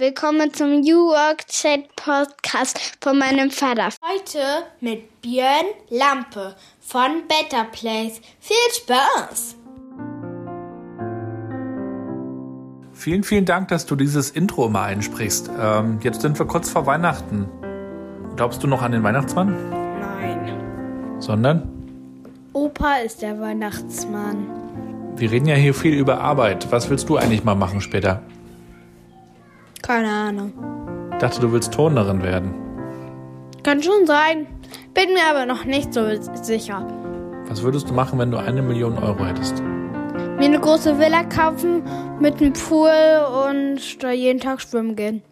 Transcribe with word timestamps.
Willkommen 0.00 0.54
zum 0.54 0.82
New 0.82 1.08
Work 1.08 1.48
Chat 1.48 1.96
Podcast 1.96 2.78
von 3.00 3.18
meinem 3.18 3.50
Vater. 3.50 3.88
Heute 4.08 4.38
mit 4.80 5.20
Björn 5.22 5.66
Lampe 5.90 6.54
von 6.78 7.22
Better 7.26 7.64
Place. 7.64 8.20
Viel 8.38 8.56
Spaß! 8.76 9.56
Vielen, 12.92 13.24
vielen 13.24 13.44
Dank, 13.44 13.66
dass 13.68 13.86
du 13.86 13.96
dieses 13.96 14.30
Intro 14.30 14.68
mal 14.68 14.84
einsprichst. 14.84 15.50
Ähm, 15.58 15.98
jetzt 16.04 16.20
sind 16.20 16.38
wir 16.38 16.46
kurz 16.46 16.70
vor 16.70 16.86
Weihnachten. 16.86 17.48
Glaubst 18.36 18.62
du 18.62 18.68
noch 18.68 18.82
an 18.82 18.92
den 18.92 19.02
Weihnachtsmann? 19.02 19.56
Nein. 19.98 21.16
Sondern? 21.18 21.68
Opa 22.52 22.98
ist 22.98 23.20
der 23.20 23.40
Weihnachtsmann. 23.40 24.46
Wir 25.16 25.32
reden 25.32 25.46
ja 25.46 25.56
hier 25.56 25.74
viel 25.74 25.94
über 25.94 26.20
Arbeit. 26.20 26.70
Was 26.70 26.88
willst 26.88 27.08
du 27.08 27.16
eigentlich 27.16 27.42
mal 27.42 27.56
machen 27.56 27.80
später? 27.80 28.22
Keine 29.82 30.08
Ahnung. 30.08 30.52
Ich 31.12 31.18
dachte, 31.18 31.40
du 31.40 31.52
willst 31.52 31.72
Turnerin 31.72 32.22
werden. 32.22 32.54
Kann 33.62 33.82
schon 33.82 34.06
sein. 34.06 34.46
Bin 34.94 35.12
mir 35.12 35.28
aber 35.30 35.46
noch 35.46 35.64
nicht 35.64 35.92
so 35.92 36.02
sicher. 36.42 36.86
Was 37.48 37.62
würdest 37.62 37.88
du 37.88 37.94
machen, 37.94 38.18
wenn 38.18 38.30
du 38.30 38.36
eine 38.36 38.62
Million 38.62 38.98
Euro 38.98 39.24
hättest? 39.24 39.62
Mir 40.38 40.44
eine 40.44 40.60
große 40.60 40.98
Villa 40.98 41.24
kaufen 41.24 41.82
mit 42.20 42.40
einem 42.40 42.52
Pool 42.52 42.90
und 43.48 44.02
da 44.02 44.12
jeden 44.12 44.40
Tag 44.40 44.60
schwimmen 44.60 44.94
gehen. 44.96 45.22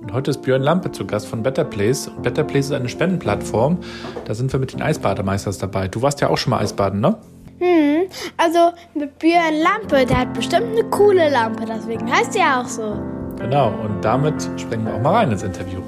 Und 0.00 0.12
heute 0.12 0.30
ist 0.30 0.42
Björn 0.42 0.62
Lampe 0.62 0.90
zu 0.90 1.06
Gast 1.06 1.26
von 1.26 1.42
Better 1.42 1.64
Place. 1.64 2.08
Und 2.08 2.22
Better 2.22 2.42
Place 2.42 2.66
ist 2.66 2.72
eine 2.72 2.88
Spendenplattform. 2.88 3.78
Da 4.24 4.34
sind 4.34 4.52
wir 4.52 4.58
mit 4.58 4.72
den 4.72 4.80
Eisbademeisters 4.80 5.58
dabei. 5.58 5.88
Du 5.88 6.00
warst 6.00 6.20
ja 6.20 6.30
auch 6.30 6.38
schon 6.38 6.50
mal 6.50 6.60
Eisbaden, 6.60 7.00
ne? 7.00 7.18
Hm, 7.58 8.08
also 8.38 8.72
mit 8.94 9.18
Björn 9.18 9.60
Lampe, 9.62 10.06
der 10.06 10.20
hat 10.20 10.32
bestimmt 10.32 10.68
eine 10.72 10.88
coole 10.88 11.28
Lampe, 11.28 11.66
deswegen 11.66 12.10
heißt 12.10 12.34
er 12.34 12.60
auch 12.60 12.66
so. 12.66 12.98
Genau, 13.40 13.70
und 13.70 14.04
damit 14.04 14.42
springen 14.58 14.86
wir 14.86 14.94
auch 14.94 15.00
mal 15.00 15.14
rein 15.14 15.32
ins 15.32 15.42
Interview. 15.42 15.80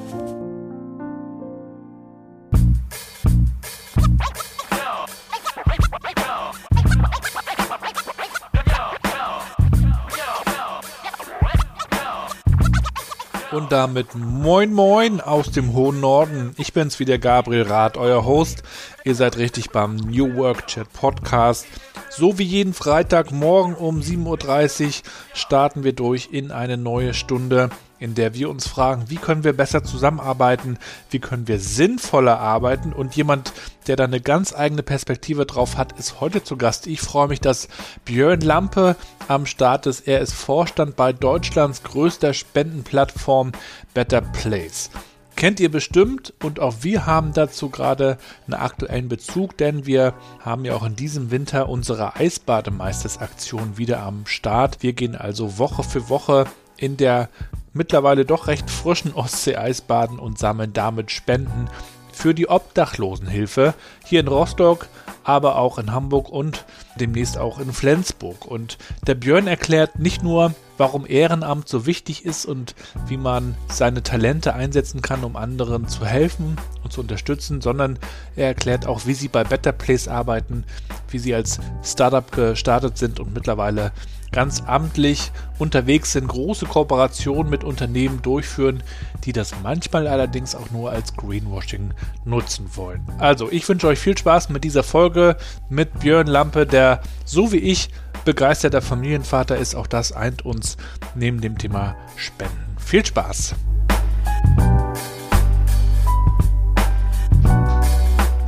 Und 13.52 13.70
damit 13.70 14.14
moin 14.14 14.72
moin 14.72 15.20
aus 15.20 15.50
dem 15.50 15.74
hohen 15.74 16.00
Norden. 16.00 16.54
Ich 16.56 16.72
bin's 16.72 16.98
wieder 16.98 17.18
Gabriel 17.18 17.64
Rath, 17.64 17.98
euer 17.98 18.24
Host. 18.24 18.62
Ihr 19.04 19.14
seid 19.14 19.36
richtig 19.36 19.70
beim 19.70 19.96
New 19.96 20.36
Work 20.36 20.68
Chat 20.68 20.90
Podcast. 20.94 21.66
So 22.14 22.38
wie 22.38 22.44
jeden 22.44 22.74
Freitagmorgen 22.74 23.74
um 23.74 24.00
7.30 24.00 24.86
Uhr 24.86 24.92
starten 25.32 25.82
wir 25.82 25.94
durch 25.94 26.28
in 26.30 26.50
eine 26.50 26.76
neue 26.76 27.14
Stunde, 27.14 27.70
in 27.98 28.14
der 28.14 28.34
wir 28.34 28.50
uns 28.50 28.66
fragen, 28.66 29.04
wie 29.08 29.16
können 29.16 29.44
wir 29.44 29.54
besser 29.54 29.82
zusammenarbeiten, 29.82 30.76
wie 31.08 31.20
können 31.20 31.48
wir 31.48 31.58
sinnvoller 31.58 32.38
arbeiten 32.38 32.92
und 32.92 33.16
jemand, 33.16 33.54
der 33.86 33.96
da 33.96 34.04
eine 34.04 34.20
ganz 34.20 34.54
eigene 34.54 34.82
Perspektive 34.82 35.46
drauf 35.46 35.78
hat, 35.78 35.98
ist 35.98 36.20
heute 36.20 36.44
zu 36.44 36.58
Gast. 36.58 36.86
Ich 36.86 37.00
freue 37.00 37.28
mich, 37.28 37.40
dass 37.40 37.68
Björn 38.04 38.42
Lampe 38.42 38.94
am 39.28 39.46
Start 39.46 39.86
ist. 39.86 40.06
Er 40.06 40.20
ist 40.20 40.34
Vorstand 40.34 40.96
bei 40.96 41.14
Deutschlands 41.14 41.82
größter 41.82 42.34
Spendenplattform 42.34 43.52
Better 43.94 44.20
Place 44.20 44.90
kennt 45.36 45.60
ihr 45.60 45.70
bestimmt 45.70 46.34
und 46.42 46.60
auch 46.60 46.76
wir 46.82 47.06
haben 47.06 47.32
dazu 47.32 47.70
gerade 47.70 48.18
einen 48.46 48.54
aktuellen 48.54 49.08
Bezug, 49.08 49.56
denn 49.56 49.86
wir 49.86 50.14
haben 50.40 50.64
ja 50.64 50.74
auch 50.74 50.84
in 50.84 50.96
diesem 50.96 51.30
Winter 51.30 51.68
unsere 51.68 52.16
Eisbademeisters-Aktion 52.16 53.78
wieder 53.78 54.02
am 54.02 54.26
Start. 54.26 54.82
Wir 54.82 54.92
gehen 54.92 55.16
also 55.16 55.58
Woche 55.58 55.82
für 55.82 56.08
Woche 56.08 56.46
in 56.76 56.96
der 56.96 57.28
mittlerweile 57.72 58.24
doch 58.24 58.48
recht 58.48 58.70
frischen 58.70 59.14
Ostsee-Eisbaden 59.14 60.18
und 60.18 60.38
sammeln 60.38 60.72
damit 60.72 61.10
Spenden 61.10 61.68
für 62.12 62.34
die 62.34 62.48
Obdachlosenhilfe 62.48 63.74
hier 64.04 64.20
in 64.20 64.28
Rostock, 64.28 64.86
aber 65.24 65.56
auch 65.56 65.78
in 65.78 65.92
Hamburg 65.92 66.28
und 66.28 66.64
demnächst 67.00 67.38
auch 67.38 67.58
in 67.58 67.72
Flensburg. 67.72 68.44
Und 68.44 68.78
der 69.06 69.14
Björn 69.14 69.46
erklärt 69.46 69.98
nicht 69.98 70.22
nur, 70.22 70.54
warum 70.78 71.06
Ehrenamt 71.06 71.68
so 71.68 71.86
wichtig 71.86 72.24
ist 72.24 72.44
und 72.44 72.74
wie 73.06 73.16
man 73.16 73.56
seine 73.68 74.02
Talente 74.02 74.54
einsetzen 74.54 75.00
kann, 75.00 75.24
um 75.24 75.36
anderen 75.36 75.88
zu 75.88 76.04
helfen 76.04 76.56
und 76.82 76.92
zu 76.92 77.00
unterstützen, 77.00 77.60
sondern 77.60 77.98
er 78.36 78.48
erklärt 78.48 78.86
auch, 78.86 79.06
wie 79.06 79.14
sie 79.14 79.28
bei 79.28 79.44
Better 79.44 79.72
Place 79.72 80.08
arbeiten, 80.08 80.64
wie 81.08 81.18
sie 81.18 81.34
als 81.34 81.60
Startup 81.84 82.30
gestartet 82.32 82.98
sind 82.98 83.20
und 83.20 83.32
mittlerweile 83.32 83.92
ganz 84.32 84.62
amtlich 84.66 85.30
unterwegs 85.58 86.12
sind, 86.12 86.26
große 86.26 86.66
Kooperationen 86.66 87.50
mit 87.50 87.62
Unternehmen 87.64 88.22
durchführen, 88.22 88.82
die 89.24 89.32
das 89.32 89.52
manchmal 89.62 90.08
allerdings 90.08 90.54
auch 90.54 90.70
nur 90.70 90.90
als 90.90 91.14
Greenwashing 91.14 91.92
nutzen 92.24 92.66
wollen. 92.74 93.02
Also, 93.18 93.50
ich 93.50 93.68
wünsche 93.68 93.86
euch 93.86 93.98
viel 93.98 94.16
Spaß 94.16 94.48
mit 94.48 94.64
dieser 94.64 94.82
Folge 94.82 95.36
mit 95.68 96.00
Björn 96.00 96.26
Lampe, 96.26 96.66
der 96.66 97.02
so 97.24 97.52
wie 97.52 97.58
ich 97.58 97.90
begeisterter 98.24 98.82
Familienvater 98.82 99.56
ist. 99.56 99.74
Auch 99.74 99.86
das 99.86 100.12
eint 100.12 100.44
uns 100.44 100.76
neben 101.14 101.40
dem 101.40 101.58
Thema 101.58 101.94
Spenden. 102.16 102.76
Viel 102.78 103.04
Spaß! 103.04 103.54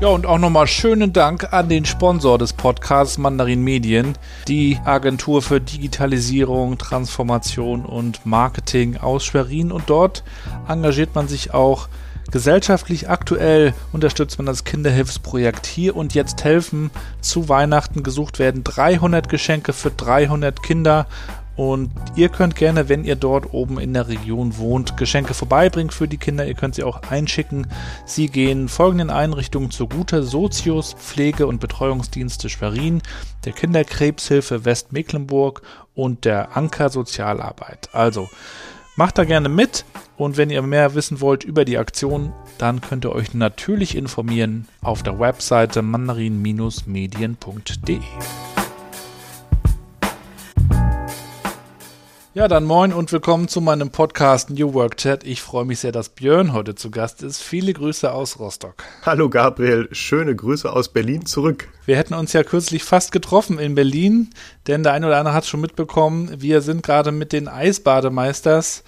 Ja, 0.00 0.09
und 0.09 0.27
auch 0.27 0.38
nochmal 0.38 0.66
schönen 0.66 1.12
Dank 1.12 1.53
an 1.53 1.69
den 1.69 1.84
Sponsor 1.84 2.37
des 2.37 2.53
Podcasts 2.53 3.16
Mandarin 3.16 3.62
Medien, 3.62 4.19
die 4.49 4.78
Agentur 4.84 5.41
für 5.41 5.60
Digitalisierung, 5.60 6.77
Transformation 6.78 7.87
und 7.87 8.27
Marketing 8.27 8.97
aus 8.97 9.25
Schwerin. 9.25 9.71
Und 9.71 9.84
dort 9.87 10.25
engagiert 10.69 11.15
man 11.15 11.28
sich 11.28 11.55
auch 11.55 11.88
gesellschaftlich 12.31 13.09
aktuell 13.09 13.75
unterstützt 13.93 14.38
man 14.38 14.47
das 14.47 14.65
Kinderhilfsprojekt 14.65 15.66
hier 15.66 15.94
und 15.94 16.15
jetzt 16.15 16.43
helfen. 16.43 16.91
Zu 17.21 17.49
Weihnachten 17.49 18.03
gesucht 18.03 18.41
werden 18.41 18.65
300 18.65 19.28
Geschenke 19.28 19.72
für 19.72 19.91
300 19.91 20.62
Kinder 20.62 21.06
und 21.56 21.91
ihr 22.16 22.31
könnt 22.31 22.56
gerne, 22.56 22.88
wenn 22.88 23.04
ihr 23.04 23.15
dort 23.15 23.53
oben 23.53 23.78
in 23.78 23.94
der 23.94 24.09
Region 24.09 24.59
wohnt, 24.59 24.97
Geschenke 24.97 25.34
vorbeibringen 25.34 25.91
für 25.91 26.09
die 26.09 26.16
Kinder. 26.16 26.47
Ihr 26.47 26.54
könnt 26.54 26.75
sie 26.75 26.82
auch 26.82 27.03
einschicken. 27.09 27.69
Sie 28.04 28.28
gehen 28.28 28.69
folgenden 28.69 29.10
Einrichtungen 29.10 29.70
zugute: 29.70 30.25
Sozius, 30.25 30.94
Pflege- 30.94 31.47
und 31.47 31.60
Betreuungsdienste 31.60 32.48
Schwerin, 32.48 33.03
der 33.44 33.53
Kinderkrebshilfe 33.53 34.64
Westmecklenburg 34.64 35.62
und 35.94 36.25
der 36.25 36.56
Anker 36.56 36.91
Sozialarbeit. 36.91 37.91
Also 37.93 38.28
macht 38.97 39.19
da 39.19 39.25
gerne 39.25 39.48
mit. 39.48 39.84
Und 40.16 40.37
wenn 40.37 40.50
ihr 40.50 40.62
mehr 40.62 40.94
wissen 40.94 41.20
wollt 41.20 41.43
über 41.43 41.64
die 41.64 41.78
Aktion, 41.78 42.32
dann 42.59 42.81
könnt 42.81 43.04
ihr 43.04 43.10
euch 43.12 43.34
natürlich 43.34 43.97
informieren 43.97 44.69
auf 44.81 45.03
der 45.03 45.19
Webseite 45.19 45.82
mandarin-medien.de. 45.82 47.98
Ja, 52.36 52.48
dann 52.48 52.64
moin 52.64 52.92
und 52.92 53.12
willkommen 53.12 53.46
zu 53.46 53.60
meinem 53.60 53.90
Podcast 53.90 54.50
New 54.50 54.74
Work 54.74 54.96
Chat. 54.96 55.22
Ich 55.22 55.40
freue 55.40 55.64
mich 55.64 55.78
sehr, 55.78 55.92
dass 55.92 56.08
Björn 56.08 56.52
heute 56.52 56.74
zu 56.74 56.90
Gast 56.90 57.22
ist. 57.22 57.40
Viele 57.40 57.72
Grüße 57.72 58.10
aus 58.10 58.40
Rostock. 58.40 58.82
Hallo 59.06 59.30
Gabriel, 59.30 59.88
schöne 59.92 60.34
Grüße 60.34 60.68
aus 60.68 60.88
Berlin 60.88 61.26
zurück. 61.26 61.68
Wir 61.86 61.96
hätten 61.96 62.12
uns 62.12 62.32
ja 62.32 62.42
kürzlich 62.42 62.82
fast 62.82 63.12
getroffen 63.12 63.60
in 63.60 63.76
Berlin, 63.76 64.30
denn 64.66 64.82
der 64.82 64.94
eine 64.94 65.06
oder 65.06 65.18
andere 65.18 65.32
hat 65.32 65.46
schon 65.46 65.60
mitbekommen, 65.60 66.28
wir 66.38 66.60
sind 66.60 66.82
gerade 66.82 67.12
mit 67.12 67.32
den 67.32 67.46
Eisbademeisters 67.46 68.82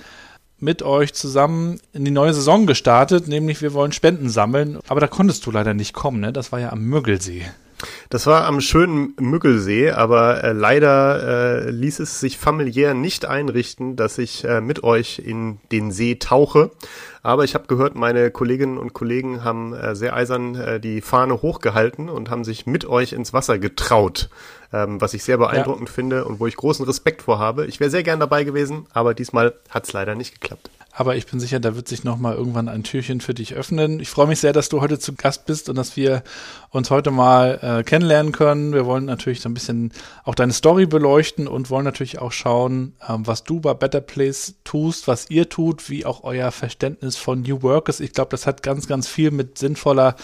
mit 0.59 0.83
euch 0.83 1.15
zusammen 1.15 1.79
in 1.93 2.05
die 2.05 2.11
neue 2.11 2.35
Saison 2.35 2.67
gestartet, 2.67 3.29
nämlich 3.29 3.63
wir 3.63 3.75
wollen 3.75 3.93
Spenden 3.93 4.29
sammeln. 4.29 4.81
Aber 4.89 4.99
da 4.99 5.07
konntest 5.07 5.47
du 5.47 5.53
leider 5.53 5.73
nicht 5.73 5.93
kommen, 5.93 6.19
ne? 6.19 6.33
Das 6.33 6.51
war 6.51 6.59
ja 6.59 6.73
am 6.73 6.83
Müggelsee. 6.83 7.45
Das 8.09 8.27
war 8.27 8.45
am 8.47 8.61
schönen 8.61 9.15
Müggelsee, 9.19 9.91
aber 9.91 10.43
äh, 10.43 10.53
leider 10.53 11.67
äh, 11.67 11.71
ließ 11.71 12.01
es 12.01 12.21
sich 12.21 12.39
familiär 12.39 12.95
nicht 12.95 13.27
einrichten, 13.27 13.97
dass 13.97 14.19
ich 14.19 14.45
äh, 14.45 14.61
mit 14.61 14.83
euch 14.83 15.19
in 15.19 15.59
den 15.73 15.91
See 15.91 16.17
tauche. 16.17 16.71
Aber 17.23 17.45
ich 17.45 17.55
habe 17.55 17.67
gehört, 17.67 17.97
meine 17.97 18.31
Kolleginnen 18.31 18.79
und 18.79 18.93
Kollegen 18.93 19.43
haben 19.43 19.75
äh, 19.75 19.97
sehr 19.97 20.15
eisern 20.15 20.55
äh, 20.55 20.81
die 20.81 21.01
Fahne 21.01 21.43
hochgehalten 21.43 22.09
und 22.09 22.31
haben 22.31 22.45
sich 22.45 22.67
mit 22.67 22.85
euch 22.87 23.13
ins 23.13 23.33
Wasser 23.33 23.59
getraut, 23.59 24.31
ähm, 24.73 25.01
was 25.01 25.13
ich 25.13 25.25
sehr 25.25 25.37
beeindruckend 25.37 25.89
ja. 25.89 25.95
finde 25.95 26.25
und 26.25 26.39
wo 26.39 26.47
ich 26.47 26.57
großen 26.57 26.85
Respekt 26.87 27.23
vor 27.23 27.39
habe. 27.39 27.67
Ich 27.67 27.81
wäre 27.81 27.91
sehr 27.91 28.05
gern 28.05 28.21
dabei 28.21 28.45
gewesen, 28.45 28.87
aber 28.93 29.13
diesmal 29.13 29.55
hat 29.71 29.87
es 29.87 29.93
leider 29.93 30.15
nicht 30.15 30.41
geklappt. 30.41 30.71
Aber 30.99 31.15
ich 31.15 31.27
bin 31.27 31.41
sicher, 31.41 31.61
da 31.61 31.77
wird 31.77 31.89
sich 31.89 32.05
noch 32.05 32.17
mal 32.17 32.35
irgendwann 32.35 32.71
ein 32.71 32.83
Türchen 32.83 33.21
für 33.21 33.35
dich 33.35 33.53
öffnen. 33.53 34.01
Ich 34.01 34.09
freue 34.09 34.27
mich 34.27 34.41
sehr, 34.41 34.55
dass 34.55 34.71
du 34.71 34.81
heute 34.81 34.99
zu 34.99 35.15
Gast 35.15 35.45
bist 35.45 35.69
und 35.69 35.77
dass 35.77 35.95
wir 35.95 36.23
uns 36.71 36.91
heute 36.91 37.11
mal 37.11 37.59
äh, 37.61 37.83
kennenlernen 37.83 38.33
können. 38.33 38.73
Wir 38.73 38.87
wollen 38.87 39.05
natürlich 39.05 39.43
so 39.43 39.51
ein 39.51 39.53
bisschen 39.53 39.93
auch 40.25 40.35
deine 40.35 40.55
Story 40.55 40.87
beleuchten 40.87 41.49
und 41.49 41.69
wollen 41.69 41.85
natürlich 41.85 42.19
auch 42.19 42.33
schauen, 42.33 42.95
ähm, 43.07 43.27
was 43.27 43.45
du 43.45 43.61
bei 43.61 43.75
Better 43.75 44.01
Place 44.01 44.55
tust, 44.65 45.07
was 45.07 45.29
ihr 45.29 45.51
tut, 45.51 45.91
wie 45.91 46.07
auch 46.07 46.25
euer 46.25 46.51
Verständnis 46.51 47.19
von 47.19 47.43
New 47.43 47.61
Work 47.61 47.91
ist. 47.91 48.01
Ich 48.01 48.15
glaube, 48.15 48.31
das 48.31 48.47
hat 48.47 48.63
ganz, 48.63 48.89
ganz 48.89 49.07
viel 49.07 49.31
mit 49.31 49.59
sinnvoller 49.59 50.17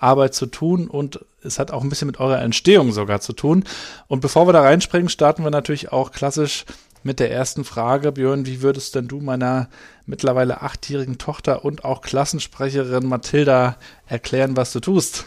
Arbeit 0.00 0.34
zu 0.34 0.46
tun 0.46 0.88
und 0.88 1.20
es 1.44 1.60
hat 1.60 1.70
auch 1.70 1.84
ein 1.84 1.88
bisschen 1.88 2.08
mit 2.08 2.18
eurer 2.18 2.42
Entstehung 2.42 2.90
sogar 2.90 3.20
zu 3.20 3.32
tun. 3.32 3.62
Und 4.08 4.22
bevor 4.22 4.48
wir 4.48 4.52
da 4.52 4.62
reinspringen, 4.62 5.08
starten 5.08 5.44
wir 5.44 5.52
natürlich 5.52 5.92
auch 5.92 6.10
klassisch 6.10 6.64
mit 7.04 7.20
der 7.20 7.30
ersten 7.30 7.64
Frage. 7.64 8.10
Björn, 8.10 8.44
wie 8.44 8.60
würdest 8.62 8.96
denn 8.96 9.06
du 9.06 9.20
meiner 9.20 9.68
mittlerweile 10.06 10.62
achtjährigen 10.62 11.18
Tochter 11.18 11.64
und 11.64 11.84
auch 11.84 12.00
Klassensprecherin 12.00 13.06
Mathilda 13.06 13.76
erklären, 14.06 14.56
was 14.56 14.72
du 14.72 14.80
tust? 14.80 15.26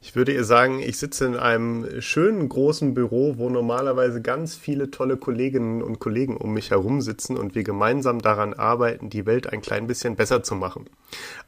Ich 0.00 0.14
würde 0.14 0.32
ihr 0.32 0.44
sagen, 0.44 0.78
ich 0.78 0.96
sitze 0.96 1.26
in 1.26 1.34
einem 1.34 2.00
schönen 2.00 2.48
großen 2.48 2.94
Büro, 2.94 3.34
wo 3.36 3.50
normalerweise 3.50 4.22
ganz 4.22 4.54
viele 4.54 4.92
tolle 4.92 5.16
Kolleginnen 5.16 5.82
und 5.82 5.98
Kollegen 5.98 6.36
um 6.36 6.54
mich 6.54 6.70
herum 6.70 7.00
sitzen 7.00 7.36
und 7.36 7.56
wir 7.56 7.64
gemeinsam 7.64 8.20
daran 8.20 8.54
arbeiten, 8.54 9.10
die 9.10 9.26
Welt 9.26 9.52
ein 9.52 9.60
klein 9.60 9.88
bisschen 9.88 10.14
besser 10.14 10.44
zu 10.44 10.54
machen. 10.54 10.88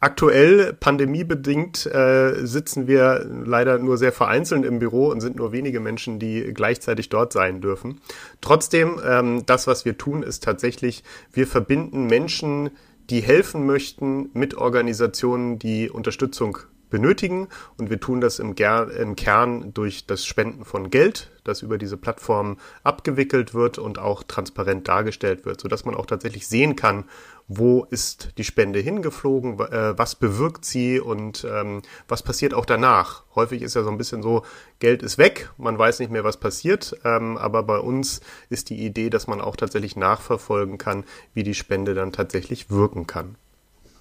Aktuell, 0.01 0.73
pandemiebedingt, 0.73 1.87
äh, 1.87 2.45
sitzen 2.45 2.89
wir 2.89 3.25
leider 3.25 3.79
nur 3.79 3.97
sehr 3.97 4.13
vereinzelt 4.13 4.65
im 4.65 4.81
Büro 4.81 5.11
und 5.11 5.21
sind 5.21 5.37
nur 5.37 5.53
wenige 5.53 5.79
Menschen, 5.79 6.19
die 6.19 6.53
gleichzeitig 6.53 7.09
dort 7.09 7.33
sein 7.33 7.61
dürfen. 7.61 8.01
Trotzdem, 8.41 9.01
ähm, 9.07 9.47
das, 9.47 9.69
was 9.69 9.85
wir 9.85 9.97
tun, 9.97 10.25
ist 10.25 10.43
tatsächlich, 10.43 11.05
wir 11.33 11.47
verbinden 11.47 12.09
Menschen, 12.09 12.71
die 13.11 13.21
helfen 13.21 13.65
möchten, 13.65 14.31
mit 14.33 14.57
Organisationen, 14.57 15.61
die 15.61 15.89
Unterstützung 15.89 16.59
benötigen. 16.91 17.49
Und 17.77 17.91
wir 17.91 18.01
tun 18.01 18.21
das 18.21 18.39
im, 18.39 18.55
Ger 18.55 18.91
im 18.91 19.17
Kern 19.17 19.73
durch 19.73 20.07
das 20.07 20.27
Spenden 20.27 20.65
von 20.65 20.91
Geld, 20.91 21.31
das 21.45 21.63
über 21.63 21.79
diese 21.79 21.97
Plattform 21.97 22.59
abgewickelt 22.83 23.55
wird 23.55 23.79
und 23.79 23.99
auch 23.99 24.23
transparent 24.23 24.89
dargestellt 24.89 25.45
wird, 25.47 25.61
sodass 25.61 25.85
man 25.85 25.95
auch 25.95 26.07
tatsächlich 26.07 26.47
sehen 26.47 26.77
kann, 26.77 27.05
wo 27.53 27.85
ist 27.91 28.39
die 28.39 28.45
Spende 28.45 28.79
hingeflogen, 28.79 29.59
äh, 29.59 29.99
was 29.99 30.15
bewirkt 30.15 30.65
sie 30.65 31.01
und 31.01 31.45
ähm, 31.51 31.83
was 32.07 32.23
passiert 32.23 32.55
auch 32.55 32.65
danach. 32.65 33.25
Häufig 33.35 33.63
ist 33.63 33.75
ja 33.75 33.83
so 33.83 33.91
ein 33.91 33.99
bisschen 33.99 34.23
so, 34.23 34.45
Geld 34.79 35.03
ist 35.03 35.19
weg, 35.19 35.51
man 35.59 35.77
weiß 35.77 35.99
nicht 35.99 36.13
mehr, 36.13 36.23
was 36.23 36.37
passiert, 36.37 36.97
ähm, 37.05 37.37
aber 37.37 37.65
bei 37.65 37.79
uns 37.79 38.21
ist 38.51 38.71
die 38.71 38.87
Idee, 38.87 39.11
dass 39.11 39.27
man 39.27 39.41
auch 39.41 39.57
tatsächlich 39.57 39.97
nachverfolgen 39.97 40.79
kann, 40.79 41.05
wie 41.35 41.43
die 41.43 41.55
Spende 41.55 41.95
dann 41.95 42.13
tatsächlich 42.13 42.71
wirken 42.71 43.09
kann. 43.09 43.35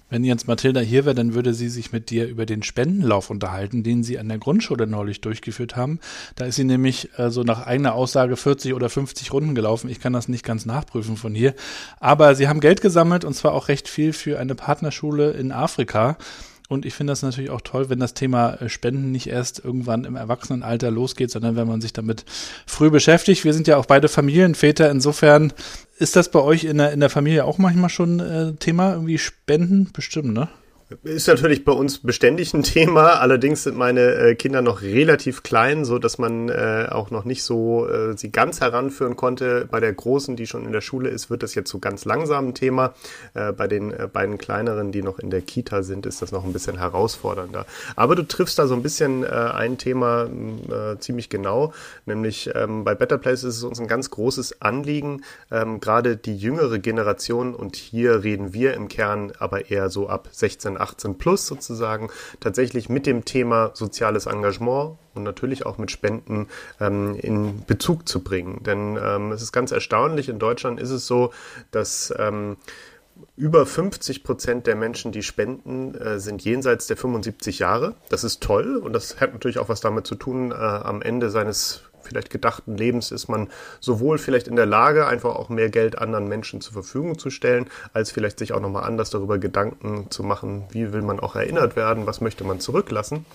Wenn 0.09 0.23
jetzt 0.23 0.47
Mathilda 0.47 0.79
hier 0.79 1.05
wäre, 1.05 1.15
dann 1.15 1.33
würde 1.33 1.53
sie 1.53 1.69
sich 1.69 1.91
mit 1.91 2.09
dir 2.09 2.27
über 2.27 2.45
den 2.45 2.63
Spendenlauf 2.63 3.29
unterhalten, 3.29 3.83
den 3.83 4.03
sie 4.03 4.17
an 4.17 4.27
der 4.27 4.39
Grundschule 4.39 4.87
neulich 4.87 5.21
durchgeführt 5.21 5.75
haben. 5.75 5.99
Da 6.35 6.45
ist 6.45 6.55
sie 6.55 6.63
nämlich 6.63 7.09
äh, 7.17 7.29
so 7.29 7.43
nach 7.43 7.65
eigener 7.65 7.93
Aussage 7.93 8.35
40 8.35 8.73
oder 8.73 8.89
50 8.89 9.31
Runden 9.31 9.55
gelaufen. 9.55 9.89
Ich 9.89 9.99
kann 9.99 10.13
das 10.13 10.27
nicht 10.27 10.43
ganz 10.43 10.65
nachprüfen 10.65 11.17
von 11.17 11.35
hier. 11.35 11.53
Aber 11.99 12.35
sie 12.35 12.47
haben 12.47 12.59
Geld 12.59 12.81
gesammelt 12.81 13.23
und 13.23 13.35
zwar 13.35 13.53
auch 13.53 13.67
recht 13.67 13.87
viel 13.87 14.13
für 14.13 14.39
eine 14.39 14.55
Partnerschule 14.55 15.31
in 15.31 15.51
Afrika. 15.51 16.17
Und 16.69 16.85
ich 16.85 16.93
finde 16.93 17.11
das 17.11 17.23
natürlich 17.23 17.49
auch 17.49 17.61
toll, 17.61 17.89
wenn 17.89 17.99
das 17.99 18.13
Thema 18.13 18.53
äh, 18.53 18.69
Spenden 18.69 19.11
nicht 19.11 19.27
erst 19.27 19.65
irgendwann 19.65 20.05
im 20.05 20.15
Erwachsenenalter 20.15 20.91
losgeht, 20.91 21.31
sondern 21.31 21.55
wenn 21.55 21.67
man 21.67 21.81
sich 21.81 21.93
damit 21.93 22.25
früh 22.67 22.91
beschäftigt. 22.91 23.43
Wir 23.43 23.53
sind 23.53 23.67
ja 23.67 23.77
auch 23.77 23.87
beide 23.87 24.07
Familienväter. 24.07 24.89
Insofern 24.91 25.51
ist 25.97 26.15
das 26.15 26.29
bei 26.29 26.39
euch 26.39 26.65
in 26.65 26.77
der, 26.77 26.93
in 26.93 26.99
der 26.99 27.09
Familie 27.09 27.45
auch 27.45 27.57
manchmal 27.57 27.89
schon 27.89 28.19
äh, 28.19 28.53
Thema, 28.53 28.93
irgendwie 28.93 29.17
Spenden? 29.17 29.89
Bestimmt, 29.91 30.31
ne? 30.31 30.47
Ist 31.03 31.27
natürlich 31.27 31.65
bei 31.65 31.71
uns 31.71 31.99
beständig 31.99 32.51
ein 32.55 32.63
Thema. 32.63 33.19
Allerdings 33.19 33.63
sind 33.63 33.77
meine 33.77 34.01
äh, 34.15 34.35
Kinder 34.35 34.63
noch 34.63 34.81
relativ 34.81 35.43
klein, 35.43 35.85
so 35.85 35.99
dass 35.99 36.17
man 36.17 36.49
äh, 36.49 36.87
auch 36.89 37.11
noch 37.11 37.25
nicht 37.25 37.43
so 37.43 37.87
äh, 37.87 38.17
sie 38.17 38.31
ganz 38.31 38.59
heranführen 38.59 39.15
konnte. 39.15 39.67
Bei 39.69 39.79
der 39.79 39.93
großen, 39.93 40.35
die 40.35 40.47
schon 40.47 40.65
in 40.65 40.71
der 40.71 40.81
Schule 40.81 41.09
ist, 41.09 41.29
wird 41.29 41.43
das 41.43 41.53
jetzt 41.53 41.69
so 41.69 41.77
ganz 41.77 42.05
langsam 42.05 42.47
ein 42.49 42.53
Thema. 42.55 42.95
Äh, 43.35 43.51
bei 43.51 43.67
den 43.67 43.91
äh, 43.91 44.07
beiden 44.11 44.39
kleineren, 44.39 44.91
die 44.91 45.03
noch 45.03 45.19
in 45.19 45.29
der 45.29 45.41
Kita 45.41 45.83
sind, 45.83 46.07
ist 46.07 46.23
das 46.23 46.31
noch 46.31 46.43
ein 46.43 46.53
bisschen 46.53 46.79
herausfordernder. 46.79 47.67
Aber 47.95 48.15
du 48.15 48.23
triffst 48.23 48.57
da 48.57 48.65
so 48.65 48.73
ein 48.73 48.81
bisschen 48.81 49.23
äh, 49.23 49.27
ein 49.27 49.77
Thema 49.77 50.27
ziemlich 50.99 51.29
genau, 51.29 51.73
nämlich 52.05 52.49
ähm, 52.55 52.83
bei 52.83 52.95
Better 52.95 53.17
Place 53.17 53.43
ist 53.43 53.57
es 53.57 53.63
uns 53.63 53.79
ein 53.79 53.87
ganz 53.87 54.09
großes 54.09 54.61
Anliegen, 54.61 55.23
ähm, 55.51 55.79
gerade 55.79 56.17
die 56.17 56.35
jüngere 56.35 56.79
Generation 56.79 57.53
und 57.53 57.75
hier 57.75 58.23
reden 58.23 58.53
wir 58.53 58.73
im 58.73 58.87
Kern 58.87 59.31
aber 59.39 59.69
eher 59.69 59.89
so 59.89 60.09
ab 60.09 60.29
16 60.31 60.78
18 60.79 61.17
plus 61.17 61.47
sozusagen 61.47 62.09
tatsächlich 62.39 62.89
mit 62.89 63.05
dem 63.05 63.25
Thema 63.25 63.71
soziales 63.73 64.25
Engagement 64.25 64.97
und 65.13 65.23
natürlich 65.23 65.65
auch 65.65 65.77
mit 65.77 65.91
Spenden 65.91 66.47
ähm, 66.79 67.15
in 67.19 67.65
Bezug 67.65 68.07
zu 68.07 68.23
bringen. 68.23 68.63
Denn 68.63 68.97
ähm, 69.01 69.31
es 69.31 69.41
ist 69.41 69.51
ganz 69.51 69.71
erstaunlich, 69.71 70.29
in 70.29 70.39
Deutschland 70.39 70.79
ist 70.79 70.91
es 70.91 71.07
so, 71.07 71.31
dass 71.71 72.13
ähm, 72.17 72.57
über 73.35 73.65
50 73.65 74.23
Prozent 74.23 74.67
der 74.67 74.75
Menschen, 74.75 75.11
die 75.11 75.23
spenden, 75.23 75.95
äh, 75.95 76.19
sind 76.19 76.43
jenseits 76.43 76.87
der 76.87 76.97
75 76.97 77.59
Jahre. 77.59 77.95
Das 78.09 78.23
ist 78.23 78.41
toll 78.41 78.77
und 78.77 78.93
das 78.93 79.19
hat 79.19 79.33
natürlich 79.33 79.59
auch 79.59 79.69
was 79.69 79.81
damit 79.81 80.07
zu 80.07 80.15
tun, 80.15 80.51
äh, 80.51 80.55
am 80.55 81.01
Ende 81.01 81.29
seines 81.29 81.83
vielleicht 82.01 82.29
gedachten 82.29 82.77
Lebens 82.77 83.11
ist 83.11 83.27
man 83.27 83.49
sowohl 83.79 84.17
vielleicht 84.17 84.47
in 84.47 84.55
der 84.55 84.65
Lage, 84.65 85.07
einfach 85.07 85.35
auch 85.35 85.49
mehr 85.49 85.69
Geld 85.69 85.97
anderen 85.97 86.27
Menschen 86.27 86.61
zur 86.61 86.73
Verfügung 86.73 87.17
zu 87.17 87.29
stellen, 87.29 87.67
als 87.93 88.11
vielleicht 88.11 88.39
sich 88.39 88.53
auch 88.53 88.59
nochmal 88.59 88.83
anders 88.83 89.09
darüber 89.09 89.37
Gedanken 89.37 90.07
zu 90.09 90.23
machen, 90.23 90.65
wie 90.71 90.93
will 90.93 91.01
man 91.01 91.19
auch 91.19 91.35
erinnert 91.35 91.75
werden, 91.75 92.05
was 92.05 92.21
möchte 92.21 92.43
man 92.43 92.59
zurücklassen. 92.59 93.25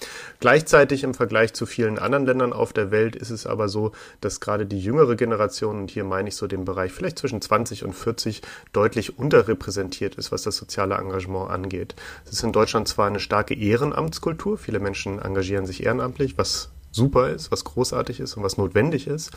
Gleichzeitig 0.40 1.04
im 1.04 1.14
Vergleich 1.14 1.54
zu 1.54 1.66
vielen 1.66 1.98
anderen 1.98 2.26
Ländern 2.26 2.52
auf 2.52 2.72
der 2.72 2.90
Welt 2.90 3.16
ist 3.16 3.30
es 3.30 3.46
aber 3.46 3.68
so, 3.68 3.92
dass 4.20 4.40
gerade 4.40 4.66
die 4.66 4.80
jüngere 4.80 5.16
Generation, 5.16 5.80
und 5.80 5.90
hier 5.90 6.04
meine 6.04 6.28
ich 6.28 6.36
so 6.36 6.46
den 6.46 6.64
Bereich 6.64 6.92
vielleicht 6.92 7.18
zwischen 7.18 7.40
20 7.40 7.84
und 7.84 7.92
40, 7.92 8.42
deutlich 8.72 9.18
unterrepräsentiert 9.18 10.16
ist, 10.16 10.32
was 10.32 10.42
das 10.42 10.56
soziale 10.56 10.96
Engagement 10.96 11.50
angeht. 11.50 11.94
Es 12.24 12.32
ist 12.32 12.42
in 12.42 12.52
Deutschland 12.52 12.88
zwar 12.88 13.06
eine 13.06 13.20
starke 13.20 13.54
Ehrenamtskultur, 13.54 14.58
viele 14.58 14.80
Menschen 14.80 15.20
engagieren 15.20 15.66
sich 15.66 15.84
ehrenamtlich, 15.84 16.38
was 16.38 16.73
super 16.94 17.30
ist, 17.30 17.50
was 17.50 17.64
großartig 17.64 18.20
ist 18.20 18.36
und 18.36 18.42
was 18.42 18.56
notwendig 18.56 19.06
ist. 19.06 19.30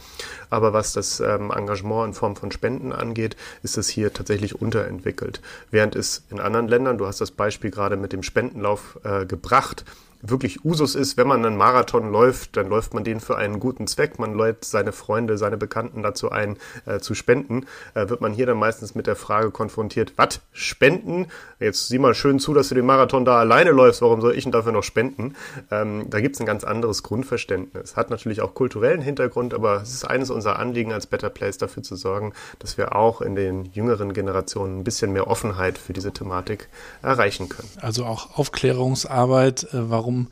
Aber 0.50 0.74
was 0.74 0.94
das 0.94 1.20
ähm, 1.20 1.52
Engagement 1.52 2.08
in 2.08 2.14
Form 2.14 2.36
von 2.36 2.52
Spenden 2.52 2.94
angeht, 2.94 3.36
ist 3.64 3.78
es 3.78 3.90
hier 3.90 4.14
tatsächlich 4.14 4.62
unterentwickelt. 4.62 5.42
Während 5.72 5.96
es 5.96 6.24
in 6.30 6.40
anderen 6.40 6.68
Ländern, 6.68 6.98
du 6.98 7.08
hast 7.08 7.20
das 7.22 7.32
Beispiel 7.32 7.72
gerade 7.72 7.98
mit 7.98 8.14
dem 8.14 8.24
Spendenlauf 8.24 9.00
äh, 9.04 9.26
gebracht, 9.26 9.86
wirklich 10.22 10.66
Usus 10.66 10.96
ist, 10.96 11.18
wenn 11.18 11.28
man 11.28 11.46
einen 11.46 11.58
Marathon 11.58 12.12
läuft, 12.12 12.58
dann 12.58 12.70
läuft 12.70 12.94
man 12.94 13.04
den 13.04 13.20
für 13.20 13.38
einen 13.38 13.60
guten 13.60 13.88
Zweck. 13.88 14.20
Man 14.20 14.38
lädt 14.38 14.66
seine 14.66 14.92
Freunde, 14.92 15.38
seine 15.38 15.58
Bekannten 15.58 16.04
dazu 16.04 16.32
ein, 16.32 16.58
äh, 16.86 17.00
zu 17.00 17.14
spenden. 17.14 17.66
Äh, 17.94 18.10
wird 18.10 18.22
man 18.22 18.34
hier 18.34 18.46
dann 18.46 18.58
meistens 18.58 18.96
mit 18.96 19.08
der 19.08 19.16
Frage 19.16 19.52
konfrontiert, 19.52 20.14
was, 20.18 20.42
spenden? 20.52 21.28
Jetzt 21.60 21.88
sieh 21.88 22.00
mal 22.00 22.14
schön 22.14 22.40
zu, 22.40 22.54
dass 22.54 22.70
du 22.70 22.76
den 22.76 22.86
Marathon 22.86 23.26
da 23.26 23.40
alleine 23.40 23.72
läufst, 23.72 24.02
warum 24.02 24.22
soll 24.22 24.36
ich 24.36 24.44
denn 24.44 24.52
dafür 24.52 24.72
noch 24.72 24.84
spenden? 24.84 25.36
Ähm, 25.72 26.10
da 26.10 26.20
gibt's 26.20 26.40
ein 26.40 26.46
ganz 26.46 26.64
anderes 26.64 27.04
Grundverständnis. 27.04 27.96
Hat 27.96 28.10
natürlich 28.10 28.42
auch 28.42 28.54
kulturellen 28.54 29.02
Hintergrund, 29.02 29.54
aber 29.54 29.82
es 29.82 29.94
ist 29.94 30.06
eines 30.06 30.30
unserer 30.30 30.60
Anliegen 30.60 30.94
als 30.94 31.08
Better 31.08 31.30
Place 31.30 31.58
dafür 31.58 31.84
zu 31.84 31.96
sorgen, 31.96 32.34
dass 32.60 32.78
wir 32.78 32.96
auch 32.96 33.22
in 33.22 33.36
den 33.36 33.66
jüngeren 33.66 34.14
Generationen 34.14 34.80
ein 34.80 34.84
bisschen 34.84 35.14
mehr 35.14 35.28
Offenheit 35.28 35.78
für 35.78 35.94
diese 35.94 36.12
Thematik 36.12 36.70
erreichen 37.02 37.50
können. 37.50 37.70
Also 37.82 38.06
auch 38.06 38.38
Aufklärungsarbeit, 38.38 39.66
äh, 39.74 39.90
warum 39.90 40.07
warum 40.08 40.28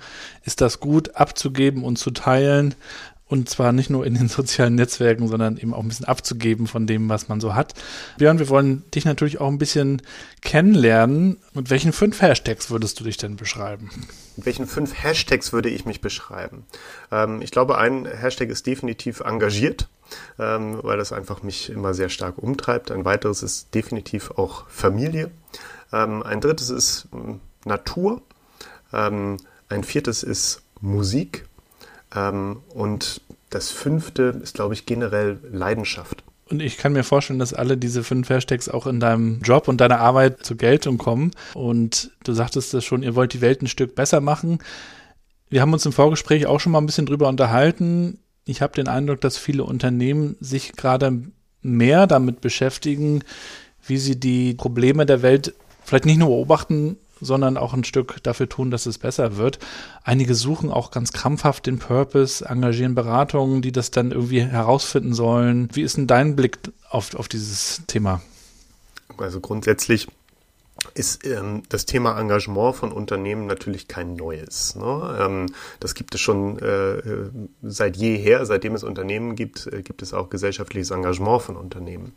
ist 0.45 0.61
das 0.61 0.79
gut 0.79 1.15
abzugeben 1.15 1.83
und 1.83 1.97
zu 1.97 2.11
teilen 2.11 2.75
und 3.27 3.49
zwar 3.49 3.73
nicht 3.73 3.89
nur 3.89 4.05
in 4.05 4.13
den 4.13 4.27
sozialen 4.29 4.75
Netzwerken, 4.75 5.27
sondern 5.27 5.57
eben 5.57 5.73
auch 5.73 5.81
ein 5.81 5.87
bisschen 5.89 6.05
abzugeben 6.05 6.67
von 6.67 6.87
dem, 6.87 7.09
was 7.09 7.27
man 7.27 7.41
so 7.41 7.55
hat. 7.55 7.73
Björn, 8.17 8.39
wir 8.39 8.47
wollen 8.47 8.89
dich 8.91 9.03
natürlich 9.03 9.41
auch 9.41 9.49
ein 9.49 9.57
bisschen 9.57 10.01
kennenlernen. 10.41 11.37
Mit 11.53 11.69
welchen 11.69 11.91
fünf 11.91 12.21
Hashtags 12.21 12.69
würdest 12.69 12.99
du 12.99 13.03
dich 13.03 13.17
denn 13.17 13.35
beschreiben? 13.35 13.89
Mit 14.37 14.45
welchen 14.45 14.67
fünf 14.67 14.93
Hashtags 15.03 15.51
würde 15.51 15.69
ich 15.69 15.85
mich 15.85 15.99
beschreiben? 15.99 16.65
Ähm, 17.11 17.41
ich 17.41 17.51
glaube, 17.51 17.77
ein 17.77 18.05
Hashtag 18.05 18.49
ist 18.49 18.67
definitiv 18.67 19.19
engagiert, 19.21 19.89
ähm, 20.39 20.79
weil 20.83 20.97
das 20.97 21.11
einfach 21.11 21.43
mich 21.43 21.69
immer 21.69 21.93
sehr 21.93 22.09
stark 22.09 22.37
umtreibt. 22.37 22.91
Ein 22.91 23.03
weiteres 23.03 23.43
ist 23.43 23.73
definitiv 23.73 24.31
auch 24.31 24.69
Familie. 24.69 25.31
Ähm, 25.91 26.23
ein 26.23 26.39
drittes 26.39 26.69
ist 26.69 27.07
ähm, 27.11 27.41
Natur. 27.65 28.21
Ein 29.75 29.83
viertes 29.83 30.23
ist 30.23 30.61
Musik. 30.79 31.45
Ähm, 32.15 32.61
und 32.73 33.19
das 33.49 33.71
fünfte 33.71 34.39
ist, 34.41 34.55
glaube 34.55 34.73
ich, 34.73 34.85
generell 34.85 35.37
Leidenschaft. 35.51 36.23
Und 36.49 36.61
ich 36.61 36.77
kann 36.77 36.93
mir 36.93 37.03
vorstellen, 37.03 37.39
dass 37.39 37.53
alle 37.53 37.75
diese 37.75 38.03
fünf 38.03 38.29
Hashtags 38.29 38.69
auch 38.69 38.87
in 38.87 39.01
deinem 39.01 39.41
Job 39.41 39.67
und 39.67 39.81
deiner 39.81 39.99
Arbeit 39.99 40.45
zur 40.45 40.55
Geltung 40.55 40.97
kommen. 40.97 41.31
Und 41.55 42.11
du 42.23 42.33
sagtest 42.33 42.73
das 42.73 42.85
schon, 42.85 43.03
ihr 43.03 43.15
wollt 43.15 43.33
die 43.33 43.41
Welt 43.41 43.61
ein 43.61 43.67
Stück 43.67 43.95
besser 43.95 44.21
machen. 44.21 44.59
Wir 45.49 45.61
haben 45.61 45.73
uns 45.73 45.85
im 45.85 45.91
Vorgespräch 45.91 46.45
auch 46.45 46.61
schon 46.61 46.71
mal 46.71 46.79
ein 46.79 46.85
bisschen 46.85 47.05
drüber 47.05 47.27
unterhalten. 47.27 48.19
Ich 48.45 48.61
habe 48.61 48.73
den 48.73 48.87
Eindruck, 48.87 49.19
dass 49.19 49.37
viele 49.37 49.65
Unternehmen 49.65 50.37
sich 50.39 50.71
gerade 50.73 51.21
mehr 51.61 52.07
damit 52.07 52.39
beschäftigen, 52.39 53.23
wie 53.85 53.97
sie 53.97 54.17
die 54.17 54.53
Probleme 54.53 55.05
der 55.05 55.21
Welt 55.21 55.53
vielleicht 55.83 56.05
nicht 56.05 56.17
nur 56.17 56.29
beobachten, 56.29 56.97
sondern 57.21 57.57
auch 57.57 57.73
ein 57.73 57.83
Stück 57.83 58.21
dafür 58.23 58.49
tun, 58.49 58.71
dass 58.71 58.85
es 58.85 58.97
besser 58.97 59.37
wird. 59.37 59.59
Einige 60.03 60.35
suchen 60.35 60.71
auch 60.71 60.91
ganz 60.91 61.11
krampfhaft 61.11 61.65
den 61.65 61.79
Purpose, 61.79 62.45
engagieren 62.45 62.95
Beratungen, 62.95 63.61
die 63.61 63.71
das 63.71 63.91
dann 63.91 64.11
irgendwie 64.11 64.41
herausfinden 64.41 65.13
sollen. 65.13 65.69
Wie 65.73 65.81
ist 65.81 65.97
denn 65.97 66.07
dein 66.07 66.35
Blick 66.35 66.59
auf, 66.89 67.15
auf 67.15 67.27
dieses 67.27 67.81
Thema? 67.87 68.21
Also 69.17 69.39
grundsätzlich 69.39 70.07
ist 70.93 71.25
ähm, 71.25 71.63
das 71.69 71.85
Thema 71.85 72.19
Engagement 72.19 72.75
von 72.75 72.91
Unternehmen 72.91 73.47
natürlich 73.47 73.87
kein 73.87 74.13
neues. 74.13 74.75
Ne? 74.75 75.17
Ähm, 75.19 75.45
das 75.79 75.95
gibt 75.95 76.15
es 76.15 76.21
schon 76.21 76.59
äh, 76.59 77.01
seit 77.63 77.97
jeher, 77.97 78.45
seitdem 78.45 78.75
es 78.75 78.83
Unternehmen 78.83 79.35
gibt, 79.35 79.67
äh, 79.67 79.81
gibt 79.81 80.01
es 80.01 80.13
auch 80.13 80.29
gesellschaftliches 80.29 80.91
Engagement 80.91 81.41
von 81.41 81.55
Unternehmen. 81.55 82.13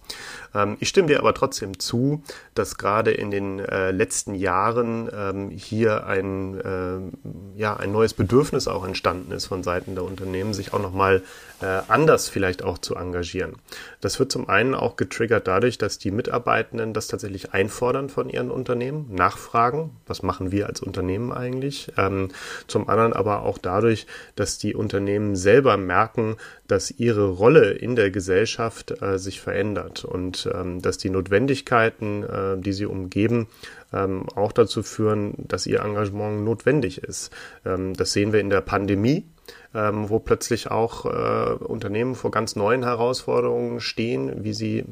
Ähm, 0.55 0.77
ich 0.81 0.89
stimme 0.89 1.09
dir 1.09 1.19
aber 1.19 1.35
trotzdem 1.35 1.79
zu, 1.79 2.23
dass 2.55 2.77
gerade 2.79 3.11
in 3.11 3.31
den 3.31 3.59
äh, 3.61 3.91
letzten 3.91 4.35
Jahren 4.35 5.09
ähm, 5.13 5.51
hier 5.51 6.07
ein, 6.07 6.61
äh, 6.61 7.59
ja, 7.59 7.77
ein 7.77 7.93
neues 7.93 8.15
Bedürfnis 8.15 8.69
auch 8.69 8.85
entstanden 8.85 9.33
ist 9.33 9.47
von 9.47 9.63
Seiten 9.63 9.95
der 9.95 10.05
Unternehmen, 10.05 10.53
sich 10.53 10.75
auch 10.75 10.83
nochmal 10.83 11.23
äh, 11.61 11.83
anders 11.89 12.29
vielleicht 12.29 12.63
auch 12.63 12.79
zu 12.79 12.95
engagieren. 12.95 13.57
Das 14.01 14.19
wird 14.19 14.31
zum 14.31 14.49
einen 14.49 14.75
auch 14.75 14.97
getriggert 14.97 15.49
dadurch, 15.49 15.79
dass 15.79 15.99
die 15.99 16.11
Mitarbeitenden 16.11 16.93
das 16.95 17.09
tatsächlich 17.09 17.53
einfordern 17.53 18.09
von 18.09 18.29
ihren 18.29 18.51
Unternehmen, 18.51 19.13
nachfragen, 19.15 19.91
was 20.07 20.23
machen 20.23 20.53
wir 20.53 20.67
als 20.67 20.81
Unternehmen 20.81 21.33
eigentlich. 21.33 21.93
Ähm, 21.97 22.29
zum 22.67 22.89
anderen 22.89 23.13
aber 23.13 23.43
auch 23.43 23.59
dadurch, 23.59 24.07
dass 24.37 24.59
die 24.59 24.75
Unternehmen 24.75 25.37
selber 25.37 25.77
merken, 25.77 26.37
dass 26.69 26.91
ihre 26.91 27.29
Rolle 27.29 27.71
in 27.73 27.97
der 27.97 28.11
Gesellschaft 28.11 29.03
äh, 29.03 29.19
sich 29.19 29.41
verändert 29.41 30.05
und 30.05 30.49
ähm, 30.55 30.81
dass 30.81 30.99
die 30.99 31.11
Notwendigkeiten, 31.11 32.23
äh, 32.23 32.59
die 32.59 32.73
sie 32.73 32.87
umgeben, 32.87 33.49
ähm, 33.93 34.27
auch 34.35 34.53
dazu 34.53 34.83
führen, 34.83 35.35
dass 35.39 35.67
ihr 35.67 35.81
Engagement 35.81 36.45
notwendig 36.45 37.03
ist. 37.03 37.31
Ähm, 37.65 37.95
das 37.95 38.13
sehen 38.13 38.33
wir 38.33 38.41
in 38.41 38.51
der 38.51 38.61
Pandemie 38.61 39.27
ähm, 39.75 40.09
wo 40.09 40.19
plötzlich 40.19 40.71
auch 40.71 41.05
äh, 41.05 41.55
Unternehmen 41.65 42.15
vor 42.15 42.31
ganz 42.31 42.57
neuen 42.57 42.83
Herausforderungen 42.83 43.81
stehen, 43.81 44.45
wie 44.45 44.53
sie 44.53 44.85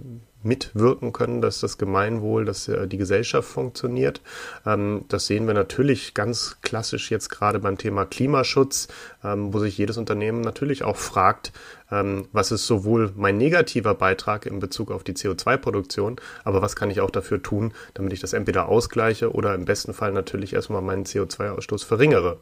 mitwirken 0.47 1.13
können, 1.13 1.41
dass 1.41 1.61
das 1.61 1.77
Gemeinwohl, 1.77 2.45
dass 2.45 2.69
äh, 2.69 2.87
die 2.87 2.97
Gesellschaft 2.97 3.49
funktioniert. 3.49 4.23
Ähm, 4.65 5.05
das 5.09 5.27
sehen 5.27 5.47
wir 5.47 5.55
natürlich 5.55 6.15
ganz 6.15 6.59
klassisch 6.63 7.11
jetzt 7.11 7.29
gerade 7.29 7.59
beim 7.59 7.77
Thema 7.77 8.07
Klimaschutz, 8.07 8.89
ähm, 9.25 9.53
wo 9.53 9.59
sich 9.59 9.77
jedes 9.77 9.99
Unternehmen 9.99 10.41
natürlich 10.41 10.85
auch 10.85 10.97
fragt, 10.97 11.53
ähm, 11.91 12.27
was 12.33 12.51
ist 12.51 12.67
sowohl 12.67 13.13
mein 13.17 13.37
negativer 13.37 13.95
Beitrag 13.95 14.47
in 14.47 14.59
Bezug 14.59 14.91
auf 14.91 15.05
die 15.05 15.15
CO2-Produktion, 15.15 16.17
aber 16.45 16.63
was 16.63 16.75
kann 16.77 16.91
ich 16.91 17.01
auch 17.01 17.11
dafür 17.11 17.43
tun, 17.43 17.73
damit 17.95 18.13
ich 18.13 18.21
das 18.21 18.33
entweder 18.33 18.69
ausgleiche 18.69 19.33
oder 19.33 19.55
im 19.55 19.65
besten 19.65 19.95
Fall 19.95 20.13
natürlich 20.13 20.53
erstmal 20.53 20.83
meinen 20.83 21.05
CO2-Ausstoß 21.05 21.85
verringere. 21.85 22.39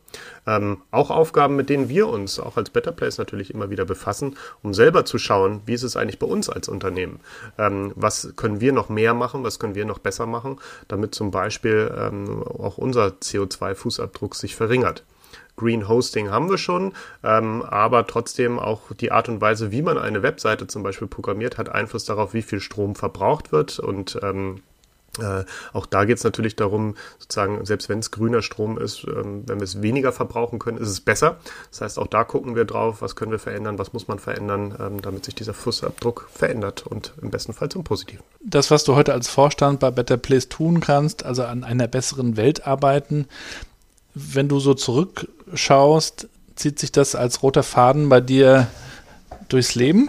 Auch 0.91 1.11
Aufgaben, 1.11 1.57
mit 1.57 1.69
denen 1.69 1.89
wir 1.89 2.09
uns 2.09 2.39
auch 2.39 2.57
als 2.57 2.71
Better 2.71 2.93
Place 2.93 3.19
natürlich 3.19 3.53
immer 3.53 3.71
wieder 3.71 3.85
befassen, 3.85 4.37
um 4.63 4.75
selber 4.75 5.05
zu 5.05 5.19
schauen, 5.19 5.63
wie 5.67 5.75
ist 5.75 5.83
es 5.83 5.97
eigentlich 5.97 6.19
bei 6.19 6.27
uns 6.27 6.49
als 6.49 6.69
Unternehmen? 6.69 7.21
Was 7.95 8.35
können 8.37 8.61
wir 8.61 8.73
noch 8.73 8.89
mehr 8.89 9.15
machen, 9.15 9.45
was 9.45 9.59
können 9.59 9.75
wir 9.75 9.85
noch 9.85 9.99
besser 9.99 10.27
machen, 10.27 10.59
damit 10.89 11.15
zum 11.15 11.31
Beispiel 11.31 11.93
ähm, 11.97 12.43
auch 12.43 12.79
unser 12.79 13.07
CO2-Fußabdruck 13.07 14.35
sich 14.35 14.57
verringert. 14.57 15.05
Green 15.57 15.89
Hosting 15.89 16.31
haben 16.31 16.51
wir 16.51 16.59
schon, 16.59 16.93
ähm, 17.23 17.63
aber 17.63 18.07
trotzdem 18.07 18.59
auch 18.59 18.93
die 18.99 19.13
Art 19.13 19.29
und 19.29 19.41
Weise, 19.41 19.71
wie 19.71 19.83
man 19.83 19.99
eine 19.99 20.23
Webseite 20.23 20.67
zum 20.67 20.83
Beispiel 20.83 21.07
programmiert, 21.07 21.59
hat 21.59 21.69
Einfluss 21.69 22.05
darauf, 22.05 22.35
wie 22.35 22.43
viel 22.43 22.61
Strom 22.61 22.97
verbraucht 22.97 23.53
wird 23.53 23.79
und 23.79 24.19
ähm, 24.23 24.63
äh, 25.21 25.45
auch 25.73 25.87
da 25.87 26.05
geht 26.05 26.19
es 26.19 26.25
natürlich 26.25 26.57
darum, 26.57 26.97
sozusagen, 27.19 27.65
selbst 27.65 27.89
wenn 27.89 27.99
es 27.99 28.11
grüner 28.11 28.43
Strom 28.43 28.79
ist, 28.79 29.05
ähm, 29.05 29.45
wenn 29.47 29.59
wir 29.61 29.65
es 29.65 29.83
weniger 29.83 30.13
verbrauchen 30.13 30.59
können, 30.59 30.79
ist 30.79 30.89
es 30.89 31.01
besser. 31.01 31.37
Das 31.71 31.81
heißt, 31.81 31.99
auch 31.99 32.07
da 32.07 32.25
gucken 32.25 32.57
wir 32.57 32.65
drauf, 32.65 33.03
was 33.03 33.17
können 33.17 33.31
wir 33.31 33.39
verändern, 33.39 33.79
was 33.79 33.93
muss 33.93 34.09
man 34.09 34.19
verändern, 34.19 34.75
ähm, 34.81 35.03
damit 35.03 35.25
sich 35.25 35.35
dieser 35.35 35.55
Fußabdruck 35.55 36.29
verändert 36.33 36.87
und 36.87 37.13
im 37.23 37.31
besten 37.31 37.53
Fall 37.53 37.69
zum 37.69 37.85
Positiven. 37.85 38.25
Das, 38.41 38.71
was 38.71 38.85
du 38.85 38.95
heute 38.95 39.13
als 39.13 39.29
Vorstand 39.29 39.81
bei 39.81 39.91
Better 39.91 40.17
Place 40.17 40.49
tun 40.49 40.81
kannst, 40.81 41.25
also 41.25 41.45
an 41.45 41.65
einer 41.65 41.87
besseren 41.87 42.37
Welt 42.37 42.67
arbeiten, 42.67 43.27
wenn 44.15 44.49
du 44.49 44.61
so 44.61 44.75
zurückschaust, 44.75 46.29
zieht 46.57 46.79
sich 46.79 46.93
das 46.93 47.15
als 47.15 47.43
roter 47.43 47.63
Faden 47.63 48.09
bei 48.09 48.21
dir 48.21 48.69
durchs 49.49 49.75
Leben? 49.75 50.09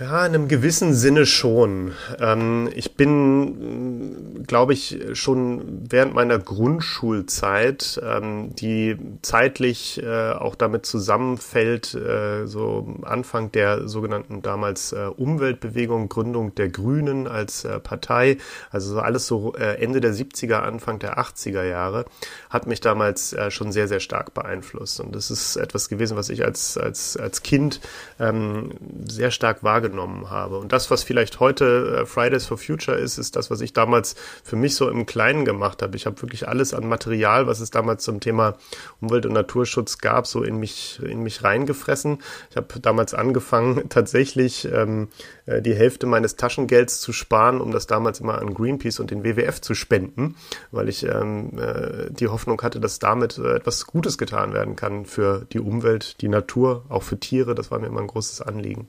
Ja, 0.00 0.24
in 0.24 0.34
einem 0.34 0.48
gewissen 0.48 0.94
Sinne 0.94 1.26
schon. 1.26 1.92
Ähm, 2.18 2.70
ich 2.74 2.96
bin, 2.96 4.46
glaube 4.46 4.72
ich, 4.72 4.98
schon 5.12 5.82
während 5.90 6.14
meiner 6.14 6.38
Grundschulzeit, 6.38 8.00
ähm, 8.02 8.54
die 8.54 8.96
zeitlich 9.20 10.02
äh, 10.02 10.30
auch 10.30 10.54
damit 10.54 10.86
zusammenfällt, 10.86 11.92
äh, 11.92 12.46
so 12.46 12.96
Anfang 13.02 13.52
der 13.52 13.88
sogenannten 13.88 14.40
damals 14.40 14.92
äh, 14.92 15.04
Umweltbewegung, 15.14 16.08
Gründung 16.08 16.54
der 16.54 16.70
Grünen 16.70 17.26
als 17.26 17.66
äh, 17.66 17.78
Partei, 17.78 18.38
also 18.70 18.94
so 18.94 19.00
alles 19.00 19.26
so 19.26 19.54
äh, 19.54 19.82
Ende 19.82 20.00
der 20.00 20.14
70er, 20.14 20.60
Anfang 20.60 20.98
der 20.98 21.18
80er 21.18 21.64
Jahre, 21.64 22.06
hat 22.48 22.66
mich 22.66 22.80
damals 22.80 23.34
äh, 23.34 23.50
schon 23.50 23.70
sehr, 23.70 23.86
sehr 23.86 24.00
stark 24.00 24.32
beeinflusst. 24.32 24.98
Und 25.00 25.14
das 25.14 25.30
ist 25.30 25.56
etwas 25.56 25.90
gewesen, 25.90 26.16
was 26.16 26.30
ich 26.30 26.42
als, 26.42 26.78
als, 26.78 27.18
als 27.18 27.42
Kind 27.42 27.82
ähm, 28.18 28.70
sehr 29.06 29.30
stark 29.30 29.62
wahrgenommen 29.62 29.89
wahrgenommen 29.90 30.30
habe. 30.30 30.58
Und 30.58 30.72
das, 30.72 30.90
was 30.90 31.02
vielleicht 31.02 31.40
heute 31.40 32.00
äh, 32.02 32.06
Fridays 32.06 32.46
for 32.46 32.58
Future 32.58 32.96
ist, 32.96 33.18
ist 33.18 33.36
das, 33.36 33.50
was 33.50 33.60
ich 33.60 33.72
damals 33.72 34.14
für 34.44 34.56
mich 34.56 34.74
so 34.74 34.88
im 34.88 35.06
Kleinen 35.06 35.44
gemacht 35.44 35.82
habe. 35.82 35.96
Ich 35.96 36.06
habe 36.06 36.20
wirklich 36.22 36.48
alles 36.48 36.74
an 36.74 36.88
Material, 36.88 37.46
was 37.46 37.60
es 37.60 37.70
damals 37.70 38.04
zum 38.04 38.20
Thema 38.20 38.56
Umwelt- 39.00 39.26
und 39.26 39.32
Naturschutz 39.32 39.98
gab, 39.98 40.26
so 40.26 40.42
in 40.42 40.56
mich, 40.56 41.00
in 41.02 41.22
mich 41.22 41.42
reingefressen. 41.42 42.18
Ich 42.50 42.56
habe 42.56 42.80
damals 42.80 43.14
angefangen, 43.14 43.88
tatsächlich 43.88 44.68
ähm, 44.72 45.08
äh, 45.39 45.39
die 45.60 45.74
Hälfte 45.74 46.06
meines 46.06 46.36
Taschengelds 46.36 47.00
zu 47.00 47.12
sparen, 47.12 47.60
um 47.60 47.72
das 47.72 47.86
damals 47.86 48.20
immer 48.20 48.38
an 48.38 48.54
Greenpeace 48.54 49.00
und 49.00 49.10
den 49.10 49.24
WWF 49.24 49.60
zu 49.60 49.74
spenden, 49.74 50.36
weil 50.70 50.88
ich 50.88 51.04
ähm, 51.04 51.58
äh, 51.58 52.10
die 52.10 52.28
Hoffnung 52.28 52.60
hatte, 52.62 52.80
dass 52.80 52.98
damit 52.98 53.38
äh, 53.38 53.56
etwas 53.56 53.86
Gutes 53.86 54.18
getan 54.18 54.52
werden 54.52 54.76
kann 54.76 55.04
für 55.04 55.46
die 55.52 55.60
Umwelt, 55.60 56.20
die 56.20 56.28
Natur, 56.28 56.84
auch 56.88 57.02
für 57.02 57.18
Tiere. 57.18 57.54
Das 57.54 57.70
war 57.70 57.78
mir 57.78 57.86
immer 57.86 58.00
ein 58.00 58.06
großes 58.06 58.40
Anliegen. 58.42 58.88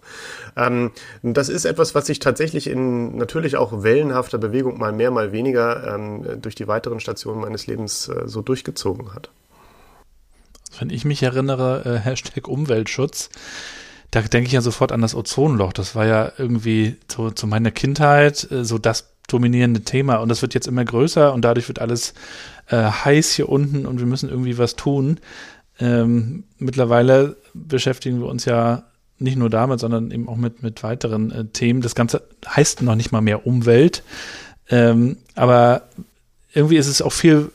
Ähm, 0.55 0.91
das 1.23 1.49
ist 1.49 1.65
etwas, 1.65 1.95
was 1.95 2.05
sich 2.05 2.19
tatsächlich 2.19 2.67
in 2.67 3.17
natürlich 3.17 3.57
auch 3.57 3.83
wellenhafter 3.83 4.37
Bewegung 4.37 4.77
mal 4.77 4.91
mehr, 4.91 5.11
mal 5.11 5.31
weniger 5.31 5.95
ähm, 5.95 6.41
durch 6.41 6.55
die 6.55 6.67
weiteren 6.67 6.99
Stationen 6.99 7.41
meines 7.41 7.67
Lebens 7.67 8.07
äh, 8.07 8.27
so 8.27 8.41
durchgezogen 8.41 9.13
hat. 9.13 9.29
Wenn 10.79 10.89
ich 10.89 11.05
mich 11.05 11.21
erinnere, 11.21 11.83
äh, 11.85 11.97
Hashtag 11.99 12.47
Umweltschutz, 12.47 13.29
da 14.11 14.21
denke 14.21 14.47
ich 14.47 14.53
ja 14.53 14.61
sofort 14.61 14.91
an 14.91 15.01
das 15.01 15.15
Ozonloch. 15.15 15.73
Das 15.73 15.95
war 15.95 16.05
ja 16.05 16.31
irgendwie 16.37 16.97
zu, 17.07 17.31
zu 17.31 17.47
meiner 17.47 17.71
Kindheit 17.71 18.49
äh, 18.51 18.63
so 18.65 18.77
das 18.77 19.07
dominierende 19.27 19.81
Thema. 19.81 20.17
Und 20.17 20.29
das 20.29 20.41
wird 20.41 20.53
jetzt 20.53 20.67
immer 20.67 20.83
größer 20.83 21.33
und 21.33 21.43
dadurch 21.43 21.67
wird 21.69 21.79
alles 21.79 22.13
äh, 22.67 22.75
heiß 22.75 23.31
hier 23.33 23.49
unten 23.49 23.85
und 23.85 23.99
wir 23.99 24.05
müssen 24.05 24.29
irgendwie 24.29 24.57
was 24.57 24.75
tun. 24.75 25.19
Ähm, 25.79 26.43
mittlerweile 26.59 27.37
beschäftigen 27.53 28.19
wir 28.19 28.27
uns 28.27 28.45
ja 28.45 28.83
nicht 29.17 29.37
nur 29.37 29.49
damit, 29.49 29.79
sondern 29.79 30.11
eben 30.11 30.27
auch 30.27 30.35
mit, 30.35 30.61
mit 30.61 30.83
weiteren 30.83 31.31
äh, 31.31 31.45
Themen. 31.45 31.81
Das 31.81 31.95
Ganze 31.95 32.23
heißt 32.47 32.81
noch 32.81 32.95
nicht 32.95 33.11
mal 33.11 33.21
mehr 33.21 33.47
Umwelt. 33.47 34.03
Ähm, 34.69 35.17
aber 35.35 35.83
irgendwie 36.53 36.77
ist 36.77 36.87
es 36.87 37.01
auch 37.01 37.13
viel, 37.13 37.51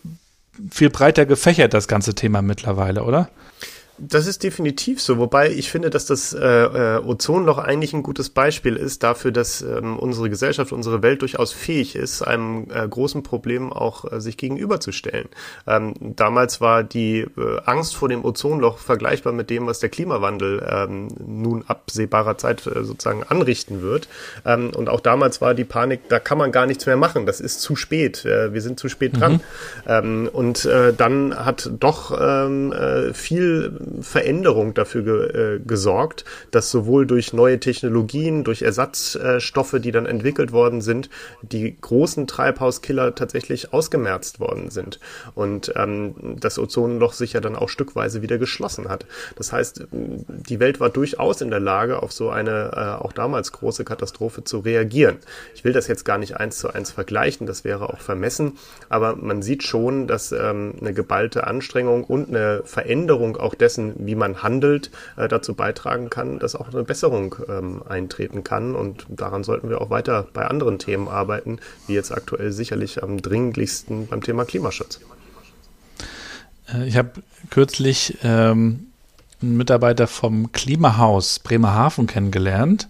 viel 0.71 0.91
breiter 0.91 1.27
gefächert, 1.27 1.75
das 1.75 1.89
ganze 1.89 2.15
Thema 2.15 2.41
mittlerweile, 2.41 3.05
oder? 3.05 3.29
Das 3.99 4.27
ist 4.27 4.43
definitiv 4.43 5.01
so, 5.01 5.17
wobei 5.17 5.51
ich 5.51 5.71
finde, 5.71 5.89
dass 5.89 6.05
das 6.05 6.35
äh, 6.35 6.47
äh, 6.47 6.99
Ozonloch 6.99 7.57
eigentlich 7.57 7.95
ein 7.95 8.03
gutes 8.03 8.29
Beispiel 8.29 8.77
ist 8.77 9.03
dafür, 9.03 9.33
dass 9.33 9.63
ähm, 9.63 9.99
unsere 9.99 10.29
Gesellschaft, 10.29 10.73
unsere 10.73 11.03
Welt 11.03 11.23
durchaus 11.23 11.53
fähig 11.53 11.97
ist, 11.97 12.21
einem 12.21 12.67
äh, 12.71 12.87
großen 12.87 13.23
Problem 13.23 13.73
auch 13.73 14.11
äh, 14.13 14.21
sich 14.21 14.37
gegenüberzustellen. 14.37 15.29
Ähm, 15.67 15.95
damals 15.99 16.61
war 16.61 16.85
die 16.85 17.21
äh, 17.21 17.61
Angst 17.65 17.97
vor 17.97 18.11
dem 18.11 18.23
Ozonloch 18.25 18.79
vergleichbar 18.79 19.33
mit 19.33 19.49
dem, 19.49 19.67
was 19.67 19.81
der 19.81 19.89
Klimawandel 19.89 20.67
ähm, 20.69 21.09
nun 21.25 21.65
absehbarer 21.67 22.37
Zeit 22.37 22.67
äh, 22.67 22.85
sozusagen 22.85 23.23
anrichten 23.23 23.81
wird. 23.81 24.09
Ähm, 24.45 24.73
und 24.77 24.91
auch 24.91 25.01
damals 25.01 25.41
war 25.41 25.55
die 25.55 25.65
Panik, 25.65 26.09
da 26.11 26.19
kann 26.19 26.37
man 26.37 26.53
gar 26.53 26.67
nichts 26.67 26.85
mehr 26.85 26.99
machen, 26.99 27.25
das 27.25 27.41
ist 27.41 27.63
zu 27.63 27.77
spät, 27.77 28.27
äh, 28.27 28.53
wir 28.53 28.61
sind 28.61 28.79
zu 28.79 28.91
spät 28.91 29.19
dran. 29.19 29.33
Mhm. 29.35 29.41
Ähm, 29.87 30.31
und 30.31 30.67
äh, 30.67 30.93
dann 30.93 31.35
hat 31.35 31.71
doch 31.79 32.17
ähm, 32.21 32.73
äh, 32.73 33.15
viel 33.15 33.86
Veränderung 34.01 34.75
dafür 34.75 35.03
ge, 35.03 35.57
äh, 35.57 35.61
gesorgt, 35.61 36.25
dass 36.51 36.71
sowohl 36.71 37.07
durch 37.07 37.33
neue 37.33 37.61
Technologien, 37.61 38.45
durch 38.45 38.63
Ersatzstoffe, 38.63 39.77
die 39.81 39.93
dann 39.93 40.07
entwickelt 40.07 40.53
worden 40.53 40.81
sind, 40.81 41.11
die 41.43 41.77
großen 41.81 42.27
Treibhauskiller 42.27 43.15
tatsächlich 43.15 43.73
ausgemerzt 43.73 44.41
worden 44.41 44.71
sind 44.71 45.01
und 45.35 45.73
ähm, 45.77 46.37
das 46.41 46.59
Ozonloch 46.59 47.13
sich 47.13 47.35
ja 47.35 47.41
dann 47.41 47.57
auch 47.57 47.69
stückweise 47.69 48.23
wieder 48.23 48.39
geschlossen 48.39 48.89
hat. 48.89 49.07
Das 49.37 49.53
heißt, 49.53 49.87
die 49.91 50.61
Welt 50.61 50.81
war 50.81 50.91
durchaus 50.91 51.41
in 51.41 51.51
der 51.51 51.61
Lage, 51.61 52.03
auf 52.03 52.13
so 52.13 52.31
eine 52.31 52.73
äh, 52.75 53.05
auch 53.05 53.13
damals 53.13 53.53
große 53.53 53.85
Katastrophe 53.85 54.45
zu 54.45 54.61
reagieren. 54.61 55.19
Ich 55.55 55.65
will 55.65 55.73
das 55.73 55.87
jetzt 55.87 56.05
gar 56.05 56.19
nicht 56.19 56.37
eins 56.37 56.59
zu 56.59 56.73
eins 56.73 56.91
vergleichen, 56.91 57.47
das 57.47 57.65
wäre 57.65 57.91
auch 57.91 58.01
vermessen, 58.01 58.59
aber 58.89 59.17
man 59.17 59.43
sieht 59.43 59.63
schon, 59.63 60.07
dass 60.07 60.33
ähm, 60.33 60.75
eine 60.81 60.93
geballte 60.93 61.47
Anstrengung 61.47 62.05
und 62.05 62.29
eine 62.29 62.63
Veränderung 62.65 63.37
auch 63.37 63.55
dessen, 63.55 63.76
dessen, 63.77 63.95
wie 63.99 64.15
man 64.15 64.43
handelt, 64.43 64.91
äh, 65.17 65.29
dazu 65.29 65.55
beitragen 65.55 66.11
kann, 66.11 66.39
dass 66.39 66.55
auch 66.55 66.73
eine 66.73 66.85
Besserung 66.85 67.37
ähm, 67.49 67.83
eintreten 67.89 68.45
kann. 68.45 68.75
Und 68.75 69.07
daran 69.09 69.45
sollten 69.45 69.69
wir 69.69 69.81
auch 69.81 69.91
weiter 69.91 70.27
bei 70.33 70.47
anderen 70.47 70.79
Themen 70.79 71.09
arbeiten, 71.09 71.59
wie 71.87 71.95
jetzt 71.95 72.13
aktuell 72.13 72.53
sicherlich 72.53 73.03
am 73.03 73.21
dringlichsten 73.21 74.09
beim 74.09 74.23
Thema 74.23 74.45
Klimaschutz. 74.45 75.01
Äh, 76.73 76.87
ich 76.87 76.97
habe 76.97 77.11
kürzlich 77.51 78.19
ähm, 78.23 78.87
einen 79.43 79.57
Mitarbeiter 79.59 80.07
vom 80.07 80.53
Klimahaus 80.53 81.39
Bremerhaven 81.41 82.07
kennengelernt. 82.07 82.89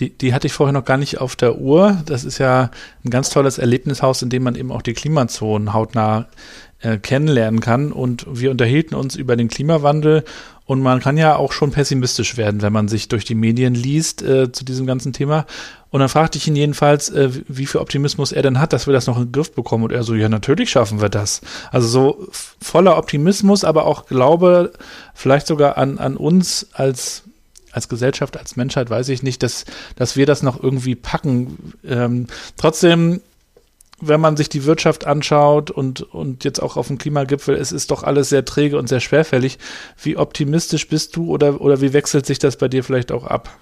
Die, 0.00 0.10
die 0.10 0.34
hatte 0.34 0.48
ich 0.48 0.52
vorher 0.52 0.72
noch 0.72 0.84
gar 0.84 0.96
nicht 0.96 1.20
auf 1.20 1.36
der 1.36 1.58
Uhr. 1.58 2.02
Das 2.06 2.24
ist 2.24 2.38
ja 2.38 2.70
ein 3.04 3.10
ganz 3.10 3.30
tolles 3.30 3.58
Erlebnishaus, 3.58 4.22
in 4.22 4.30
dem 4.30 4.42
man 4.42 4.56
eben 4.56 4.72
auch 4.72 4.82
die 4.82 4.94
Klimazonen 4.94 5.72
hautnah 5.72 6.26
äh, 6.84 6.98
kennenlernen 6.98 7.60
kann. 7.60 7.92
Und 7.92 8.26
wir 8.30 8.50
unterhielten 8.50 8.94
uns 8.94 9.16
über 9.16 9.36
den 9.36 9.48
Klimawandel. 9.48 10.24
Und 10.66 10.80
man 10.80 11.00
kann 11.00 11.16
ja 11.16 11.36
auch 11.36 11.52
schon 11.52 11.72
pessimistisch 11.72 12.36
werden, 12.36 12.62
wenn 12.62 12.72
man 12.72 12.88
sich 12.88 13.08
durch 13.08 13.24
die 13.24 13.34
Medien 13.34 13.74
liest 13.74 14.22
äh, 14.22 14.52
zu 14.52 14.64
diesem 14.64 14.86
ganzen 14.86 15.12
Thema. 15.12 15.46
Und 15.90 16.00
dann 16.00 16.08
fragte 16.08 16.38
ich 16.38 16.46
ihn 16.46 16.56
jedenfalls, 16.56 17.08
äh, 17.08 17.30
wie 17.48 17.66
viel 17.66 17.80
Optimismus 17.80 18.32
er 18.32 18.42
denn 18.42 18.60
hat, 18.60 18.72
dass 18.72 18.86
wir 18.86 18.94
das 18.94 19.06
noch 19.06 19.16
in 19.16 19.24
den 19.24 19.32
Griff 19.32 19.52
bekommen. 19.52 19.84
Und 19.84 19.92
er 19.92 20.02
so, 20.02 20.14
ja, 20.14 20.28
natürlich 20.28 20.70
schaffen 20.70 21.00
wir 21.00 21.08
das. 21.08 21.40
Also 21.70 21.88
so 21.88 22.28
voller 22.60 22.96
Optimismus, 22.96 23.64
aber 23.64 23.86
auch 23.86 24.06
Glaube, 24.06 24.72
vielleicht 25.14 25.46
sogar 25.46 25.76
an, 25.76 25.98
an 25.98 26.16
uns 26.16 26.68
als 26.72 27.24
als 27.72 27.88
Gesellschaft, 27.88 28.36
als 28.36 28.54
Menschheit 28.54 28.88
weiß 28.88 29.08
ich 29.08 29.24
nicht, 29.24 29.42
dass, 29.42 29.64
dass 29.96 30.14
wir 30.14 30.26
das 30.26 30.44
noch 30.44 30.62
irgendwie 30.62 30.94
packen. 30.94 31.72
Ähm, 31.84 32.28
trotzdem, 32.56 33.20
wenn 34.00 34.20
man 34.20 34.36
sich 34.36 34.48
die 34.48 34.64
Wirtschaft 34.64 35.06
anschaut 35.06 35.70
und, 35.70 36.02
und 36.02 36.44
jetzt 36.44 36.60
auch 36.60 36.76
auf 36.76 36.88
dem 36.88 36.98
Klimagipfel, 36.98 37.54
es 37.54 37.72
ist 37.72 37.90
doch 37.90 38.02
alles 38.02 38.28
sehr 38.28 38.44
träge 38.44 38.78
und 38.78 38.88
sehr 38.88 39.00
schwerfällig. 39.00 39.58
Wie 40.02 40.16
optimistisch 40.16 40.88
bist 40.88 41.16
du 41.16 41.30
oder, 41.30 41.60
oder 41.60 41.80
wie 41.80 41.92
wechselt 41.92 42.26
sich 42.26 42.38
das 42.38 42.56
bei 42.56 42.68
dir 42.68 42.84
vielleicht 42.84 43.12
auch 43.12 43.24
ab? 43.24 43.56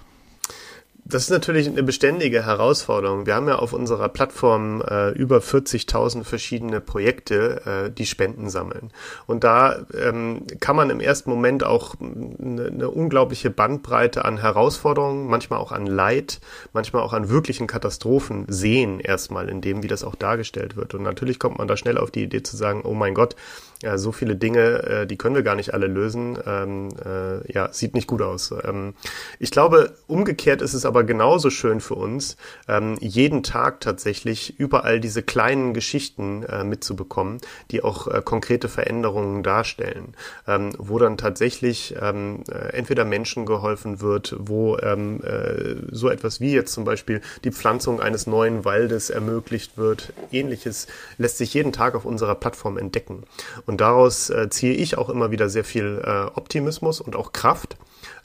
Das 1.05 1.23
ist 1.23 1.31
natürlich 1.31 1.67
eine 1.67 1.83
beständige 1.83 2.45
Herausforderung. 2.45 3.25
Wir 3.25 3.35
haben 3.35 3.49
ja 3.49 3.57
auf 3.57 3.73
unserer 3.73 4.07
Plattform 4.07 4.81
äh, 4.81 5.09
über 5.09 5.39
40.000 5.39 6.23
verschiedene 6.23 6.79
Projekte, 6.79 7.61
äh, 7.65 7.91
die 7.91 8.05
Spenden 8.05 8.49
sammeln. 8.49 8.89
Und 9.25 9.43
da 9.43 9.85
ähm, 9.93 10.47
kann 10.61 10.77
man 10.77 10.89
im 10.89 11.01
ersten 11.01 11.29
Moment 11.29 11.65
auch 11.65 11.95
eine, 11.99 12.67
eine, 12.67 12.89
unglaubliche 12.89 13.49
Bandbreite 13.49 14.23
an 14.23 14.37
Herausforderungen, 14.37 15.27
manchmal 15.27 15.59
auch 15.59 15.73
an 15.73 15.87
Leid, 15.87 16.39
manchmal 16.71 17.01
auch 17.01 17.11
an 17.11 17.27
wirklichen 17.27 17.67
Katastrophen 17.67 18.45
sehen, 18.47 19.01
erstmal 19.01 19.49
in 19.49 19.59
dem, 19.59 19.83
wie 19.83 19.87
das 19.87 20.05
auch 20.05 20.15
dargestellt 20.15 20.77
wird. 20.77 20.93
Und 20.93 21.03
natürlich 21.03 21.37
kommt 21.37 21.57
man 21.57 21.67
da 21.67 21.75
schnell 21.75 21.97
auf 21.97 22.11
die 22.11 22.23
Idee 22.23 22.43
zu 22.43 22.55
sagen, 22.55 22.81
oh 22.83 22.93
mein 22.93 23.13
Gott, 23.13 23.35
ja, 23.83 23.97
so 23.97 24.13
viele 24.13 24.37
Dinge, 24.37 24.83
äh, 24.83 25.07
die 25.07 25.17
können 25.17 25.35
wir 25.35 25.43
gar 25.43 25.55
nicht 25.55 25.73
alle 25.73 25.87
lösen. 25.87 26.39
Ähm, 26.45 26.89
äh, 27.03 27.51
ja, 27.51 27.67
sieht 27.73 27.93
nicht 27.93 28.07
gut 28.07 28.21
aus. 28.21 28.53
Ähm, 28.63 28.93
ich 29.39 29.51
glaube, 29.51 29.93
umgekehrt 30.07 30.61
ist 30.61 30.73
es 30.73 30.85
aber 30.85 31.03
genauso 31.03 31.49
schön 31.49 31.81
für 31.81 31.95
uns, 31.95 32.37
ähm, 32.69 32.95
jeden 33.01 33.43
Tag 33.43 33.81
tatsächlich 33.81 34.57
überall 34.57 35.01
diese 35.01 35.21
kleinen 35.21 35.73
Geschichten 35.73 36.43
äh, 36.43 36.63
mitzubekommen, 36.63 37.39
die 37.71 37.83
auch 37.83 38.07
äh, 38.07 38.21
konkrete 38.23 38.69
Veränderungen 38.69 39.43
darstellen, 39.43 40.15
ähm, 40.47 40.71
wo 40.77 40.97
dann 40.97 41.17
tatsächlich 41.17 41.95
ähm, 42.01 42.43
äh, 42.49 42.73
entweder 42.77 43.03
Menschen 43.03 43.45
geholfen 43.45 43.99
wird, 43.99 44.33
wo 44.39 44.77
ähm, 44.77 45.21
äh, 45.23 45.75
so 45.91 46.09
etwas 46.09 46.39
wie 46.39 46.53
jetzt 46.53 46.71
zum 46.71 46.85
Beispiel 46.85 47.21
die 47.43 47.51
Pflanzung 47.51 47.99
eines 47.99 48.27
neuen 48.27 48.63
Waldes 48.63 49.09
ermöglicht 49.09 49.77
wird. 49.77 50.13
Ähnliches 50.31 50.87
lässt 51.17 51.37
sich 51.37 51.53
jeden 51.53 51.73
Tag 51.73 51.95
auf 51.95 52.05
unserer 52.05 52.35
Plattform 52.35 52.77
entdecken. 52.77 53.23
Und 53.65 53.72
und 53.73 53.81
daraus 53.81 54.29
äh, 54.29 54.51
ziehe 54.51 54.75
ich 54.75 54.99
auch 54.99 55.09
immer 55.09 55.31
wieder 55.31 55.49
sehr 55.49 55.63
viel 55.63 55.99
äh, 56.05 56.25
Optimismus 56.37 57.01
und 57.01 57.15
auch 57.15 57.33
Kraft. 57.33 57.75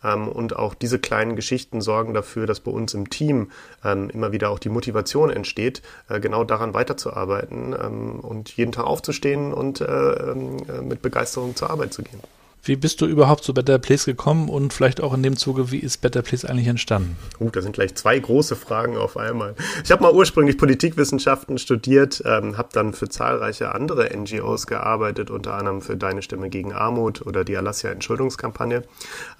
Ähm, 0.05 0.28
und 0.28 0.55
auch 0.55 0.75
diese 0.75 0.99
kleinen 0.99 1.37
Geschichten 1.37 1.81
sorgen 1.81 2.12
dafür, 2.12 2.47
dass 2.47 2.61
bei 2.61 2.71
uns 2.71 2.93
im 2.93 3.09
Team 3.09 3.50
ähm, 3.83 4.11
immer 4.11 4.31
wieder 4.31 4.50
auch 4.50 4.59
die 4.59 4.69
Motivation 4.69 5.31
entsteht, 5.31 5.81
äh, 6.11 6.21
genau 6.21 6.45
daran 6.45 6.75
weiterzuarbeiten 6.75 7.75
ähm, 7.83 8.21
und 8.21 8.50
jeden 8.59 8.73
Tag 8.73 8.85
aufzustehen 8.85 9.55
und 9.55 9.81
äh, 9.81 9.87
ähm, 9.87 10.59
äh, 10.69 10.83
mit 10.83 11.00
Begeisterung 11.00 11.57
zur 11.57 11.71
Arbeit 11.71 11.95
zu 11.95 12.02
gehen. 12.02 12.21
Wie 12.68 12.76
bist 12.76 13.00
du 13.00 13.06
überhaupt 13.06 13.44
zu 13.44 13.54
Better 13.54 13.78
Place 13.78 14.04
gekommen 14.04 14.50
und 14.50 14.75
vielleicht 14.75 15.00
auch 15.00 15.14
in 15.14 15.22
dem 15.22 15.38
Zuge, 15.38 15.72
wie 15.72 15.78
ist 15.78 16.02
Better 16.02 16.20
Place 16.20 16.44
eigentlich 16.44 16.66
entstanden? 16.66 17.16
Uh, 17.40 17.48
da 17.48 17.62
sind 17.62 17.72
gleich 17.72 17.94
zwei 17.94 18.18
große 18.18 18.56
Fragen 18.56 18.98
auf 18.98 19.16
einmal. 19.16 19.54
Ich 19.82 19.90
habe 19.90 20.02
mal 20.02 20.12
ursprünglich 20.12 20.58
Politikwissenschaften 20.58 21.56
studiert, 21.56 22.22
ähm, 22.26 22.58
habe 22.58 22.68
dann 22.72 22.92
für 22.92 23.08
zahlreiche 23.08 23.75
andere 23.75 24.14
NGOs 24.14 24.66
gearbeitet, 24.66 25.30
unter 25.30 25.54
anderem 25.54 25.80
für 25.80 25.96
Deine 25.96 26.20
Stimme 26.20 26.50
gegen 26.50 26.75
Armut 26.75 27.24
oder 27.24 27.42
die 27.42 27.57
Alassia 27.57 27.90
Entschuldungskampagne. 27.90 28.83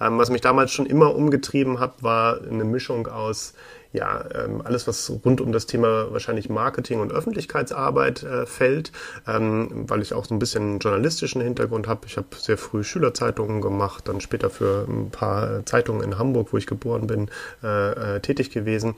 Ähm, 0.01 0.17
was 0.17 0.31
mich 0.31 0.41
damals 0.41 0.71
schon 0.71 0.87
immer 0.87 1.13
umgetrieben 1.13 1.79
hat, 1.79 2.01
war 2.01 2.41
eine 2.41 2.63
Mischung 2.63 3.05
aus 3.05 3.53
ja, 3.91 4.23
ähm, 4.35 4.61
alles, 4.63 4.87
was 4.87 5.11
rund 5.25 5.41
um 5.41 5.51
das 5.51 5.65
Thema 5.65 6.11
wahrscheinlich 6.11 6.47
Marketing 6.47 6.99
und 6.99 7.11
Öffentlichkeitsarbeit 7.11 8.21
äh, 8.21 8.45
fällt, 8.45 8.91
ähm, 9.27 9.85
weil 9.87 10.01
ich 10.01 10.13
auch 10.13 10.25
so 10.25 10.35
ein 10.35 10.39
bisschen 10.39 10.77
journalistischen 10.77 11.41
Hintergrund 11.41 11.87
habe. 11.87 12.01
Ich 12.05 12.17
habe 12.17 12.27
sehr 12.37 12.57
früh 12.57 12.83
Schülerzeitungen 12.83 13.61
gemacht, 13.61 14.07
dann 14.07 14.21
später 14.21 14.51
für 14.51 14.85
ein 14.87 15.09
paar 15.09 15.65
Zeitungen 15.65 16.03
in 16.03 16.19
Hamburg, 16.19 16.53
wo 16.53 16.57
ich 16.57 16.67
geboren 16.67 17.07
bin, 17.07 17.29
äh, 17.63 18.17
äh, 18.17 18.19
tätig 18.19 18.51
gewesen. 18.51 18.93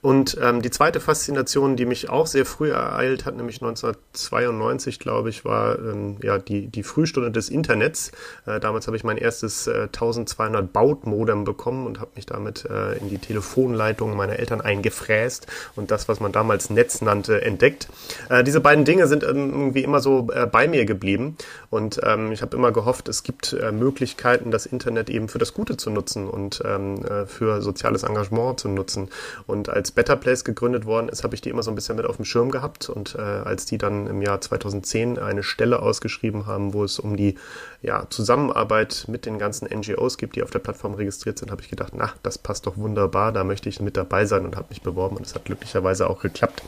Und 0.00 0.36
ähm, 0.42 0.60
die 0.60 0.70
zweite 0.70 0.98
Faszination, 0.98 1.76
die 1.76 1.86
mich 1.86 2.10
auch 2.10 2.26
sehr 2.26 2.44
früh 2.44 2.72
ereilt 2.72 3.24
hat, 3.24 3.36
nämlich 3.36 3.62
1992, 3.62 4.98
glaube 4.98 5.28
ich, 5.28 5.44
war 5.44 5.78
ähm, 5.78 6.16
ja 6.20 6.38
die, 6.38 6.66
die 6.66 6.82
Frühstunde 6.82 7.30
des 7.30 7.48
Internets. 7.48 8.10
Äh, 8.46 8.58
damals 8.58 8.88
habe 8.88 8.96
ich 8.96 9.04
mein 9.04 9.18
erstes 9.18 9.68
äh, 9.68 9.82
1200 9.82 10.72
Baut-Modem 10.72 11.44
bekommen 11.44 11.86
und 11.86 12.00
habe 12.00 12.10
mich 12.16 12.26
damit 12.26 12.64
äh, 12.64 12.98
in 12.98 13.08
die 13.08 13.18
Telefonleitung 13.18 14.16
meiner 14.16 14.31
meine 14.32 14.38
Eltern 14.38 14.60
eingefräst 14.60 15.46
und 15.76 15.90
das, 15.90 16.08
was 16.08 16.20
man 16.20 16.32
damals 16.32 16.70
Netz 16.70 17.02
nannte, 17.02 17.42
entdeckt. 17.42 17.88
Äh, 18.30 18.44
diese 18.44 18.60
beiden 18.60 18.84
Dinge 18.84 19.06
sind 19.06 19.22
ähm, 19.22 19.50
irgendwie 19.50 19.84
immer 19.84 20.00
so 20.00 20.28
äh, 20.32 20.46
bei 20.46 20.68
mir 20.68 20.84
geblieben 20.86 21.36
und 21.70 22.00
ähm, 22.02 22.32
ich 22.32 22.42
habe 22.42 22.56
immer 22.56 22.72
gehofft, 22.72 23.08
es 23.08 23.22
gibt 23.22 23.52
äh, 23.52 23.72
Möglichkeiten, 23.72 24.50
das 24.50 24.66
Internet 24.66 25.10
eben 25.10 25.28
für 25.28 25.38
das 25.38 25.52
Gute 25.52 25.76
zu 25.76 25.90
nutzen 25.90 26.28
und 26.28 26.62
ähm, 26.64 27.04
äh, 27.04 27.26
für 27.26 27.60
soziales 27.60 28.02
Engagement 28.02 28.60
zu 28.60 28.68
nutzen. 28.68 29.08
Und 29.46 29.68
als 29.68 29.90
Better 29.90 30.16
Place 30.16 30.44
gegründet 30.44 30.86
worden 30.86 31.08
ist, 31.08 31.24
habe 31.24 31.34
ich 31.34 31.40
die 31.40 31.50
immer 31.50 31.62
so 31.62 31.70
ein 31.70 31.74
bisschen 31.74 31.96
mit 31.96 32.06
auf 32.06 32.16
dem 32.16 32.24
Schirm 32.24 32.50
gehabt 32.50 32.88
und 32.88 33.14
äh, 33.14 33.20
als 33.20 33.66
die 33.66 33.78
dann 33.78 34.06
im 34.06 34.22
Jahr 34.22 34.40
2010 34.40 35.18
eine 35.18 35.42
Stelle 35.42 35.80
ausgeschrieben 35.82 36.46
haben, 36.46 36.72
wo 36.72 36.84
es 36.84 36.98
um 36.98 37.16
die 37.16 37.36
ja, 37.82 38.06
Zusammenarbeit 38.08 39.06
mit 39.08 39.26
den 39.26 39.38
ganzen 39.38 39.66
NGOs 39.66 40.16
gibt, 40.16 40.36
die 40.36 40.42
auf 40.42 40.50
der 40.50 40.60
Plattform 40.60 40.94
registriert 40.94 41.38
sind, 41.38 41.50
habe 41.50 41.60
ich 41.62 41.68
gedacht, 41.68 41.92
na, 41.96 42.12
das 42.22 42.38
passt 42.38 42.66
doch 42.66 42.76
wunderbar, 42.76 43.32
da 43.32 43.44
möchte 43.44 43.68
ich 43.68 43.80
mit 43.80 43.96
dabei 43.96 44.21
dabei 44.22 44.26
sein 44.26 44.44
und 44.44 44.56
habe 44.56 44.66
mich 44.70 44.82
beworben 44.82 45.16
und 45.16 45.26
es 45.26 45.34
hat 45.34 45.44
glücklicherweise 45.44 46.08
auch 46.08 46.20
geklappt. 46.20 46.62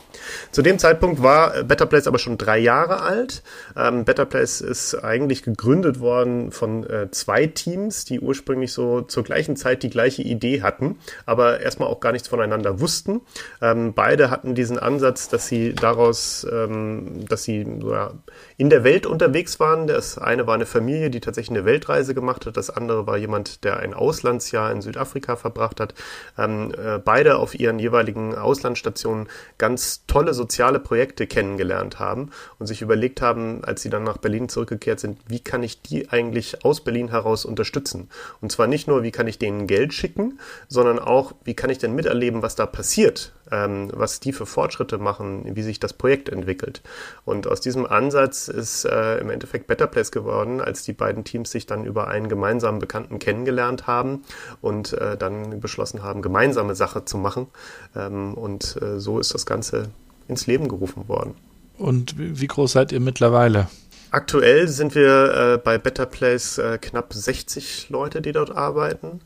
Zu 0.51 0.61
dem 0.61 0.79
Zeitpunkt 0.79 1.21
war 1.21 1.63
Better 1.63 1.85
Place 1.85 2.07
aber 2.07 2.19
schon 2.19 2.37
drei 2.37 2.57
Jahre 2.57 3.01
alt. 3.01 3.43
Ähm, 3.75 4.05
Better 4.05 4.25
Place 4.25 4.61
ist 4.61 4.95
eigentlich 4.95 5.43
gegründet 5.43 5.99
worden 5.99 6.51
von 6.51 6.87
äh, 6.89 7.09
zwei 7.11 7.47
Teams, 7.47 8.05
die 8.05 8.19
ursprünglich 8.19 8.73
so 8.73 9.01
zur 9.01 9.23
gleichen 9.23 9.55
Zeit 9.55 9.83
die 9.83 9.89
gleiche 9.89 10.21
Idee 10.21 10.61
hatten, 10.61 10.97
aber 11.25 11.61
erstmal 11.61 11.89
auch 11.89 11.99
gar 11.99 12.11
nichts 12.11 12.27
voneinander 12.27 12.79
wussten. 12.79 13.21
Ähm, 13.61 13.93
beide 13.93 14.29
hatten 14.29 14.55
diesen 14.55 14.79
Ansatz, 14.79 15.29
dass 15.29 15.47
sie 15.47 15.73
daraus, 15.73 16.45
ähm, 16.51 17.25
dass 17.27 17.43
sie 17.43 17.65
ja, 17.83 18.11
in 18.57 18.69
der 18.69 18.83
Welt 18.83 19.05
unterwegs 19.05 19.59
waren. 19.59 19.87
Das 19.87 20.17
eine 20.17 20.47
war 20.47 20.55
eine 20.55 20.65
Familie, 20.65 21.09
die 21.09 21.19
tatsächlich 21.19 21.57
eine 21.57 21.65
Weltreise 21.65 22.13
gemacht 22.13 22.45
hat. 22.45 22.55
Das 22.55 22.69
andere 22.69 23.05
war 23.05 23.17
jemand, 23.17 23.63
der 23.63 23.77
ein 23.77 23.93
Auslandsjahr 23.93 24.71
in 24.71 24.81
Südafrika 24.81 25.35
verbracht 25.35 25.79
hat. 25.79 25.93
Ähm, 26.37 26.73
äh, 26.73 26.99
beide 26.99 27.37
auf 27.37 27.55
ihren 27.55 27.79
jeweiligen 27.79 28.35
Auslandsstationen 28.35 29.27
ganz 29.57 30.05
tolle 30.07 30.33
soziale 30.33 30.79
Projekte 30.79 31.27
kennengelernt 31.27 31.99
haben 31.99 32.31
und 32.57 32.67
sich 32.67 32.81
überlegt 32.81 33.21
haben, 33.21 33.63
als 33.65 33.81
sie 33.81 33.89
dann 33.89 34.03
nach 34.03 34.17
Berlin 34.17 34.47
zurückgekehrt 34.47 34.99
sind, 34.99 35.19
wie 35.27 35.41
kann 35.41 35.63
ich 35.63 35.81
die 35.81 36.09
eigentlich 36.09 36.63
aus 36.63 36.81
Berlin 36.81 37.09
heraus 37.09 37.43
unterstützen? 37.45 38.09
Und 38.41 38.51
zwar 38.51 38.67
nicht 38.67 38.87
nur, 38.87 39.03
wie 39.03 39.11
kann 39.11 39.27
ich 39.27 39.37
denen 39.37 39.67
Geld 39.67 39.93
schicken, 39.93 40.39
sondern 40.69 40.99
auch, 40.99 41.33
wie 41.43 41.55
kann 41.55 41.69
ich 41.69 41.77
denn 41.77 41.93
miterleben, 41.93 42.41
was 42.41 42.55
da 42.55 42.65
passiert, 42.65 43.33
ähm, 43.51 43.91
was 43.93 44.19
die 44.19 44.33
für 44.33 44.45
Fortschritte 44.45 44.97
machen, 44.97 45.55
wie 45.55 45.61
sich 45.61 45.79
das 45.79 45.93
Projekt 45.93 46.29
entwickelt. 46.29 46.81
Und 47.25 47.47
aus 47.47 47.61
diesem 47.61 47.85
Ansatz 47.85 48.44
ist 48.47 48.85
äh, 48.85 49.17
im 49.17 49.29
Endeffekt 49.29 49.67
Better 49.67 49.87
Place 49.87 50.11
geworden, 50.11 50.61
als 50.61 50.83
die 50.83 50.93
beiden 50.93 51.23
Teams 51.23 51.51
sich 51.51 51.65
dann 51.65 51.85
über 51.85 52.07
einen 52.07 52.29
gemeinsamen 52.29 52.79
Bekannten 52.79 53.19
kennengelernt 53.19 53.87
haben 53.87 54.23
und 54.61 54.93
äh, 54.93 55.17
dann 55.17 55.59
beschlossen 55.59 56.03
haben, 56.03 56.21
gemeinsame 56.21 56.75
Sache 56.75 57.05
zu 57.05 57.17
machen. 57.17 57.47
Ähm, 57.95 58.33
und 58.33 58.81
äh, 58.81 58.99
so 58.99 59.19
ist 59.19 59.33
das 59.33 59.45
Ganze 59.45 59.89
ins 60.27 60.47
Leben 60.47 60.67
gerufen 60.67 61.07
worden. 61.07 61.35
Und 61.77 62.15
wie 62.17 62.47
groß 62.47 62.71
seid 62.71 62.91
ihr 62.91 62.99
mittlerweile? 62.99 63.67
Aktuell 64.11 64.67
sind 64.69 64.95
wir 64.95 65.55
äh, 65.55 65.57
bei 65.57 65.77
Better 65.77 66.05
Place 66.05 66.57
äh, 66.57 66.77
knapp 66.77 67.13
60 67.13 67.89
Leute, 67.89 68.21
die 68.21 68.31
dort 68.31 68.55
arbeiten. 68.55 69.19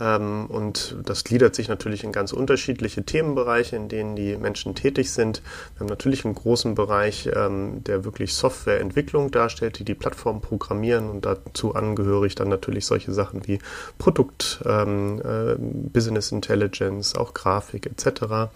Ähm, 0.00 0.46
und 0.46 0.96
das 1.04 1.24
gliedert 1.24 1.54
sich 1.54 1.68
natürlich 1.68 2.02
in 2.04 2.12
ganz 2.12 2.32
unterschiedliche 2.32 3.04
Themenbereiche, 3.04 3.76
in 3.76 3.88
denen 3.88 4.16
die 4.16 4.36
Menschen 4.36 4.74
tätig 4.74 5.12
sind. 5.12 5.42
Wir 5.74 5.80
haben 5.80 5.86
natürlich 5.86 6.24
einen 6.24 6.34
großen 6.34 6.74
Bereich, 6.74 7.30
ähm, 7.34 7.84
der 7.84 8.04
wirklich 8.04 8.34
Softwareentwicklung 8.34 9.30
darstellt, 9.30 9.78
die 9.78 9.84
die 9.84 9.94
Plattform 9.94 10.40
programmieren 10.40 11.08
und 11.08 11.24
dazu 11.24 11.74
angehörig 11.74 12.34
dann 12.34 12.48
natürlich 12.48 12.86
solche 12.86 13.12
Sachen 13.12 13.46
wie 13.46 13.60
Produkt, 13.98 14.60
ähm, 14.66 15.22
äh, 15.24 15.54
Business 15.58 16.32
Intelligence, 16.32 17.14
auch 17.14 17.34
Grafik 17.34 17.86
etc. 17.86 18.50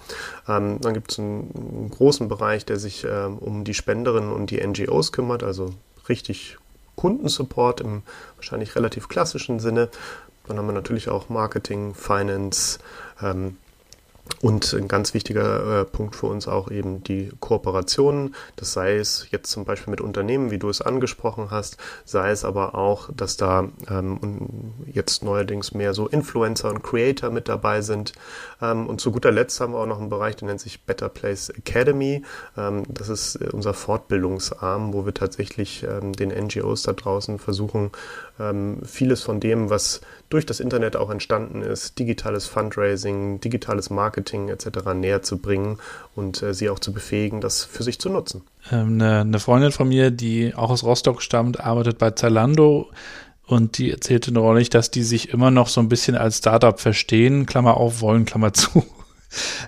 Dann 0.47 0.81
gibt 0.81 1.13
es 1.13 1.19
einen, 1.19 1.91
großen 1.91 2.29
Bereich, 2.29 2.65
der 2.65 2.79
sich 2.79 3.07
um 3.07 3.65
die 3.65 3.75
Spenderinnen 3.75 4.33
und 4.33 4.51
die 4.51 4.65
NGOs 4.65 5.13
kümmert, 5.13 5.43
also 5.43 5.71
richtig 6.09 6.59
Kundensupport 6.99 7.81
im 7.81 8.03
wahrscheinlich 8.37 8.75
relativ 8.75 9.09
klassischen 9.09 9.61
Sinne. 9.61 9.89
Dann 10.49 10.59
haben 10.59 10.67
wir 10.67 10.73
natürlich 10.73 11.09
auch 11.09 11.29
Marketing, 11.29 11.95
Finance, 11.95 12.79
ähm, 13.23 13.57
und 14.41 14.73
ein 14.73 14.89
ganz 14.89 15.15
wichtiger 15.15 15.81
äh, 15.81 15.85
Punkt 15.85 16.15
für 16.15 16.27
uns 16.27 16.47
auch 16.47 16.71
eben 16.71 17.03
die 17.03 17.31
Kooperationen. 17.41 18.35
Das 18.57 18.73
sei 18.73 18.97
es 18.97 19.27
jetzt 19.31 19.51
zum 19.51 19.65
Beispiel 19.65 19.91
mit 19.91 20.01
Unternehmen, 20.01 20.51
wie 20.51 20.59
du 20.59 20.69
es 20.69 20.81
angesprochen 20.81 21.51
hast, 21.51 21.77
sei 22.05 22.31
es 22.31 22.45
aber 22.45 22.75
auch, 22.75 23.11
dass 23.15 23.37
da 23.37 23.69
ähm, 23.91 24.73
jetzt 24.87 25.25
neuerdings 25.25 25.75
mehr 25.75 25.95
so 25.95 26.07
Influencer 26.07 26.71
und 26.71 26.83
Creator 26.83 27.31
mit 27.31 27.49
dabei 27.49 27.81
sind. 27.81 28.13
Ähm, 28.63 28.87
und 28.87 29.01
zu 29.01 29.11
guter 29.11 29.33
Letzt 29.33 29.61
haben 29.61 29.73
wir 29.73 29.81
auch 29.81 29.87
noch 29.87 29.99
einen 29.99 30.11
Bereich, 30.11 30.37
der 30.37 30.49
nennt 30.49 30.61
sich 30.61 30.85
Better 30.85 31.09
Place 31.09 31.51
Academy. 31.51 32.23
Ähm, 32.57 32.85
das 32.89 33.09
ist 33.09 33.37
unser 33.53 33.75
Fortbildungsarm, 33.75 34.93
wo 34.93 35.05
wir 35.05 35.15
tatsächlich 35.15 35.83
ähm, 35.83 36.13
den 36.13 36.31
NGOs 36.31 36.83
da 36.83 36.93
draußen 36.93 37.39
versuchen, 37.39 37.91
ähm, 38.41 38.79
vieles 38.85 39.23
von 39.23 39.41
dem, 39.41 39.71
was 39.71 40.01
durch 40.29 40.47
das 40.47 40.61
Internet 40.61 40.97
auch 40.97 41.11
entstanden 41.11 41.63
ist, 41.63 41.99
digitales 41.99 42.47
Fundraising, 42.47 43.41
digitales 43.41 43.91
Marketing 43.91 44.49
etc. 44.49 44.95
näher 44.95 45.23
zu 45.23 45.39
bringen 45.39 45.79
und 46.15 46.43
äh, 46.43 46.55
sie 46.55 46.71
auch 46.71 46.79
zu 46.79 46.93
befähigen, 46.93 47.41
das 47.41 47.65
für 47.65 47.83
sich 47.83 47.99
zu 47.99 48.11
nutzen. 48.11 48.43
Ähm, 48.71 48.95
eine, 48.95 49.21
eine 49.21 49.39
Freundin 49.39 49.73
von 49.73 49.89
mir, 49.89 50.11
die 50.11 50.55
auch 50.55 50.71
aus 50.71 50.85
Rostock 50.85 51.23
stammt, 51.23 51.61
arbeitet 51.61 51.99
bei 51.99 52.11
Zalando 52.11 52.91
und 53.47 53.79
die 53.79 53.91
erzählte 53.91 54.33
neulich, 54.33 54.69
dass 54.69 54.91
die 54.91 55.03
sich 55.03 55.31
immer 55.31 55.51
noch 55.51 55.69
so 55.69 55.81
ein 55.81 55.89
bisschen 55.89 56.17
als 56.17 56.39
Startup 56.39 56.79
verstehen, 56.79 57.47
Klammer 57.47 57.79
auf, 57.79 58.01
wollen, 58.01 58.25
Klammer 58.25 58.53
zu. 58.53 58.85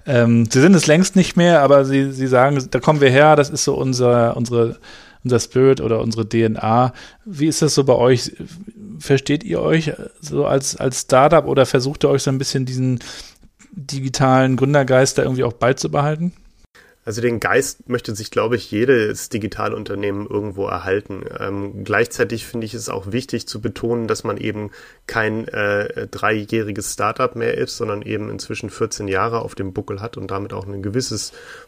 Ähm, 0.06 0.48
sie 0.50 0.62
sind 0.62 0.74
es 0.74 0.87
längst 0.87 1.16
nicht 1.16 1.37
mehr, 1.37 1.61
aber 1.61 1.85
sie, 1.85 2.12
sie 2.12 2.28
sagen, 2.28 2.66
da 2.70 2.80
kommen 2.80 3.02
wir 3.02 3.11
her, 3.11 3.37
das 3.37 3.50
ist 3.50 3.64
so 3.64 3.74
unser, 3.74 4.35
unsere 4.35 4.78
unser 5.24 5.40
Spirit 5.40 5.80
oder 5.80 6.00
unsere 6.00 6.28
DNA. 6.28 6.92
Wie 7.24 7.46
ist 7.46 7.62
das 7.62 7.74
so 7.74 7.85
bei 7.85 7.94
euch? 7.94 8.33
Versteht 8.98 9.44
ihr 9.44 9.61
euch 9.61 9.92
so 10.20 10.46
als, 10.46 10.76
als 10.76 11.02
Startup 11.02 11.46
oder 11.46 11.66
versucht 11.66 12.04
ihr 12.04 12.11
euch 12.11 12.22
so 12.22 12.30
ein 12.30 12.38
bisschen 12.38 12.66
diesen 12.66 13.00
digitalen 13.72 14.56
Gründergeist 14.56 15.18
da 15.18 15.22
irgendwie 15.22 15.44
auch 15.44 15.52
beizubehalten? 15.52 16.33
Also 17.02 17.22
den 17.22 17.40
Geist 17.40 17.88
möchte 17.88 18.14
sich, 18.14 18.30
glaube 18.30 18.56
ich, 18.56 18.70
jedes 18.70 19.30
Digitalunternehmen 19.30 20.26
irgendwo 20.26 20.66
erhalten. 20.66 21.24
Ähm, 21.38 21.82
gleichzeitig 21.82 22.44
finde 22.44 22.66
ich 22.66 22.74
es 22.74 22.90
auch 22.90 23.10
wichtig 23.10 23.48
zu 23.48 23.62
betonen, 23.62 24.06
dass 24.06 24.22
man 24.22 24.36
eben 24.36 24.70
kein 25.06 25.48
äh, 25.48 26.08
dreijähriges 26.08 26.92
Startup 26.92 27.34
mehr 27.34 27.56
ist, 27.56 27.78
sondern 27.78 28.02
eben 28.02 28.28
inzwischen 28.28 28.68
14 28.68 29.08
Jahre 29.08 29.40
auf 29.40 29.54
dem 29.54 29.72
Buckel 29.72 30.02
hat 30.02 30.18
und 30.18 30.30
damit 30.30 30.52
auch 30.52 30.66
eine 30.66 30.80
gewisse 30.82 31.10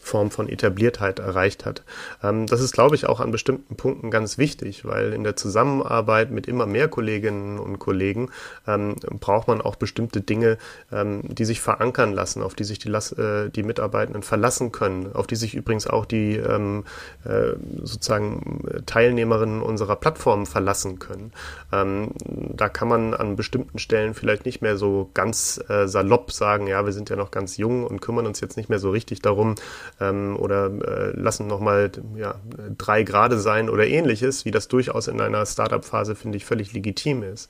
Form 0.02 0.30
von 0.30 0.50
Etabliertheit 0.50 1.18
erreicht 1.18 1.64
hat. 1.64 1.82
Ähm, 2.22 2.46
das 2.46 2.60
ist, 2.60 2.72
glaube 2.72 2.94
ich, 2.94 3.06
auch 3.06 3.20
an 3.20 3.30
bestimmten 3.30 3.74
Punkten 3.74 4.10
ganz 4.10 4.36
wichtig, 4.36 4.84
weil 4.84 5.14
in 5.14 5.24
der 5.24 5.36
Zusammenarbeit 5.36 6.30
mit 6.30 6.46
immer 6.46 6.66
mehr 6.66 6.88
Kolleginnen 6.88 7.58
und 7.58 7.78
Kollegen 7.78 8.30
ähm, 8.66 8.96
braucht 9.18 9.48
man 9.48 9.62
auch 9.62 9.76
bestimmte 9.76 10.20
Dinge, 10.20 10.58
ähm, 10.92 11.22
die 11.24 11.46
sich 11.46 11.62
verankern 11.62 12.12
lassen, 12.12 12.42
auf 12.42 12.54
die 12.54 12.64
sich 12.64 12.78
die, 12.78 12.90
äh, 12.90 13.48
die 13.48 13.62
Mitarbeitenden 13.62 14.22
verlassen 14.22 14.72
können 14.72 15.10
auf 15.22 15.28
die 15.28 15.36
sich 15.36 15.54
übrigens 15.54 15.86
auch 15.86 16.04
die 16.04 16.34
ähm, 16.34 16.82
äh, 17.24 17.52
sozusagen 17.84 18.64
Teilnehmerinnen 18.86 19.62
unserer 19.62 19.94
Plattform 19.94 20.46
verlassen 20.46 20.98
können. 20.98 21.30
Ähm, 21.72 22.10
da 22.24 22.68
kann 22.68 22.88
man 22.88 23.14
an 23.14 23.36
bestimmten 23.36 23.78
Stellen 23.78 24.14
vielleicht 24.14 24.46
nicht 24.46 24.62
mehr 24.62 24.76
so 24.76 25.10
ganz 25.14 25.62
äh, 25.68 25.86
salopp 25.86 26.32
sagen, 26.32 26.66
ja, 26.66 26.84
wir 26.84 26.92
sind 26.92 27.08
ja 27.08 27.14
noch 27.14 27.30
ganz 27.30 27.56
jung 27.56 27.86
und 27.86 28.00
kümmern 28.00 28.26
uns 28.26 28.40
jetzt 28.40 28.56
nicht 28.56 28.68
mehr 28.68 28.80
so 28.80 28.90
richtig 28.90 29.22
darum 29.22 29.54
ähm, 30.00 30.36
oder 30.36 30.66
äh, 30.66 31.10
lassen 31.16 31.46
nochmal 31.46 31.92
ja, 32.16 32.34
drei 32.76 33.04
Grade 33.04 33.38
sein 33.38 33.70
oder 33.70 33.86
ähnliches, 33.86 34.44
wie 34.44 34.50
das 34.50 34.66
durchaus 34.66 35.06
in 35.06 35.20
einer 35.20 35.46
Startup-Phase, 35.46 36.16
finde 36.16 36.36
ich, 36.36 36.44
völlig 36.44 36.72
legitim 36.72 37.22
ist. 37.22 37.48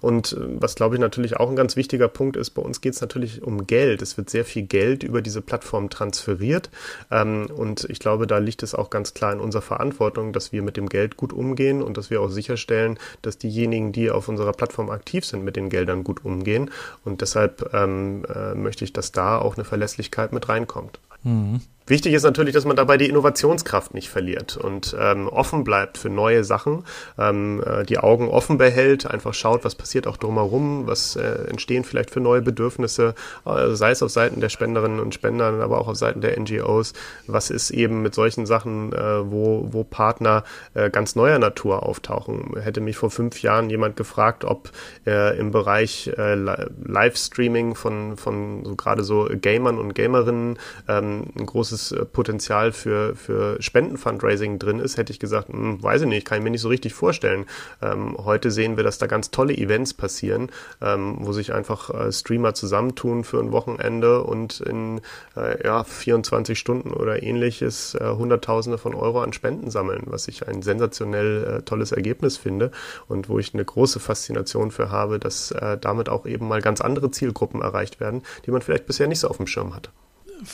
Und 0.00 0.32
äh, 0.32 0.38
was, 0.60 0.74
glaube 0.74 0.96
ich, 0.96 1.00
natürlich 1.00 1.36
auch 1.36 1.48
ein 1.48 1.56
ganz 1.56 1.76
wichtiger 1.76 2.08
Punkt 2.08 2.36
ist, 2.36 2.50
bei 2.50 2.62
uns 2.62 2.80
geht 2.80 2.94
es 2.94 3.00
natürlich 3.00 3.44
um 3.44 3.68
Geld. 3.68 4.02
Es 4.02 4.16
wird 4.16 4.28
sehr 4.28 4.44
viel 4.44 4.62
Geld 4.62 5.04
über 5.04 5.22
diese 5.22 5.40
Plattform 5.40 5.88
transferiert. 5.88 6.70
Ähm, 7.12 7.48
und 7.54 7.84
ich 7.90 7.98
glaube, 7.98 8.26
da 8.26 8.38
liegt 8.38 8.62
es 8.62 8.74
auch 8.74 8.88
ganz 8.88 9.12
klar 9.12 9.32
in 9.32 9.40
unserer 9.40 9.62
Verantwortung, 9.62 10.32
dass 10.32 10.50
wir 10.50 10.62
mit 10.62 10.76
dem 10.76 10.88
Geld 10.88 11.16
gut 11.16 11.32
umgehen 11.32 11.82
und 11.82 11.96
dass 11.98 12.08
wir 12.08 12.22
auch 12.22 12.30
sicherstellen, 12.30 12.98
dass 13.20 13.36
diejenigen, 13.36 13.92
die 13.92 14.10
auf 14.10 14.28
unserer 14.28 14.52
Plattform 14.52 14.88
aktiv 14.90 15.26
sind, 15.26 15.44
mit 15.44 15.56
den 15.56 15.68
Geldern 15.68 16.04
gut 16.04 16.24
umgehen. 16.24 16.70
Und 17.04 17.20
deshalb 17.20 17.70
ähm, 17.74 18.24
äh, 18.34 18.54
möchte 18.54 18.84
ich, 18.84 18.92
dass 18.94 19.12
da 19.12 19.38
auch 19.38 19.56
eine 19.56 19.64
Verlässlichkeit 19.64 20.32
mit 20.32 20.48
reinkommt. 20.48 20.98
Mhm. 21.22 21.60
Wichtig 21.86 22.14
ist 22.14 22.22
natürlich, 22.22 22.54
dass 22.54 22.64
man 22.64 22.76
dabei 22.76 22.96
die 22.96 23.08
Innovationskraft 23.08 23.92
nicht 23.92 24.08
verliert 24.08 24.56
und 24.56 24.96
ähm, 24.98 25.28
offen 25.28 25.64
bleibt 25.64 25.98
für 25.98 26.10
neue 26.10 26.44
Sachen, 26.44 26.84
ähm, 27.18 27.62
äh, 27.66 27.84
die 27.84 27.98
Augen 27.98 28.28
offen 28.28 28.56
behält, 28.56 29.06
einfach 29.06 29.34
schaut, 29.34 29.64
was 29.64 29.74
passiert 29.74 30.06
auch 30.06 30.16
drumherum, 30.16 30.86
was 30.86 31.16
äh, 31.16 31.48
entstehen 31.48 31.82
vielleicht 31.84 32.10
für 32.10 32.20
neue 32.20 32.40
Bedürfnisse, 32.40 33.14
äh, 33.44 33.70
sei 33.74 33.90
es 33.90 34.02
auf 34.02 34.10
Seiten 34.10 34.40
der 34.40 34.48
Spenderinnen 34.48 35.00
und 35.00 35.12
Spender, 35.14 35.46
aber 35.60 35.80
auch 35.80 35.88
auf 35.88 35.96
Seiten 35.96 36.20
der 36.20 36.38
NGOs. 36.38 36.92
Was 37.26 37.50
ist 37.50 37.70
eben 37.70 38.02
mit 38.02 38.14
solchen 38.14 38.46
Sachen, 38.46 38.92
äh, 38.92 39.30
wo, 39.30 39.68
wo 39.72 39.82
Partner 39.82 40.44
äh, 40.74 40.88
ganz 40.88 41.16
neuer 41.16 41.38
Natur 41.38 41.82
auftauchen? 41.82 42.54
Hätte 42.60 42.80
mich 42.80 42.96
vor 42.96 43.10
fünf 43.10 43.42
Jahren 43.42 43.70
jemand 43.70 43.96
gefragt, 43.96 44.44
ob 44.44 44.70
äh, 45.06 45.36
im 45.38 45.50
Bereich 45.50 46.12
äh, 46.16 46.34
Livestreaming 46.34 47.74
von, 47.74 48.16
von 48.16 48.64
so 48.64 48.76
gerade 48.76 49.02
so 49.02 49.28
Gamern 49.40 49.78
und 49.78 49.94
Gamerinnen 49.94 50.58
ähm, 50.88 51.24
ein 51.36 51.46
großes 51.46 51.71
großes 51.72 51.92
äh, 51.92 52.04
Potenzial 52.04 52.72
für, 52.72 53.16
für 53.16 53.60
Spendenfundraising 53.60 54.58
drin 54.58 54.78
ist, 54.78 54.96
hätte 54.96 55.12
ich 55.12 55.18
gesagt, 55.18 55.48
hm, 55.48 55.82
weiß 55.82 56.02
ich 56.02 56.08
nicht, 56.08 56.26
kann 56.26 56.38
ich 56.38 56.44
mir 56.44 56.50
nicht 56.50 56.60
so 56.60 56.68
richtig 56.68 56.94
vorstellen. 56.94 57.46
Ähm, 57.80 58.16
heute 58.18 58.50
sehen 58.50 58.76
wir, 58.76 58.84
dass 58.84 58.98
da 58.98 59.06
ganz 59.06 59.30
tolle 59.30 59.56
Events 59.56 59.94
passieren, 59.94 60.50
ähm, 60.80 61.16
wo 61.20 61.32
sich 61.32 61.52
einfach 61.52 61.90
äh, 61.90 62.12
Streamer 62.12 62.54
zusammentun 62.54 63.24
für 63.24 63.40
ein 63.40 63.52
Wochenende 63.52 64.22
und 64.22 64.60
in 64.60 65.00
äh, 65.36 65.64
ja, 65.64 65.84
24 65.84 66.58
Stunden 66.58 66.92
oder 66.92 67.22
ähnliches 67.22 67.94
äh, 67.94 68.10
Hunderttausende 68.10 68.78
von 68.78 68.94
Euro 68.94 69.22
an 69.22 69.32
Spenden 69.32 69.70
sammeln, 69.70 70.02
was 70.06 70.28
ich 70.28 70.46
ein 70.46 70.62
sensationell 70.62 71.44
äh, 71.44 71.62
tolles 71.62 71.92
Ergebnis 71.92 72.36
finde 72.36 72.70
und 73.08 73.28
wo 73.28 73.38
ich 73.38 73.54
eine 73.54 73.64
große 73.64 74.00
Faszination 74.00 74.70
für 74.70 74.90
habe, 74.90 75.18
dass 75.18 75.50
äh, 75.52 75.78
damit 75.78 76.08
auch 76.08 76.26
eben 76.26 76.48
mal 76.48 76.60
ganz 76.60 76.80
andere 76.80 77.10
Zielgruppen 77.10 77.62
erreicht 77.62 78.00
werden, 78.00 78.22
die 78.44 78.50
man 78.50 78.62
vielleicht 78.62 78.86
bisher 78.86 79.06
nicht 79.08 79.20
so 79.20 79.28
auf 79.28 79.38
dem 79.38 79.46
Schirm 79.46 79.74
hatte 79.74 79.90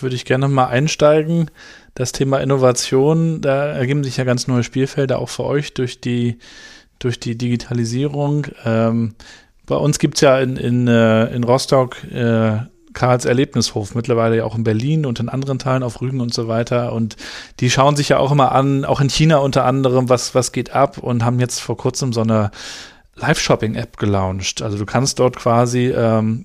würde 0.00 0.16
ich 0.16 0.24
gerne 0.24 0.48
mal 0.48 0.66
einsteigen. 0.66 1.50
Das 1.94 2.12
Thema 2.12 2.38
Innovation, 2.38 3.40
da 3.40 3.66
ergeben 3.66 4.04
sich 4.04 4.16
ja 4.16 4.24
ganz 4.24 4.46
neue 4.46 4.62
Spielfelder 4.62 5.18
auch 5.18 5.28
für 5.28 5.44
euch 5.44 5.74
durch 5.74 6.00
die, 6.00 6.38
durch 6.98 7.18
die 7.18 7.36
Digitalisierung. 7.36 8.46
Ähm, 8.64 9.14
bei 9.66 9.76
uns 9.76 9.98
gibt's 9.98 10.20
ja 10.20 10.38
in, 10.38 10.56
in, 10.56 10.88
äh, 10.88 11.26
in 11.26 11.44
Rostock 11.44 12.02
äh, 12.04 12.58
Karls 12.94 13.26
Erlebnishof, 13.26 13.94
mittlerweile 13.94 14.36
ja 14.38 14.44
auch 14.44 14.56
in 14.56 14.64
Berlin 14.64 15.06
und 15.06 15.20
in 15.20 15.28
anderen 15.28 15.58
Teilen 15.58 15.82
auf 15.82 16.00
Rügen 16.00 16.20
und 16.20 16.32
so 16.32 16.48
weiter. 16.48 16.92
Und 16.92 17.16
die 17.60 17.70
schauen 17.70 17.94
sich 17.96 18.08
ja 18.08 18.18
auch 18.18 18.32
immer 18.32 18.52
an, 18.52 18.84
auch 18.84 19.00
in 19.00 19.10
China 19.10 19.38
unter 19.38 19.64
anderem, 19.64 20.08
was, 20.08 20.34
was 20.34 20.52
geht 20.52 20.70
ab 20.70 20.98
und 20.98 21.24
haben 21.24 21.38
jetzt 21.38 21.60
vor 21.60 21.76
kurzem 21.76 22.12
so 22.12 22.22
eine 22.22 22.50
Live-Shopping-App 23.16 23.98
gelauncht. 23.98 24.62
Also 24.62 24.78
du 24.78 24.86
kannst 24.86 25.18
dort 25.18 25.36
quasi 25.36 25.92
ähm, 25.94 26.44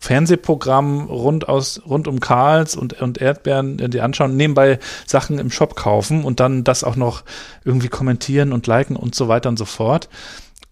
Fernsehprogramm 0.00 1.06
rund 1.06 1.48
aus 1.48 1.82
rund 1.86 2.08
um 2.08 2.20
Karls 2.20 2.76
und, 2.76 3.00
und 3.00 3.20
Erdbeeren 3.20 3.78
äh, 3.78 3.88
die 3.88 4.00
anschauen, 4.00 4.36
nebenbei 4.36 4.78
Sachen 5.06 5.38
im 5.38 5.50
Shop 5.50 5.76
kaufen 5.76 6.24
und 6.24 6.40
dann 6.40 6.64
das 6.64 6.84
auch 6.84 6.96
noch 6.96 7.24
irgendwie 7.64 7.88
kommentieren 7.88 8.52
und 8.52 8.66
liken 8.66 8.96
und 8.96 9.14
so 9.14 9.28
weiter 9.28 9.48
und 9.48 9.58
so 9.58 9.64
fort. 9.64 10.08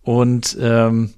Und 0.02 0.56
ähm, 0.60 1.14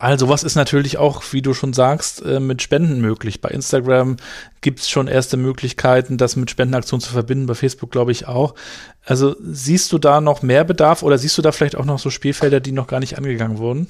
also 0.00 0.28
was 0.28 0.44
ist 0.44 0.54
natürlich 0.54 0.96
auch, 0.96 1.24
wie 1.32 1.42
du 1.42 1.54
schon 1.54 1.72
sagst, 1.72 2.24
äh, 2.24 2.38
mit 2.38 2.62
Spenden 2.62 3.00
möglich. 3.00 3.40
Bei 3.40 3.48
Instagram 3.48 4.16
gibt's 4.60 4.88
schon 4.88 5.08
erste 5.08 5.36
Möglichkeiten, 5.36 6.18
das 6.18 6.36
mit 6.36 6.50
Spendenaktionen 6.50 7.02
zu 7.02 7.12
verbinden, 7.12 7.46
bei 7.46 7.54
Facebook 7.54 7.90
glaube 7.90 8.12
ich 8.12 8.28
auch. 8.28 8.54
Also 9.04 9.34
siehst 9.40 9.90
du 9.92 9.98
da 9.98 10.20
noch 10.20 10.42
mehr 10.42 10.62
Bedarf 10.62 11.02
oder 11.02 11.18
siehst 11.18 11.36
du 11.36 11.42
da 11.42 11.50
vielleicht 11.50 11.76
auch 11.76 11.84
noch 11.84 11.98
so 11.98 12.10
Spielfelder, 12.10 12.60
die 12.60 12.72
noch 12.72 12.86
gar 12.86 13.00
nicht 13.00 13.18
angegangen 13.18 13.58
wurden? 13.58 13.88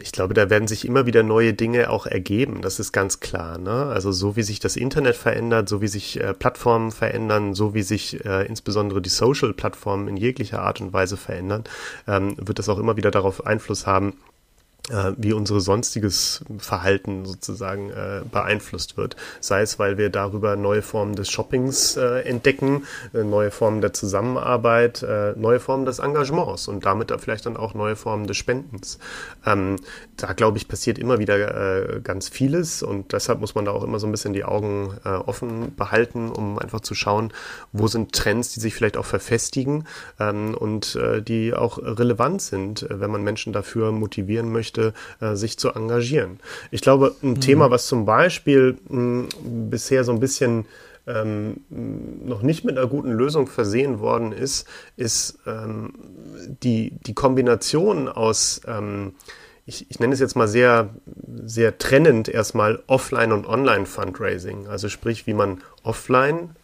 Ich 0.00 0.12
glaube, 0.12 0.34
da 0.34 0.50
werden 0.50 0.68
sich 0.68 0.86
immer 0.86 1.06
wieder 1.06 1.22
neue 1.22 1.54
Dinge 1.54 1.90
auch 1.90 2.06
ergeben. 2.06 2.62
Das 2.62 2.80
ist 2.80 2.92
ganz 2.92 3.20
klar. 3.20 3.58
Ne? 3.58 3.86
Also 3.86 4.12
so 4.12 4.36
wie 4.36 4.42
sich 4.42 4.60
das 4.60 4.76
Internet 4.76 5.16
verändert, 5.16 5.68
so 5.68 5.80
wie 5.80 5.88
sich 5.88 6.20
äh, 6.20 6.34
Plattformen 6.34 6.90
verändern, 6.90 7.54
so 7.54 7.74
wie 7.74 7.82
sich 7.82 8.24
äh, 8.24 8.46
insbesondere 8.46 9.00
die 9.00 9.10
Social-Plattformen 9.10 10.08
in 10.08 10.16
jeglicher 10.16 10.62
Art 10.62 10.80
und 10.80 10.92
Weise 10.92 11.16
verändern, 11.16 11.64
ähm, 12.06 12.36
wird 12.38 12.58
das 12.58 12.68
auch 12.68 12.78
immer 12.78 12.96
wieder 12.96 13.10
darauf 13.10 13.46
Einfluss 13.46 13.86
haben, 13.86 14.14
äh, 14.88 15.12
wie 15.16 15.32
unsere 15.32 15.60
sonstiges 15.60 16.42
Verhalten 16.58 17.24
sozusagen 17.24 17.90
äh, 17.90 18.22
beeinflusst 18.30 18.96
wird. 18.96 19.16
Sei 19.40 19.62
es, 19.62 19.78
weil 19.78 19.98
wir 19.98 20.10
darüber 20.10 20.56
neue 20.56 20.82
Formen 20.82 21.14
des 21.14 21.30
Shoppings 21.30 21.96
äh, 21.96 22.20
entdecken, 22.20 22.84
äh, 23.14 23.22
neue 23.22 23.50
Formen 23.50 23.80
der 23.80 23.92
Zusammenarbeit, 23.92 25.02
äh, 25.02 25.34
neue 25.36 25.60
Formen 25.60 25.84
des 25.84 25.98
Engagements 25.98 26.66
und 26.68 26.84
damit 26.84 27.12
vielleicht 27.20 27.46
dann 27.46 27.56
auch 27.56 27.74
neue 27.74 27.96
Formen 27.96 28.26
des 28.26 28.36
Spendens. 28.36 28.98
Ähm, 29.44 29.76
da 30.16 30.32
glaube 30.32 30.58
ich, 30.58 30.68
passiert 30.68 30.98
immer 30.98 31.18
wieder 31.18 31.96
äh, 31.96 32.00
ganz 32.00 32.28
vieles 32.28 32.82
und 32.82 33.12
deshalb 33.12 33.40
muss 33.40 33.54
man 33.54 33.64
da 33.64 33.72
auch 33.72 33.84
immer 33.84 33.98
so 33.98 34.06
ein 34.06 34.12
bisschen 34.12 34.32
die 34.32 34.44
Augen 34.44 34.94
offen 35.04 35.74
behalten, 35.76 36.30
um 36.30 36.58
einfach 36.58 36.80
zu 36.80 36.94
schauen, 36.94 37.32
wo 37.72 37.86
sind 37.86 38.12
Trends, 38.12 38.52
die 38.52 38.60
sich 38.60 38.74
vielleicht 38.74 38.96
auch 38.96 39.04
verfestigen 39.04 39.86
ähm, 40.18 40.54
und 40.54 40.98
die 41.28 41.54
auch 41.54 41.78
relevant 41.78 42.42
sind, 42.42 42.86
wenn 42.88 43.10
man 43.10 43.22
Menschen 43.22 43.52
dafür 43.52 43.92
motivieren 43.92 44.52
möchte, 44.52 44.69
möchte, 44.70 44.94
äh, 45.20 45.34
sich 45.34 45.58
zu 45.58 45.70
engagieren. 45.70 46.40
Ich 46.70 46.80
glaube, 46.80 47.14
ein 47.22 47.30
mhm. 47.30 47.40
Thema, 47.40 47.70
was 47.70 47.86
zum 47.86 48.04
Beispiel 48.04 48.78
mh, 48.88 49.28
bisher 49.70 50.04
so 50.04 50.12
ein 50.12 50.20
bisschen 50.20 50.66
ähm, 51.06 51.64
noch 51.70 52.42
nicht 52.42 52.64
mit 52.64 52.78
einer 52.78 52.86
guten 52.86 53.12
Lösung 53.12 53.46
versehen 53.46 54.00
worden 54.00 54.32
ist, 54.32 54.66
ist 54.96 55.38
ähm, 55.46 55.94
die, 56.62 56.92
die 57.06 57.14
Kombination 57.14 58.08
aus 58.08 58.60
ähm, 58.66 59.12
ich, 59.66 59.88
ich 59.88 60.00
nenne 60.00 60.12
es 60.12 60.18
jetzt 60.18 60.34
mal 60.34 60.48
sehr, 60.48 60.90
sehr 61.44 61.78
trennend 61.78 62.28
erstmal 62.28 62.82
Offline- 62.88 63.30
und 63.30 63.46
Online-Fundraising. 63.46 64.66
Also 64.66 64.88
sprich, 64.88 65.28
wie 65.28 65.34
man 65.34 65.62
offline 65.84 66.56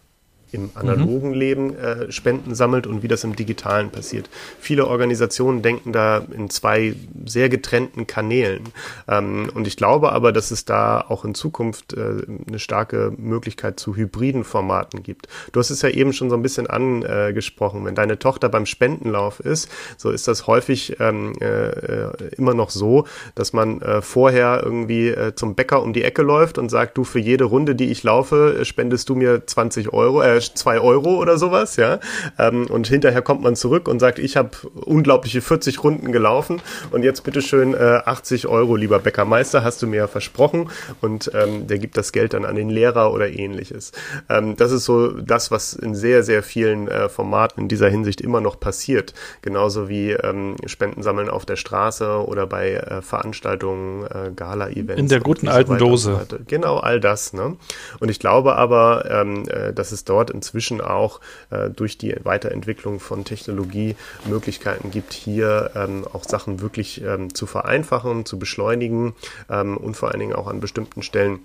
im 0.52 0.70
analogen 0.74 1.30
mhm. 1.30 1.34
Leben 1.34 1.76
äh, 1.76 2.12
Spenden 2.12 2.54
sammelt 2.54 2.86
und 2.86 3.02
wie 3.02 3.08
das 3.08 3.24
im 3.24 3.34
digitalen 3.34 3.90
passiert. 3.90 4.30
Viele 4.60 4.86
Organisationen 4.86 5.62
denken 5.62 5.92
da 5.92 6.22
in 6.32 6.50
zwei 6.50 6.94
sehr 7.24 7.48
getrennten 7.48 8.06
Kanälen. 8.06 8.64
Ähm, 9.08 9.50
und 9.54 9.66
ich 9.66 9.76
glaube 9.76 10.12
aber, 10.12 10.32
dass 10.32 10.50
es 10.50 10.64
da 10.64 11.00
auch 11.00 11.24
in 11.24 11.34
Zukunft 11.34 11.94
äh, 11.94 12.22
eine 12.46 12.58
starke 12.58 13.12
Möglichkeit 13.16 13.80
zu 13.80 13.96
hybriden 13.96 14.44
Formaten 14.44 15.02
gibt. 15.02 15.28
Du 15.52 15.60
hast 15.60 15.70
es 15.70 15.82
ja 15.82 15.88
eben 15.88 16.12
schon 16.12 16.30
so 16.30 16.36
ein 16.36 16.42
bisschen 16.42 16.66
angesprochen. 16.66 17.84
Wenn 17.84 17.94
deine 17.94 18.18
Tochter 18.18 18.48
beim 18.48 18.66
Spendenlauf 18.66 19.40
ist, 19.40 19.68
so 19.96 20.10
ist 20.10 20.28
das 20.28 20.46
häufig 20.46 20.96
ähm, 21.00 21.34
äh, 21.40 22.34
immer 22.36 22.54
noch 22.54 22.70
so, 22.70 23.06
dass 23.34 23.52
man 23.52 23.80
äh, 23.82 24.00
vorher 24.00 24.62
irgendwie 24.62 25.08
äh, 25.08 25.34
zum 25.34 25.54
Bäcker 25.54 25.82
um 25.82 25.92
die 25.92 26.04
Ecke 26.04 26.22
läuft 26.22 26.58
und 26.58 26.70
sagt, 26.70 26.96
du 26.96 27.04
für 27.04 27.18
jede 27.18 27.44
Runde, 27.44 27.74
die 27.74 27.90
ich 27.90 28.02
laufe, 28.02 28.64
spendest 28.64 29.08
du 29.08 29.14
mir 29.14 29.46
20 29.46 29.92
Euro, 29.92 30.22
äh, 30.22 30.40
zwei 30.54 30.80
Euro 30.80 31.16
oder 31.16 31.38
sowas, 31.38 31.76
ja. 31.76 31.98
Ähm, 32.38 32.66
und 32.66 32.86
hinterher 32.86 33.22
kommt 33.22 33.42
man 33.42 33.56
zurück 33.56 33.88
und 33.88 34.00
sagt, 34.00 34.18
ich 34.18 34.36
habe 34.36 34.50
unglaubliche 34.74 35.40
40 35.40 35.82
Runden 35.82 36.12
gelaufen 36.12 36.60
und 36.90 37.02
jetzt 37.02 37.22
bitteschön 37.24 37.74
äh, 37.74 38.00
80 38.04 38.46
Euro, 38.46 38.76
lieber 38.76 38.98
Bäckermeister, 38.98 39.64
hast 39.64 39.82
du 39.82 39.86
mir 39.86 39.96
ja 39.96 40.06
versprochen. 40.06 40.70
Und 41.00 41.30
ähm, 41.34 41.66
der 41.66 41.78
gibt 41.78 41.96
das 41.96 42.12
Geld 42.12 42.34
dann 42.34 42.44
an 42.44 42.56
den 42.56 42.70
Lehrer 42.70 43.12
oder 43.12 43.28
ähnliches. 43.28 43.92
Ähm, 44.28 44.56
das 44.56 44.72
ist 44.72 44.84
so 44.84 45.08
das, 45.08 45.50
was 45.50 45.74
in 45.74 45.94
sehr, 45.94 46.22
sehr 46.22 46.42
vielen 46.42 46.88
äh, 46.88 47.08
Formaten 47.08 47.62
in 47.62 47.68
dieser 47.68 47.88
Hinsicht 47.88 48.20
immer 48.20 48.40
noch 48.40 48.60
passiert. 48.60 49.14
Genauso 49.42 49.88
wie 49.88 50.12
ähm, 50.12 50.56
Spenden 50.66 51.02
sammeln 51.02 51.28
auf 51.28 51.46
der 51.46 51.56
Straße 51.56 52.26
oder 52.26 52.46
bei 52.46 52.74
äh, 52.74 53.02
Veranstaltungen, 53.02 54.04
äh, 54.04 54.30
Gala-Events. 54.34 55.00
In 55.00 55.08
der 55.08 55.20
guten 55.20 55.48
alten 55.48 55.72
so 55.72 55.78
Dose. 55.78 56.26
So 56.28 56.36
genau, 56.46 56.78
all 56.78 57.00
das. 57.00 57.32
Ne? 57.32 57.56
Und 58.00 58.10
ich 58.10 58.18
glaube 58.18 58.56
aber, 58.56 59.08
ähm, 59.10 59.48
äh, 59.48 59.72
dass 59.72 59.92
es 59.92 60.04
dort 60.04 60.25
inzwischen 60.30 60.80
auch 60.80 61.20
äh, 61.50 61.70
durch 61.70 61.98
die 61.98 62.16
Weiterentwicklung 62.22 63.00
von 63.00 63.24
Technologie 63.24 63.96
Möglichkeiten 64.26 64.90
gibt, 64.90 65.12
hier 65.12 65.70
ähm, 65.74 66.06
auch 66.12 66.24
Sachen 66.24 66.60
wirklich 66.60 67.02
ähm, 67.02 67.34
zu 67.34 67.46
vereinfachen, 67.46 68.24
zu 68.24 68.38
beschleunigen 68.38 69.14
ähm, 69.50 69.76
und 69.76 69.96
vor 69.96 70.10
allen 70.10 70.20
Dingen 70.20 70.34
auch 70.34 70.46
an 70.46 70.60
bestimmten 70.60 71.02
Stellen 71.02 71.40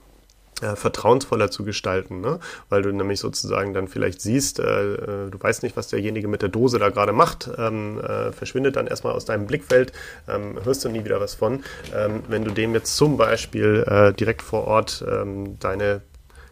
äh, 0.61 0.75
vertrauensvoller 0.75 1.49
zu 1.49 1.63
gestalten, 1.63 2.21
ne? 2.21 2.39
weil 2.69 2.81
du 2.83 2.91
nämlich 2.91 3.19
sozusagen 3.19 3.73
dann 3.73 3.87
vielleicht 3.87 4.21
siehst, 4.21 4.59
äh, 4.59 4.93
äh, 4.93 5.29
du 5.29 5.37
weißt 5.39 5.63
nicht, 5.63 5.75
was 5.75 5.87
derjenige 5.87 6.27
mit 6.27 6.41
der 6.41 6.49
Dose 6.49 6.77
da 6.79 6.89
gerade 6.89 7.13
macht, 7.13 7.49
ähm, 7.57 7.99
äh, 7.99 8.31
verschwindet 8.31 8.75
dann 8.75 8.87
erstmal 8.87 9.13
aus 9.13 9.25
deinem 9.25 9.47
Blickfeld, 9.47 9.91
ähm, 10.27 10.59
hörst 10.63 10.85
du 10.85 10.89
nie 10.89 11.03
wieder 11.03 11.19
was 11.19 11.33
von. 11.33 11.63
Ähm, 11.95 12.21
wenn 12.27 12.45
du 12.45 12.51
dem 12.51 12.73
jetzt 12.73 12.95
zum 12.95 13.17
Beispiel 13.17 13.83
äh, 13.87 14.13
direkt 14.13 14.41
vor 14.41 14.67
Ort 14.67 15.03
ähm, 15.07 15.57
deine 15.59 16.01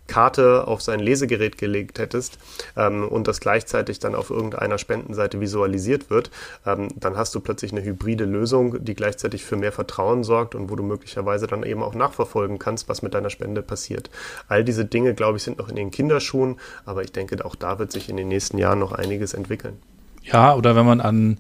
Karte 0.09 0.67
auf 0.67 0.81
sein 0.81 0.99
Lesegerät 0.99 1.57
gelegt 1.57 1.99
hättest 1.99 2.39
ähm, 2.75 3.07
und 3.07 3.27
das 3.27 3.39
gleichzeitig 3.39 3.99
dann 3.99 4.15
auf 4.15 4.31
irgendeiner 4.31 4.77
Spendenseite 4.77 5.39
visualisiert 5.39 6.09
wird, 6.09 6.31
ähm, 6.65 6.89
dann 6.95 7.15
hast 7.15 7.33
du 7.35 7.39
plötzlich 7.39 7.71
eine 7.71 7.83
hybride 7.83 8.25
Lösung, 8.25 8.83
die 8.83 8.95
gleichzeitig 8.95 9.45
für 9.45 9.55
mehr 9.55 9.71
Vertrauen 9.71 10.23
sorgt 10.23 10.55
und 10.55 10.69
wo 10.69 10.75
du 10.75 10.83
möglicherweise 10.83 11.47
dann 11.47 11.63
eben 11.63 11.83
auch 11.83 11.93
nachverfolgen 11.93 12.59
kannst, 12.59 12.89
was 12.89 13.01
mit 13.01 13.13
deiner 13.13 13.29
Spende 13.29 13.61
passiert. 13.61 14.09
All 14.47 14.65
diese 14.65 14.83
Dinge, 14.83 15.13
glaube 15.13 15.37
ich, 15.37 15.43
sind 15.43 15.59
noch 15.59 15.69
in 15.69 15.75
den 15.75 15.91
Kinderschuhen, 15.91 16.59
aber 16.85 17.03
ich 17.03 17.11
denke, 17.11 17.45
auch 17.45 17.55
da 17.55 17.79
wird 17.79 17.91
sich 17.91 18.09
in 18.09 18.17
den 18.17 18.27
nächsten 18.27 18.57
Jahren 18.57 18.79
noch 18.79 18.91
einiges 18.91 19.33
entwickeln. 19.33 19.77
Ja, 20.23 20.55
oder 20.55 20.75
wenn 20.75 20.85
man 20.85 21.01
an 21.01 21.37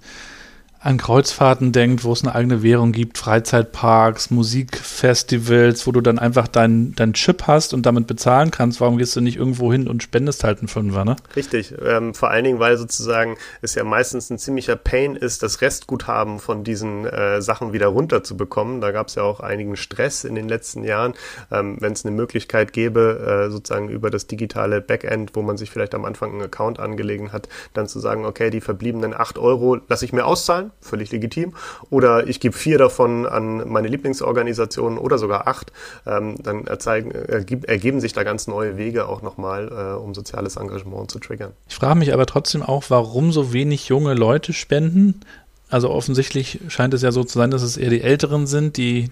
an 0.81 0.97
Kreuzfahrten 0.97 1.73
denkt, 1.73 2.05
wo 2.05 2.13
es 2.13 2.23
eine 2.23 2.33
eigene 2.33 2.63
Währung 2.63 2.93
gibt, 2.93 3.17
Freizeitparks, 3.17 4.31
Musikfestivals, 4.31 5.85
wo 5.85 5.91
du 5.91 5.99
dann 5.99 6.19
einfach 6.19 6.47
deinen 6.47 6.95
dein 6.95 7.13
Chip 7.13 7.47
hast 7.47 7.73
und 7.73 7.85
damit 7.85 8.07
bezahlen 8.07 8.49
kannst, 8.49 8.79
warum 8.79 8.97
gehst 8.97 9.13
du 9.15 9.21
nicht 9.21 9.35
irgendwo 9.35 9.73
hin 9.73 9.89
und 9.89 10.03
spendest 10.03 10.45
halt 10.45 10.59
einen 10.59 10.69
Fünfer, 10.69 11.03
ne? 11.03 11.17
Richtig, 11.35 11.73
ähm, 11.85 12.13
vor 12.13 12.29
allen 12.31 12.45
Dingen, 12.45 12.59
weil 12.59 12.77
sozusagen 12.77 13.35
es 13.61 13.75
ja 13.75 13.83
meistens 13.83 14.29
ein 14.29 14.39
ziemlicher 14.39 14.77
Pain 14.77 15.17
ist, 15.17 15.43
das 15.43 15.59
Restguthaben 15.59 16.39
von 16.39 16.63
diesen 16.63 17.05
äh, 17.05 17.41
Sachen 17.41 17.73
wieder 17.73 17.87
runterzubekommen. 17.87 18.79
Da 18.79 18.91
gab 18.91 19.07
es 19.07 19.15
ja 19.15 19.23
auch 19.23 19.41
einigen 19.41 19.75
Stress 19.75 20.23
in 20.23 20.35
den 20.35 20.47
letzten 20.47 20.85
Jahren. 20.85 21.13
Ähm, 21.51 21.75
Wenn 21.81 21.91
es 21.91 22.05
eine 22.05 22.15
Möglichkeit 22.15 22.71
gäbe, 22.71 23.47
äh, 23.47 23.51
sozusagen 23.51 23.89
über 23.89 24.09
das 24.09 24.27
digitale 24.27 24.79
Backend, 24.79 25.35
wo 25.35 25.41
man 25.41 25.57
sich 25.57 25.71
vielleicht 25.71 25.93
am 25.93 26.05
Anfang 26.05 26.31
einen 26.31 26.43
Account 26.43 26.79
angelegen 26.79 27.33
hat, 27.33 27.49
dann 27.73 27.87
zu 27.87 27.99
sagen, 27.99 28.23
okay, 28.23 28.49
die 28.49 28.61
verbliebenen 28.61 29.13
acht 29.13 29.37
Euro 29.37 29.77
lasse 29.89 30.05
ich 30.05 30.13
mir 30.13 30.25
auszahlen 30.25 30.68
völlig 30.81 31.11
legitim. 31.11 31.53
Oder 31.89 32.27
ich 32.27 32.39
gebe 32.39 32.55
vier 32.55 32.77
davon 32.77 33.25
an 33.25 33.69
meine 33.69 33.87
Lieblingsorganisationen 33.87 34.97
oder 34.97 35.17
sogar 35.17 35.47
acht. 35.47 35.71
Ähm, 36.05 36.35
dann 36.41 36.67
erzeigen, 36.67 37.11
ergib, 37.11 37.67
ergeben 37.67 37.99
sich 37.99 38.13
da 38.13 38.23
ganz 38.23 38.47
neue 38.47 38.77
Wege 38.77 39.07
auch 39.07 39.21
nochmal, 39.21 39.69
äh, 39.69 39.97
um 39.97 40.13
soziales 40.13 40.55
Engagement 40.55 41.11
zu 41.11 41.19
triggern. 41.19 41.51
Ich 41.67 41.75
frage 41.75 41.95
mich 41.95 42.13
aber 42.13 42.25
trotzdem 42.25 42.63
auch, 42.63 42.85
warum 42.89 43.31
so 43.31 43.53
wenig 43.53 43.87
junge 43.87 44.13
Leute 44.13 44.53
spenden. 44.53 45.21
Also 45.69 45.89
offensichtlich 45.91 46.59
scheint 46.67 46.93
es 46.93 47.01
ja 47.01 47.11
so 47.11 47.23
zu 47.23 47.37
sein, 47.37 47.51
dass 47.51 47.61
es 47.61 47.77
eher 47.77 47.91
die 47.91 48.01
Älteren 48.01 48.47
sind, 48.47 48.77
die 48.77 49.11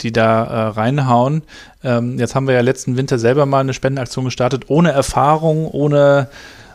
die 0.00 0.12
da 0.12 0.44
äh, 0.44 0.68
reinhauen. 0.70 1.42
Ähm, 1.82 2.18
jetzt 2.18 2.34
haben 2.34 2.46
wir 2.46 2.54
ja 2.54 2.60
letzten 2.60 2.96
Winter 2.96 3.18
selber 3.18 3.46
mal 3.46 3.60
eine 3.60 3.74
Spendenaktion 3.74 4.24
gestartet, 4.24 4.64
ohne 4.68 4.92
Erfahrung, 4.92 5.68
ohne 5.68 6.28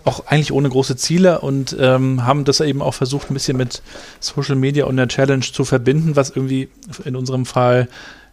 auch 0.09 0.25
eigentlich 0.25 0.51
ohne 0.51 0.69
große 0.69 0.95
Ziele 0.95 1.39
und 1.41 1.77
ähm, 1.79 2.25
haben 2.25 2.43
das 2.43 2.59
eben 2.61 2.81
auch 2.81 2.95
versucht, 2.95 3.29
ein 3.29 3.35
bisschen 3.35 3.57
mit 3.57 3.83
Social 4.19 4.55
Media 4.55 4.85
und 4.85 4.97
der 4.97 5.07
Challenge 5.07 5.45
zu 5.45 5.65
verbinden, 5.65 6.15
was 6.15 6.31
irgendwie 6.31 6.69
in 7.05 7.15
unserem 7.15 7.45
Fall 7.45 7.87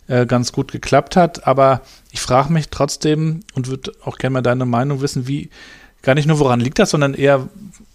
äh, 0.08 0.24
ganz 0.24 0.52
gut 0.52 0.72
geklappt 0.72 1.16
hat. 1.16 1.46
Aber 1.46 1.82
ich 2.12 2.20
frage 2.20 2.50
mich 2.50 2.70
trotzdem 2.70 3.40
und 3.54 3.68
würde 3.68 3.92
auch 4.02 4.16
gerne 4.16 4.34
mal 4.34 4.42
deine 4.42 4.64
Meinung 4.64 5.02
wissen, 5.02 5.28
wie, 5.28 5.50
gar 6.00 6.14
nicht 6.14 6.26
nur 6.26 6.38
woran 6.38 6.60
liegt 6.60 6.78
das, 6.78 6.90
sondern 6.90 7.12
eher 7.12 7.46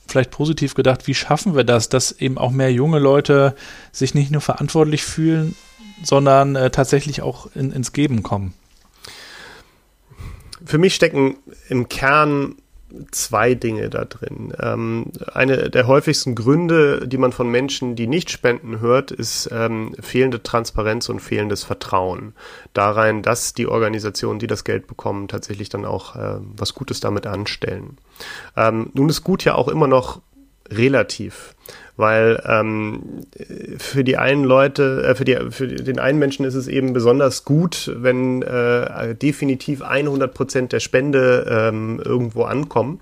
vielleicht 0.08 0.30
positiv 0.30 0.76
gedacht, 0.76 1.08
wie 1.08 1.15
schaffen 1.15 1.56
wir 1.56 1.63
das, 1.63 1.89
dass 1.89 2.12
eben 2.12 2.38
auch 2.38 2.52
mehr 2.52 2.72
junge 2.72 3.00
Leute 3.00 3.56
sich 3.91 4.13
nicht 4.13 4.30
nur 4.30 4.41
verantwortlich 4.41 5.04
fühlen, 5.04 5.56
sondern 6.04 6.56
äh, 6.56 6.70
tatsächlich 6.70 7.24
auch 7.24 7.48
in, 7.56 7.72
ins 7.72 7.94
Geben 7.94 8.22
kommen? 8.22 8.54
Für 10.63 10.78
mich 10.78 10.94
stecken 10.94 11.38
im 11.67 11.89
Kern 11.89 12.58
zwei 13.12 13.56
Dinge 13.56 13.90
da 13.90 14.06
drin. 14.06 14.54
Ähm, 14.60 15.12
eine 15.34 15.70
der 15.70 15.88
häufigsten 15.88 16.36
Gründe, 16.36 17.08
die 17.08 17.18
man 17.18 17.32
von 17.32 17.50
Menschen, 17.50 17.96
die 17.96 18.08
nicht 18.08 18.30
spenden, 18.30 18.80
hört, 18.80 19.12
ist 19.12 19.50
ähm, 19.52 19.96
fehlende 20.00 20.44
Transparenz 20.44 21.10
und 21.10 21.20
fehlendes 21.20 21.64
Vertrauen 21.64 22.34
darein, 22.74 23.22
dass 23.22 23.54
die 23.54 23.68
Organisationen, 23.68 24.40
die 24.40 24.48
das 24.48 24.64
Geld 24.64 24.88
bekommen, 24.88 25.28
tatsächlich 25.28 25.70
dann 25.70 25.86
auch 25.86 26.16
äh, 26.16 26.38
was 26.56 26.74
Gutes 26.74 27.00
damit 27.00 27.28
anstellen. 27.28 27.98
Ähm, 28.56 28.90
nun 28.94 29.10
ist 29.10 29.24
gut 29.24 29.44
ja 29.44 29.56
auch 29.56 29.68
immer 29.68 29.88
noch 29.88 30.22
relativ 30.70 31.56
weil 31.98 32.42
ähm, 32.46 33.02
für 33.78 34.04
die 34.04 34.18
einen 34.18 34.44
Leute, 34.44 35.04
äh, 35.04 35.16
für, 35.16 35.26
die, 35.26 35.38
für 35.50 35.68
den 35.68 36.00
einen 36.00 36.20
Menschen 36.20 36.46
ist 36.46 36.56
es 36.56 36.68
eben 36.68 36.94
besonders 36.94 37.46
gut, 37.46 37.92
wenn 37.96 38.42
äh, 38.42 39.16
definitiv 39.16 39.82
100 39.82 40.34
Prozent 40.34 40.72
der 40.74 40.80
Spende 40.80 41.46
ähm, 41.50 42.02
irgendwo 42.04 42.44
ankommen. 42.44 43.00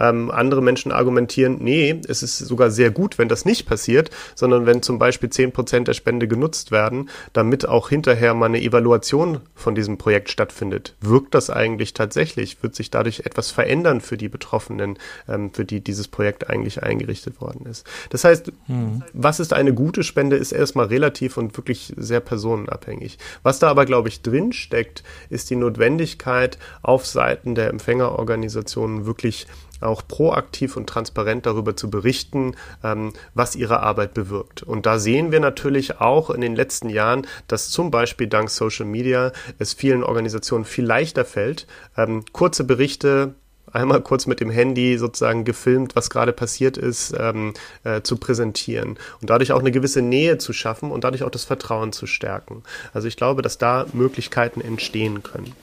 Ähm, 0.00 0.30
andere 0.30 0.62
Menschen 0.62 0.92
argumentieren, 0.92 1.58
nee, 1.60 2.00
es 2.08 2.22
ist 2.22 2.38
sogar 2.38 2.70
sehr 2.70 2.90
gut, 2.90 3.18
wenn 3.18 3.28
das 3.28 3.44
nicht 3.44 3.66
passiert, 3.66 4.10
sondern 4.34 4.64
wenn 4.64 4.82
zum 4.82 4.98
Beispiel 4.98 5.28
10 5.28 5.52
Prozent 5.52 5.88
der 5.88 5.94
Spende 5.94 6.26
genutzt 6.26 6.70
werden, 6.70 7.10
damit 7.32 7.68
auch 7.68 7.90
hinterher 7.90 8.32
mal 8.32 8.46
eine 8.46 8.62
Evaluation 8.62 9.40
von 9.54 9.74
diesem 9.74 9.98
Projekt 9.98 10.30
stattfindet. 10.30 10.96
Wirkt 11.00 11.34
das 11.34 11.50
eigentlich 11.50 11.92
tatsächlich? 11.92 12.62
Wird 12.62 12.74
sich 12.74 12.90
dadurch 12.90 13.20
etwas 13.20 13.50
verändern 13.50 14.00
für 14.00 14.16
die 14.16 14.28
Betroffenen, 14.28 14.98
ähm, 15.28 15.52
für 15.52 15.64
die 15.64 15.80
dieses 15.82 16.08
Projekt 16.08 16.48
eigentlich 16.48 16.82
eingerichtet 16.82 17.40
worden 17.40 17.66
ist? 17.66 17.86
Das 18.08 18.24
heißt, 18.24 18.52
hm. 18.66 19.02
was 19.12 19.40
ist 19.40 19.52
eine 19.52 19.74
gute 19.74 20.02
Spende, 20.02 20.36
ist 20.36 20.52
erstmal 20.52 20.86
relativ 20.86 21.36
und 21.36 21.56
wirklich 21.58 21.92
sehr 21.96 22.20
personenabhängig. 22.20 23.18
Was 23.42 23.58
da 23.58 23.68
aber, 23.68 23.84
glaube 23.84 24.08
ich, 24.08 24.22
drin 24.22 24.52
steckt, 24.52 25.02
ist 25.28 25.50
die 25.50 25.56
Notwendigkeit, 25.56 26.58
auf 26.82 27.06
Seiten 27.06 27.54
der 27.54 27.68
Empfängerorganisationen 27.68 29.04
wirklich 29.04 29.46
auch 29.80 30.06
proaktiv 30.06 30.76
und 30.76 30.88
transparent 30.88 31.46
darüber 31.46 31.76
zu 31.76 31.90
berichten, 31.90 32.56
ähm, 32.82 33.12
was 33.34 33.56
ihre 33.56 33.80
Arbeit 33.80 34.14
bewirkt. 34.14 34.62
Und 34.62 34.86
da 34.86 34.98
sehen 34.98 35.32
wir 35.32 35.40
natürlich 35.40 36.00
auch 36.00 36.30
in 36.30 36.40
den 36.40 36.54
letzten 36.54 36.88
Jahren, 36.88 37.26
dass 37.48 37.70
zum 37.70 37.90
Beispiel 37.90 38.26
dank 38.26 38.50
Social 38.50 38.86
Media 38.86 39.32
es 39.58 39.72
vielen 39.72 40.02
Organisationen 40.04 40.64
viel 40.64 40.84
leichter 40.84 41.24
fällt, 41.24 41.66
ähm, 41.96 42.24
kurze 42.32 42.64
Berichte 42.64 43.34
einmal 43.72 44.00
kurz 44.00 44.26
mit 44.26 44.40
dem 44.40 44.50
Handy 44.50 44.98
sozusagen 44.98 45.44
gefilmt, 45.44 45.96
was 45.96 46.10
gerade 46.10 46.32
passiert 46.32 46.76
ist, 46.76 47.14
ähm, 47.18 47.54
äh, 47.84 48.02
zu 48.02 48.16
präsentieren 48.16 48.98
und 49.20 49.30
dadurch 49.30 49.52
auch 49.52 49.60
eine 49.60 49.70
gewisse 49.70 50.02
Nähe 50.02 50.38
zu 50.38 50.52
schaffen 50.52 50.90
und 50.90 51.04
dadurch 51.04 51.22
auch 51.22 51.30
das 51.30 51.44
Vertrauen 51.44 51.92
zu 51.92 52.06
stärken. 52.06 52.62
Also 52.92 53.08
ich 53.08 53.16
glaube, 53.16 53.42
dass 53.42 53.58
da 53.58 53.86
Möglichkeiten 53.92 54.60
entstehen 54.60 55.22
können. 55.22 55.54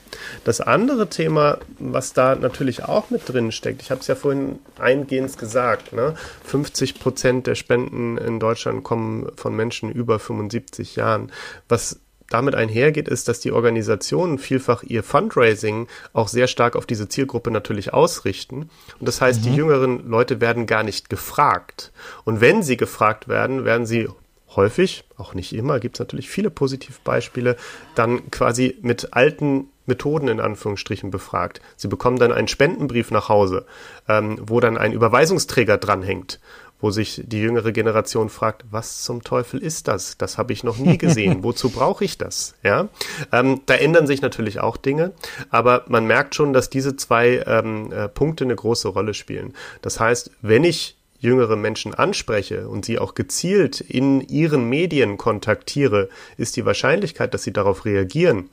Das 0.44 0.62
andere 0.62 1.10
Thema, 1.10 1.60
was 1.80 2.14
da 2.14 2.36
natürlich 2.36 2.84
auch 2.84 3.10
mit 3.10 3.28
drin 3.28 3.52
steckt, 3.52 3.82
ich 3.82 3.92
habe 3.92 4.02
es 4.02 4.08
ja 4.08 4.16
vorhin 4.16 4.60
eingehend 4.80 5.38
gesagt, 5.38 5.94
ne? 5.94 6.16
50 6.46 7.00
Prozent 7.00 7.48
der 7.48 7.56
Spenden 7.56 8.18
in 8.18 8.40
Deutschland 8.40 8.84
kommen 8.84 9.30
von 9.36 9.56
Menschen 9.56 9.92
über 9.92 10.20
75 10.20 10.96
Jahren. 10.96 11.32
Was 11.68 12.00
damit 12.30 12.56
einhergeht, 12.56 13.08
ist, 13.08 13.28
dass 13.28 13.40
die 13.40 13.52
Organisationen 13.52 14.38
vielfach 14.38 14.84
ihr 14.84 15.04
Fundraising 15.04 15.88
auch 16.14 16.28
sehr 16.28 16.48
stark 16.48 16.76
auf 16.76 16.86
diese 16.86 17.08
Zielgruppe 17.08 17.52
natürlich 17.52 17.94
ausrichten. 17.94 18.70
Und 19.00 19.08
das 19.08 19.22
heißt, 19.22 19.42
mhm. 19.42 19.44
die 19.46 19.56
jüngeren 19.56 20.10
Leute 20.10 20.42
werden 20.42 20.66
gar 20.66 20.84
nicht 20.84 21.10
gefragt. 21.10 21.92
Und 22.26 22.42
wenn 22.42 22.64
sie 22.64 22.78
gefragt 22.78 23.28
werden, 23.28 23.66
werden 23.66 23.86
sie 23.86 24.10
häufig, 24.56 25.06
auch 25.18 25.34
nicht 25.34 25.54
immer, 25.54 25.80
gibt 25.80 25.96
es 25.96 26.00
natürlich 26.00 26.30
viele 26.30 26.50
Positivbeispiele, 26.50 27.56
dann 27.96 28.30
quasi 28.32 28.78
mit 28.82 29.14
alten 29.14 29.70
Methoden 29.86 30.28
in 30.28 30.40
Anführungsstrichen 30.42 31.12
befragt. 31.12 31.62
Sie 31.78 31.88
bekommen 31.88 32.18
dann 32.18 32.34
einen 32.34 32.50
Spendenbrief 32.50 33.10
nach 33.10 33.30
Hause, 33.30 33.66
ähm, 34.10 34.38
wo 34.42 34.60
dann 34.60 34.78
ein 34.78 34.92
Überweisungsträger 34.92 35.78
dranhängt 35.78 36.40
wo 36.80 36.92
sich 36.92 37.24
die 37.26 37.40
jüngere 37.40 37.72
Generation 37.72 38.30
fragt, 38.30 38.66
was 38.70 39.04
zum 39.04 39.24
Teufel 39.24 39.62
ist 39.62 39.88
das? 39.88 40.18
Das 40.18 40.38
habe 40.38 40.54
ich 40.54 40.64
noch 40.64 40.78
nie 40.78 40.98
gesehen. 41.00 41.44
Wozu 41.44 41.70
brauche 41.70 42.06
ich 42.06 42.18
das? 42.18 42.56
Ja, 42.64 42.90
ähm, 43.32 43.62
da 43.66 43.76
ändern 43.76 44.08
sich 44.08 44.22
natürlich 44.22 44.60
auch 44.60 44.78
Dinge, 44.78 45.14
aber 45.50 45.86
man 45.88 46.06
merkt 46.06 46.36
schon, 46.36 46.54
dass 46.54 46.70
diese 46.70 46.96
zwei 46.96 47.44
ähm, 47.46 47.92
äh, 47.92 48.08
Punkte 48.08 48.44
eine 48.44 48.56
große 48.56 48.88
Rolle 48.90 49.14
spielen. 49.14 49.54
Das 49.82 50.00
heißt, 50.00 50.32
wenn 50.42 50.64
ich 50.64 50.98
jüngere 51.20 51.56
Menschen 51.56 51.94
anspreche 51.94 52.68
und 52.68 52.86
sie 52.86 53.00
auch 53.00 53.16
gezielt 53.16 53.82
in 53.82 54.22
ihren 54.22 54.70
Medien 54.70 55.18
kontaktiere, 55.18 56.10
ist 56.38 56.56
die 56.56 56.66
Wahrscheinlichkeit, 56.66 57.34
dass 57.34 57.44
sie 57.44 57.54
darauf 57.54 57.86
reagieren, 57.86 58.50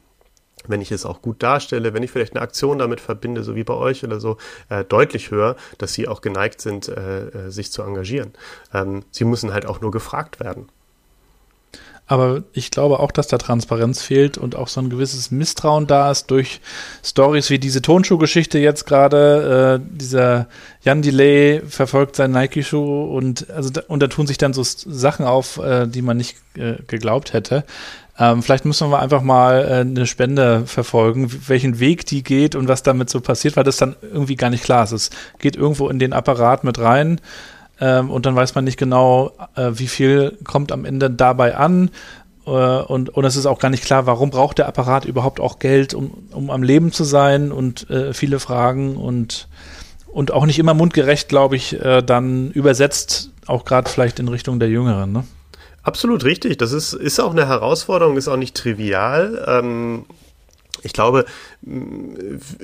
wenn 0.66 0.80
ich 0.80 0.92
es 0.92 1.06
auch 1.06 1.22
gut 1.22 1.42
darstelle, 1.42 1.94
wenn 1.94 2.02
ich 2.02 2.10
vielleicht 2.10 2.34
eine 2.34 2.42
Aktion 2.42 2.78
damit 2.78 3.00
verbinde, 3.00 3.42
so 3.42 3.54
wie 3.54 3.64
bei 3.64 3.74
euch 3.74 4.04
oder 4.04 4.20
so, 4.20 4.36
äh, 4.68 4.84
deutlich 4.84 5.30
höher, 5.30 5.56
dass 5.78 5.94
sie 5.94 6.08
auch 6.08 6.20
geneigt 6.20 6.60
sind, 6.60 6.88
äh, 6.88 7.28
äh, 7.28 7.50
sich 7.50 7.70
zu 7.72 7.82
engagieren. 7.82 8.32
Ähm, 8.72 9.02
sie 9.10 9.24
müssen 9.24 9.52
halt 9.52 9.66
auch 9.66 9.80
nur 9.80 9.90
gefragt 9.90 10.40
werden. 10.40 10.68
Aber 12.06 12.42
ich 12.52 12.70
glaube 12.70 13.00
auch, 13.00 13.10
dass 13.10 13.28
da 13.28 13.38
Transparenz 13.38 14.02
fehlt 14.02 14.36
und 14.36 14.56
auch 14.56 14.68
so 14.68 14.80
ein 14.80 14.90
gewisses 14.90 15.30
Misstrauen 15.30 15.86
da 15.86 16.10
ist 16.10 16.30
durch 16.30 16.60
Stories 17.02 17.48
wie 17.48 17.58
diese 17.58 17.80
Tonschuhgeschichte 17.80 18.58
jetzt 18.58 18.84
gerade. 18.84 19.80
Äh, 19.80 19.96
dieser 19.96 20.48
Jan 20.82 21.00
Delay 21.00 21.62
verfolgt 21.66 22.16
seinen 22.16 22.32
Nike-Schuh 22.32 23.04
und 23.04 23.48
also 23.50 23.70
da, 23.70 23.82
und 23.88 24.02
da 24.02 24.08
tun 24.08 24.26
sich 24.26 24.36
dann 24.36 24.52
so 24.52 24.62
Sachen 24.62 25.24
auf, 25.24 25.56
äh, 25.56 25.86
die 25.86 26.02
man 26.02 26.18
nicht 26.18 26.36
äh, 26.56 26.74
geglaubt 26.86 27.32
hätte. 27.32 27.64
Ähm, 28.18 28.42
vielleicht 28.42 28.64
müssen 28.64 28.90
wir 28.90 29.00
einfach 29.00 29.22
mal 29.22 29.64
äh, 29.64 29.80
eine 29.80 30.06
Spende 30.06 30.66
verfolgen, 30.66 31.30
welchen 31.48 31.80
Weg 31.80 32.06
die 32.06 32.22
geht 32.22 32.54
und 32.54 32.68
was 32.68 32.82
damit 32.82 33.10
so 33.10 33.20
passiert, 33.20 33.56
weil 33.56 33.64
das 33.64 33.76
dann 33.76 33.96
irgendwie 34.02 34.36
gar 34.36 34.50
nicht 34.50 34.62
klar 34.62 34.84
ist. 34.84 34.92
Es 34.92 35.10
geht 35.38 35.56
irgendwo 35.56 35.88
in 35.88 35.98
den 35.98 36.12
Apparat 36.12 36.62
mit 36.62 36.78
rein 36.78 37.20
ähm, 37.80 38.10
und 38.10 38.26
dann 38.26 38.36
weiß 38.36 38.54
man 38.54 38.64
nicht 38.64 38.78
genau, 38.78 39.32
äh, 39.56 39.72
wie 39.74 39.88
viel 39.88 40.38
kommt 40.44 40.70
am 40.70 40.84
Ende 40.84 41.10
dabei 41.10 41.56
an. 41.56 41.90
Äh, 42.46 42.50
und, 42.50 43.10
und 43.10 43.24
es 43.24 43.34
ist 43.34 43.46
auch 43.46 43.58
gar 43.58 43.70
nicht 43.70 43.84
klar, 43.84 44.06
warum 44.06 44.30
braucht 44.30 44.58
der 44.58 44.68
Apparat 44.68 45.06
überhaupt 45.06 45.40
auch 45.40 45.58
Geld, 45.58 45.92
um, 45.92 46.28
um 46.30 46.50
am 46.50 46.62
Leben 46.62 46.92
zu 46.92 47.02
sein 47.02 47.50
und 47.50 47.90
äh, 47.90 48.12
viele 48.14 48.38
Fragen 48.38 48.96
und, 48.96 49.48
und 50.06 50.32
auch 50.32 50.46
nicht 50.46 50.60
immer 50.60 50.74
mundgerecht, 50.74 51.28
glaube 51.28 51.56
ich, 51.56 51.80
äh, 51.80 52.00
dann 52.02 52.52
übersetzt, 52.52 53.30
auch 53.46 53.64
gerade 53.64 53.90
vielleicht 53.90 54.20
in 54.20 54.28
Richtung 54.28 54.60
der 54.60 54.68
Jüngeren. 54.68 55.10
Ne? 55.10 55.24
Absolut 55.84 56.24
richtig. 56.24 56.58
Das 56.58 56.72
ist, 56.72 56.94
ist 56.94 57.20
auch 57.20 57.32
eine 57.32 57.46
Herausforderung, 57.46 58.16
ist 58.16 58.26
auch 58.28 58.38
nicht 58.38 58.56
trivial. 58.56 59.44
Ähm, 59.46 60.06
ich 60.82 60.92
glaube, 60.92 61.24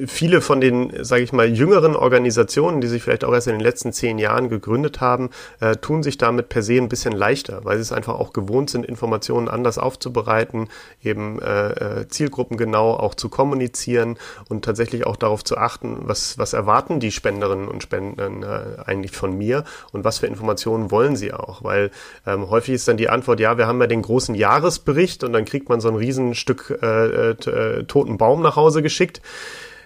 viele 0.07 0.41
von 0.43 0.61
den, 0.61 1.05
sage 1.05 1.23
ich 1.23 1.33
mal, 1.33 1.49
jüngeren 1.49 1.97
Organisationen, 1.97 2.81
die 2.81 2.89
sich 2.89 3.03
vielleicht 3.03 3.25
auch 3.25 3.33
erst 3.33 3.47
in 3.47 3.55
den 3.55 3.63
letzten 3.63 3.93
zehn 3.93 4.19
Jahren 4.19 4.49
gegründet 4.51 5.01
haben, 5.01 5.31
äh, 5.61 5.77
tun 5.77 6.03
sich 6.03 6.19
damit 6.19 6.51
per 6.51 6.63
se 6.63 6.75
ein 6.75 6.89
bisschen 6.89 7.13
leichter, 7.13 7.65
weil 7.65 7.77
sie 7.77 7.83
es 7.83 7.93
einfach 7.93 8.15
auch 8.15 8.33
gewohnt 8.33 8.69
sind, 8.69 8.85
Informationen 8.85 9.49
anders 9.49 9.79
aufzubereiten, 9.79 10.69
eben 11.03 11.41
äh, 11.41 12.01
äh, 12.01 12.09
Zielgruppen 12.09 12.59
genau 12.59 12.93
auch 12.93 13.15
zu 13.15 13.31
kommunizieren 13.31 14.19
und 14.49 14.65
tatsächlich 14.65 15.07
auch 15.07 15.17
darauf 15.17 15.45
zu 15.45 15.57
achten, 15.57 16.01
was, 16.03 16.37
was 16.37 16.53
erwarten 16.53 17.01
die 17.01 17.11
Spenderinnen 17.11 17.69
und 17.69 17.83
Spender 17.83 18.27
äh, 18.27 18.83
eigentlich 18.85 19.13
von 19.13 19.37
mir 19.37 19.65
und 19.93 20.05
was 20.05 20.19
für 20.19 20.27
Informationen 20.27 20.91
wollen 20.91 21.17
sie 21.17 21.33
auch, 21.33 21.65
weil 21.65 21.91
ähm, 22.27 22.51
häufig 22.51 22.75
ist 22.75 22.87
dann 22.87 22.99
die 22.99 23.09
Antwort, 23.09 23.41
ja, 23.41 23.57
wir 23.57 23.67
haben 23.67 23.81
ja 23.81 23.87
den 23.87 24.03
großen 24.03 24.35
Jahresbericht 24.35 25.25
und 25.25 25.33
dann 25.33 25.47
kriegt 25.47 25.71
man 25.71 25.81
so 25.81 25.89
ein 25.89 25.97
Riesenstück 25.97 26.79
äh, 26.83 27.31
äh, 27.31 27.85
toten 27.85 28.19
Baum 28.19 28.43
nach 28.43 28.57
Hause 28.57 28.83
geschickt. 28.91 29.23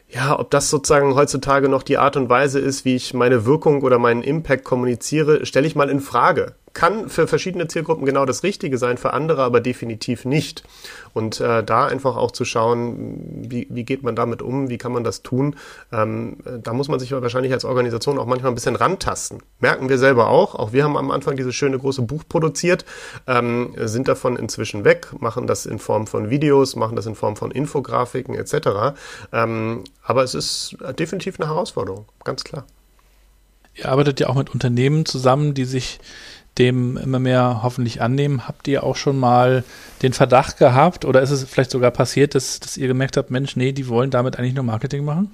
Ja, 0.08 0.38
ob 0.38 0.50
das 0.50 0.70
sozusagen 0.70 1.14
heutzutage 1.14 1.68
noch 1.68 1.82
die 1.82 1.98
Art 1.98 2.16
und 2.16 2.28
Weise 2.28 2.58
ist, 2.58 2.84
wie 2.84 2.94
ich 2.94 3.14
meine 3.14 3.44
Wirkung 3.46 3.82
oder 3.82 3.98
meinen 3.98 4.22
Impact 4.22 4.64
kommuniziere, 4.64 5.44
stelle 5.44 5.66
ich 5.66 5.76
mal 5.76 5.90
in 5.90 6.00
Frage 6.00 6.54
kann 6.74 7.08
für 7.08 7.26
verschiedene 7.26 7.68
Zielgruppen 7.68 8.04
genau 8.04 8.26
das 8.26 8.42
Richtige 8.42 8.78
sein, 8.78 8.98
für 8.98 9.12
andere 9.12 9.42
aber 9.42 9.60
definitiv 9.60 10.24
nicht. 10.24 10.64
Und 11.12 11.40
äh, 11.40 11.62
da 11.62 11.86
einfach 11.86 12.16
auch 12.16 12.32
zu 12.32 12.44
schauen, 12.44 13.44
wie, 13.48 13.68
wie 13.70 13.84
geht 13.84 14.02
man 14.02 14.16
damit 14.16 14.42
um, 14.42 14.68
wie 14.68 14.78
kann 14.78 14.92
man 14.92 15.04
das 15.04 15.22
tun, 15.22 15.56
ähm, 15.92 16.38
da 16.62 16.72
muss 16.72 16.88
man 16.88 16.98
sich 16.98 17.12
wahrscheinlich 17.12 17.52
als 17.52 17.64
Organisation 17.64 18.18
auch 18.18 18.26
manchmal 18.26 18.50
ein 18.50 18.56
bisschen 18.56 18.76
rantasten. 18.76 19.42
Merken 19.60 19.88
wir 19.88 19.98
selber 19.98 20.28
auch. 20.28 20.56
Auch 20.56 20.72
wir 20.72 20.84
haben 20.84 20.96
am 20.96 21.10
Anfang 21.10 21.36
dieses 21.36 21.54
schöne 21.54 21.78
große 21.78 22.02
Buch 22.02 22.24
produziert, 22.28 22.84
ähm, 23.26 23.74
sind 23.78 24.08
davon 24.08 24.36
inzwischen 24.36 24.84
weg, 24.84 25.08
machen 25.20 25.46
das 25.46 25.66
in 25.66 25.78
Form 25.78 26.06
von 26.08 26.28
Videos, 26.28 26.74
machen 26.74 26.96
das 26.96 27.06
in 27.06 27.14
Form 27.14 27.36
von 27.36 27.52
Infografiken 27.52 28.34
etc. 28.34 28.96
Ähm, 29.32 29.84
aber 30.02 30.24
es 30.24 30.34
ist 30.34 30.76
definitiv 30.98 31.38
eine 31.38 31.48
Herausforderung, 31.48 32.06
ganz 32.24 32.42
klar. 32.42 32.66
Ihr 33.74 33.88
arbeitet 33.88 34.20
ja 34.20 34.28
auch 34.28 34.36
mit 34.36 34.52
Unternehmen 34.52 35.04
zusammen, 35.04 35.54
die 35.54 35.64
sich 35.64 35.98
dem 36.58 36.96
immer 36.96 37.18
mehr 37.18 37.60
hoffentlich 37.62 38.00
annehmen. 38.00 38.46
Habt 38.46 38.68
ihr 38.68 38.84
auch 38.84 38.96
schon 38.96 39.18
mal 39.18 39.64
den 40.02 40.12
Verdacht 40.12 40.58
gehabt 40.58 41.04
oder 41.04 41.22
ist 41.22 41.30
es 41.30 41.44
vielleicht 41.44 41.70
sogar 41.70 41.90
passiert, 41.90 42.34
dass, 42.34 42.60
dass 42.60 42.76
ihr 42.76 42.88
gemerkt 42.88 43.16
habt, 43.16 43.30
Mensch, 43.30 43.56
nee, 43.56 43.72
die 43.72 43.88
wollen 43.88 44.10
damit 44.10 44.38
eigentlich 44.38 44.54
nur 44.54 44.64
Marketing 44.64 45.04
machen? 45.04 45.30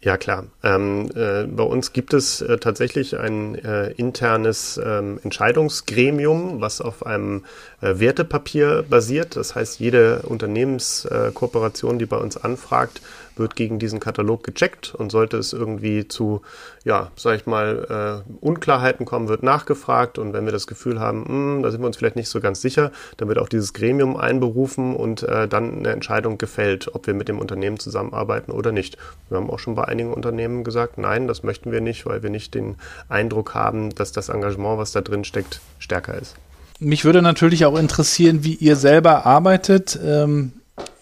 Ja, 0.00 0.16
klar. 0.16 0.46
Ähm, 0.62 1.10
äh, 1.16 1.44
bei 1.44 1.64
uns 1.64 1.92
gibt 1.92 2.14
es 2.14 2.40
äh, 2.40 2.58
tatsächlich 2.58 3.18
ein 3.18 3.56
äh, 3.56 3.90
internes 3.92 4.80
ähm, 4.82 5.18
Entscheidungsgremium, 5.24 6.60
was 6.60 6.80
auf 6.80 7.04
einem 7.04 7.44
äh, 7.80 7.98
Wertepapier 7.98 8.84
basiert. 8.88 9.34
Das 9.34 9.56
heißt, 9.56 9.80
jede 9.80 10.22
Unternehmenskooperation, 10.22 11.98
die 11.98 12.06
bei 12.06 12.16
uns 12.16 12.36
anfragt, 12.36 13.00
wird 13.38 13.56
gegen 13.56 13.78
diesen 13.78 14.00
Katalog 14.00 14.44
gecheckt 14.44 14.94
und 14.94 15.10
sollte 15.10 15.36
es 15.36 15.52
irgendwie 15.52 16.08
zu, 16.08 16.42
ja, 16.84 17.10
sag 17.16 17.36
ich 17.36 17.46
mal, 17.46 18.24
äh, 18.26 18.32
Unklarheiten 18.40 19.06
kommen, 19.06 19.28
wird 19.28 19.42
nachgefragt 19.42 20.18
und 20.18 20.32
wenn 20.32 20.44
wir 20.44 20.52
das 20.52 20.66
Gefühl 20.66 21.00
haben, 21.00 21.20
mh, 21.20 21.28
hm, 21.28 21.62
da 21.62 21.70
sind 21.70 21.80
wir 21.80 21.86
uns 21.86 21.96
vielleicht 21.96 22.16
nicht 22.16 22.28
so 22.28 22.40
ganz 22.40 22.60
sicher, 22.60 22.92
dann 23.16 23.28
wird 23.28 23.38
auch 23.38 23.48
dieses 23.48 23.72
Gremium 23.72 24.16
einberufen 24.16 24.94
und 24.96 25.22
äh, 25.22 25.48
dann 25.48 25.78
eine 25.78 25.90
Entscheidung 25.90 26.38
gefällt, 26.38 26.94
ob 26.94 27.06
wir 27.06 27.14
mit 27.14 27.28
dem 27.28 27.38
Unternehmen 27.38 27.78
zusammenarbeiten 27.78 28.52
oder 28.52 28.72
nicht. 28.72 28.96
Wir 29.28 29.38
haben 29.38 29.50
auch 29.50 29.58
schon 29.58 29.74
bei 29.74 29.84
einigen 29.84 30.12
Unternehmen 30.12 30.64
gesagt, 30.64 30.98
nein, 30.98 31.26
das 31.28 31.42
möchten 31.42 31.72
wir 31.72 31.80
nicht, 31.80 32.06
weil 32.06 32.22
wir 32.22 32.30
nicht 32.30 32.54
den 32.54 32.76
Eindruck 33.08 33.54
haben, 33.54 33.94
dass 33.94 34.12
das 34.12 34.28
Engagement, 34.28 34.78
was 34.78 34.92
da 34.92 35.00
drin 35.00 35.24
steckt, 35.24 35.60
stärker 35.78 36.14
ist. 36.14 36.36
Mich 36.80 37.04
würde 37.04 37.22
natürlich 37.22 37.64
auch 37.64 37.76
interessieren, 37.76 38.44
wie 38.44 38.54
ihr 38.54 38.76
selber 38.76 39.26
arbeitet. 39.26 39.98
Ähm, 40.02 40.52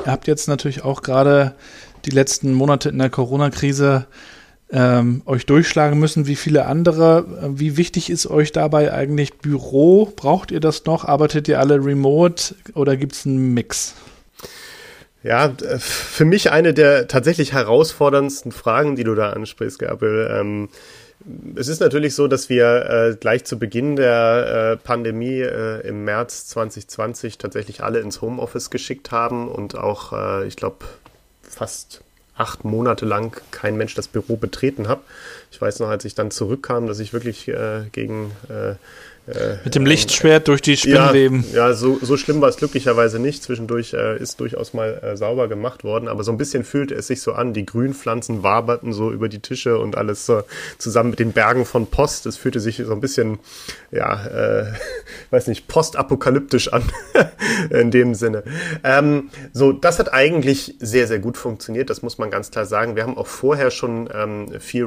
ihr 0.05 0.11
habt 0.11 0.27
jetzt 0.27 0.49
natürlich 0.49 0.85
auch 0.85 1.03
gerade 1.03 1.55
die 2.07 2.13
letzten 2.13 2.53
Monate 2.53 2.89
in 2.89 2.99
der 2.99 3.11
Corona-Krise 3.11 4.07
ähm, 4.71 5.23
euch 5.27 5.47
durchschlagen 5.47 5.99
müssen, 5.99 6.27
wie 6.27 6.37
viele 6.37 6.67
andere. 6.67 7.25
Wie 7.57 7.77
wichtig 7.77 8.11
ist 8.11 8.27
euch 8.27 8.53
dabei 8.53 8.93
eigentlich 8.93 9.35
Büro? 9.39 10.13
Braucht 10.17 10.51
ihr 10.51 10.61
das 10.61 10.85
noch? 10.87 11.05
Arbeitet 11.05 11.49
ihr 11.49 11.61
alle 11.61 11.85
remote 11.85 12.55
oder 12.75 12.97
gibt 12.97 13.13
es 13.13 13.27
einen 13.27 13.55
Mix? 13.55 13.95
Ja, 15.23 15.53
für 15.79 16.25
mich 16.25 16.53
eine 16.53 16.73
der 16.73 17.09
tatsächlich 17.09 17.53
herausforderndsten 17.53 18.53
Fragen, 18.53 18.95
die 18.95 19.05
du 19.05 19.15
da 19.15 19.31
ansprichst, 19.31 19.81
Gabriel. 19.81 20.31
Ähm, 20.31 20.69
es 21.57 21.67
ist 21.69 21.81
natürlich 21.81 22.15
so, 22.15 22.29
dass 22.29 22.49
wir 22.49 22.89
äh, 22.89 23.17
gleich 23.19 23.45
zu 23.45 23.59
Beginn 23.59 23.97
der 23.97 24.77
äh, 24.81 24.85
Pandemie 24.85 25.41
äh, 25.41 25.81
im 25.87 26.05
März 26.05 26.47
2020 26.47 27.39
tatsächlich 27.39 27.83
alle 27.83 28.01
ins 28.01 28.21
Homeoffice 28.21 28.71
geschickt 28.71 29.11
haben 29.11 29.49
und 29.49 29.77
auch, 29.77 30.13
äh, 30.13 30.47
ich 30.47 30.57
glaube, 30.57 30.85
fast 31.57 32.03
acht 32.37 32.65
Monate 32.65 33.07
lang 33.07 33.35
kein 33.51 33.77
Mensch 33.77 33.95
das 33.95 34.09
Büro 34.09 34.37
betreten 34.37 34.89
hat. 34.89 35.01
Ich 35.51 35.61
weiß 35.61 35.81
noch, 35.81 35.89
als 35.89 36.05
ich 36.05 36.15
dann 36.15 36.31
zurückkam, 36.31 36.87
dass 36.87 36.99
ich 36.99 37.13
wirklich 37.13 37.49
äh, 37.49 37.85
gegen 37.93 38.33
äh, 38.49 38.75
äh, 39.27 39.57
Mit 39.65 39.75
dem 39.75 39.87
Lichtschwert 39.87 40.47
durch 40.47 40.63
die 40.63 40.77
Spinnweben. 40.77 41.45
Ja, 41.53 41.69
ja 41.69 41.75
so, 41.75 41.99
so 42.01 42.17
schlimm 42.17 42.41
war 42.41 42.49
es 42.49 42.57
glücklicherweise 42.59 43.19
nicht. 43.19 43.43
Zwischendurch 43.43 43.93
äh, 43.93 44.17
ist 44.19 44.39
durchaus 44.39 44.73
mal 44.73 45.01
äh, 45.03 45.17
sauber 45.17 45.49
gemacht 45.49 45.83
worden, 45.83 46.07
aber 46.09 46.23
so 46.23 46.31
ein 46.31 46.39
bisschen 46.39 46.63
fühlte 46.63 46.95
es 46.95 47.09
sich 47.09 47.21
so 47.23 47.33
an. 47.33 47.53
Die 47.53 47.67
Grünpflanzen 47.67 48.45
waberten 48.45 48.93
so 48.93 49.11
über 49.11 49.29
die 49.29 49.41
Tische 49.41 49.79
und 49.79 49.97
alles 49.97 50.27
so 50.27 50.43
zusammen 50.79 51.11
mit 51.11 51.19
den 51.19 51.33
Bergen 51.33 51.65
von 51.65 51.89
Post. 51.89 52.27
Es 52.27 52.37
fühlte 52.37 52.61
sich 52.61 52.77
so 52.77 52.93
ein 52.93 53.01
bisschen, 53.01 53.41
ja, 53.91 54.27
äh, 54.27 54.73
weiß 55.31 55.49
nicht, 55.49 55.67
postapokalyptisch 55.67 56.73
an 56.73 56.85
in 57.71 57.91
dem 57.91 58.15
Sinne. 58.15 58.45
Ähm, 58.85 59.31
so, 59.53 59.73
das 59.73 59.99
hat 59.99 60.13
eigentlich 60.13 60.77
sehr, 60.79 61.09
sehr 61.09 61.19
gut 61.19 61.37
funktioniert. 61.37 61.91
Das 61.91 62.03
muss 62.03 62.19
man 62.19 62.31
ganz 62.31 62.53
klar 62.53 62.65
sagen. 62.65 62.95
Wir 62.95 63.03
haben 63.03 63.19
auch 63.19 63.27
vorher 63.27 63.73
schon 63.73 64.09
ähm, 64.15 64.61
viel 64.61 64.85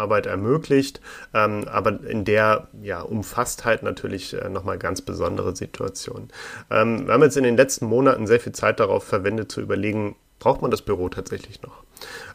Remote-Arbeit 0.00 0.26
ermöglicht, 0.26 1.00
ähm, 1.34 1.66
aber 1.68 2.00
in 2.04 2.24
der 2.24 2.68
ja, 2.82 3.00
Umfasstheit 3.00 3.80
Zeit 3.80 3.82
natürlich 3.82 4.34
äh, 4.34 4.48
nochmal 4.48 4.78
ganz 4.78 5.02
besondere 5.02 5.54
Situation. 5.54 6.28
Ähm, 6.70 7.06
wir 7.06 7.14
haben 7.14 7.22
jetzt 7.22 7.36
in 7.36 7.44
den 7.44 7.56
letzten 7.56 7.86
Monaten 7.86 8.26
sehr 8.26 8.40
viel 8.40 8.52
Zeit 8.52 8.80
darauf 8.80 9.04
verwendet, 9.04 9.52
zu 9.52 9.60
überlegen, 9.60 10.16
braucht 10.40 10.62
man 10.62 10.72
das 10.72 10.82
Büro 10.82 11.08
tatsächlich 11.08 11.62
noch? 11.62 11.84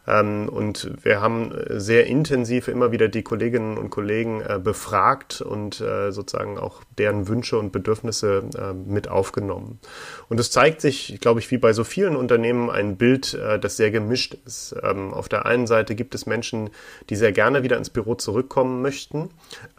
Ähm, 0.06 0.48
und 0.48 0.92
wir 1.02 1.20
haben 1.20 1.52
sehr 1.68 2.06
intensiv 2.06 2.68
immer 2.68 2.92
wieder 2.92 3.08
die 3.08 3.22
Kolleginnen 3.22 3.76
und 3.76 3.90
Kollegen 3.90 4.40
äh, 4.40 4.58
befragt 4.62 5.42
und 5.42 5.80
äh, 5.80 6.12
sozusagen 6.12 6.56
auch 6.56 6.82
deren 6.96 7.28
Wünsche 7.28 7.58
und 7.58 7.72
Bedürfnisse 7.72 8.44
äh, 8.56 8.72
mit 8.72 9.08
aufgenommen. 9.08 9.80
Und 10.28 10.40
es 10.40 10.50
zeigt 10.50 10.80
sich, 10.80 11.18
glaube 11.20 11.40
ich, 11.40 11.50
wie 11.50 11.58
bei 11.58 11.72
so 11.72 11.84
vielen 11.84 12.16
Unternehmen 12.16 12.70
ein 12.70 12.96
Bild, 12.96 13.34
äh, 13.34 13.58
das 13.58 13.76
sehr 13.76 13.90
gemischt 13.90 14.36
ist. 14.46 14.74
Ähm, 14.82 15.12
auf 15.12 15.28
der 15.28 15.44
einen 15.44 15.66
Seite 15.66 15.94
gibt 15.94 16.14
es 16.14 16.26
Menschen, 16.26 16.70
die 17.10 17.16
sehr 17.16 17.32
gerne 17.32 17.62
wieder 17.62 17.76
ins 17.76 17.90
Büro 17.90 18.14
zurückkommen 18.14 18.80
möchten. 18.82 19.30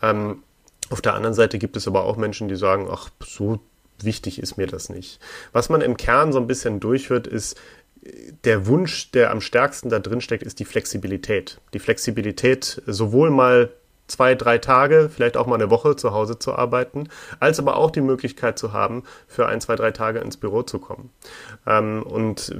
Ähm, 0.01 0.43
auf 0.89 1.01
der 1.01 1.15
anderen 1.15 1.34
Seite 1.34 1.57
gibt 1.57 1.75
es 1.78 1.88
aber 1.88 2.03
auch 2.03 2.17
Menschen, 2.17 2.47
die 2.47 2.55
sagen, 2.55 2.88
ach, 2.89 3.09
so 3.25 3.59
wichtig 4.03 4.39
ist 4.39 4.57
mir 4.57 4.67
das 4.67 4.89
nicht. 4.89 5.19
Was 5.51 5.69
man 5.69 5.82
im 5.82 5.97
Kern 5.97 6.32
so 6.32 6.39
ein 6.39 6.47
bisschen 6.47 6.80
durchhört, 6.80 7.28
ist, 7.28 7.59
der 8.43 8.68
Wunsch, 8.68 9.12
der 9.12 9.32
am 9.32 9.41
stärksten 9.41 9.89
da 9.89 9.99
drin 9.99 10.22
steckt, 10.22 10.43
ist 10.43 10.60
die 10.60 10.66
Flexibilität. 10.66 11.60
Die 11.74 11.80
Flexibilität 11.80 12.82
sowohl 12.86 13.30
mal 13.30 13.72
zwei, 14.08 14.36
drei 14.36 14.58
Tage, 14.58 15.10
vielleicht 15.14 15.38
auch 15.38 15.47
mal 15.47 15.55
eine 15.55 15.70
Woche 15.70 15.95
zu 15.95 16.14
Hause 16.14 16.39
zu 16.39 16.53
arbeiten, 16.53 17.10
als 17.39 17.60
aber 17.60 17.78
auch 17.78 17.91
die 17.91 18.01
Möglichkeit 18.01 18.58
zu 18.58 18.74
haben, 18.74 19.03
für 19.28 19.47
ein, 19.47 19.62
zwei, 19.62 19.76
drei 19.76 19.91
Tage 19.91 20.20
ins 20.20 20.38
Büro 20.38 20.64
zu 20.64 20.80
kommen. 20.80 21.10
Ähm, 21.66 22.03
und 22.03 22.55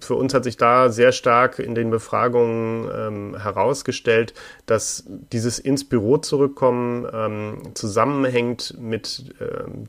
für 0.00 0.14
uns 0.14 0.32
hat 0.34 0.44
sich 0.44 0.56
da 0.56 0.88
sehr 0.88 1.12
stark 1.12 1.58
in 1.58 1.74
den 1.74 1.90
Befragungen 1.90 2.88
ähm, 2.94 3.40
herausgestellt, 3.40 4.34
dass 4.66 5.04
dieses 5.06 5.58
ins 5.58 5.88
Büro 5.88 6.18
zurückkommen 6.18 7.06
ähm, 7.12 7.74
zusammenhängt 7.74 8.76
mit 8.78 9.34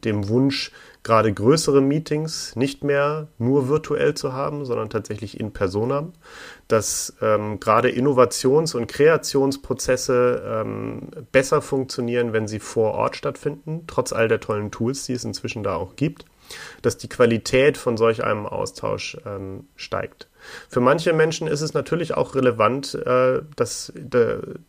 dem 0.04 0.28
Wunsch, 0.30 0.72
gerade 1.04 1.34
größere 1.34 1.82
Meetings 1.82 2.56
nicht 2.56 2.84
mehr 2.84 3.28
nur 3.38 3.68
virtuell 3.68 4.14
zu 4.14 4.34
haben, 4.34 4.66
sondern 4.66 4.90
tatsächlich 4.90 5.40
in 5.40 5.52
Persona, 5.52 6.08
dass 6.68 7.14
ähm, 7.22 7.60
gerade 7.60 7.90
Innovations- 7.90 8.76
und 8.76 8.88
Kreationsprozesse 8.88 10.44
ähm, 10.46 11.10
besser 11.32 11.62
funktionieren, 11.62 12.34
wenn 12.34 12.48
sie 12.48 12.60
vor 12.60 12.94
Ort 12.94 13.16
stattfinden, 13.16 13.84
trotz 13.88 14.14
all 14.14 14.28
der 14.28 14.40
tollen 14.40 14.72
Tools, 14.72 15.06
die 15.06 15.14
es 15.14 15.24
inzwischen 15.24 15.64
da 15.64 15.76
auch 15.76 15.96
gibt, 15.96 16.26
dass 16.82 16.98
die 16.98 17.10
Qualität 17.10 17.78
von 17.78 17.98
solch 17.98 18.24
einem 18.24 18.46
Austausch 18.46 19.18
ähm, 19.26 19.68
steigt. 19.76 20.28
Für 20.70 20.80
manche 20.80 21.14
Menschen 21.14 21.48
ist 21.48 21.62
es 21.62 21.74
natürlich 21.74 22.16
auch 22.16 22.36
relevant, 22.36 22.96
äh, 22.96 23.42
dass 23.56 23.94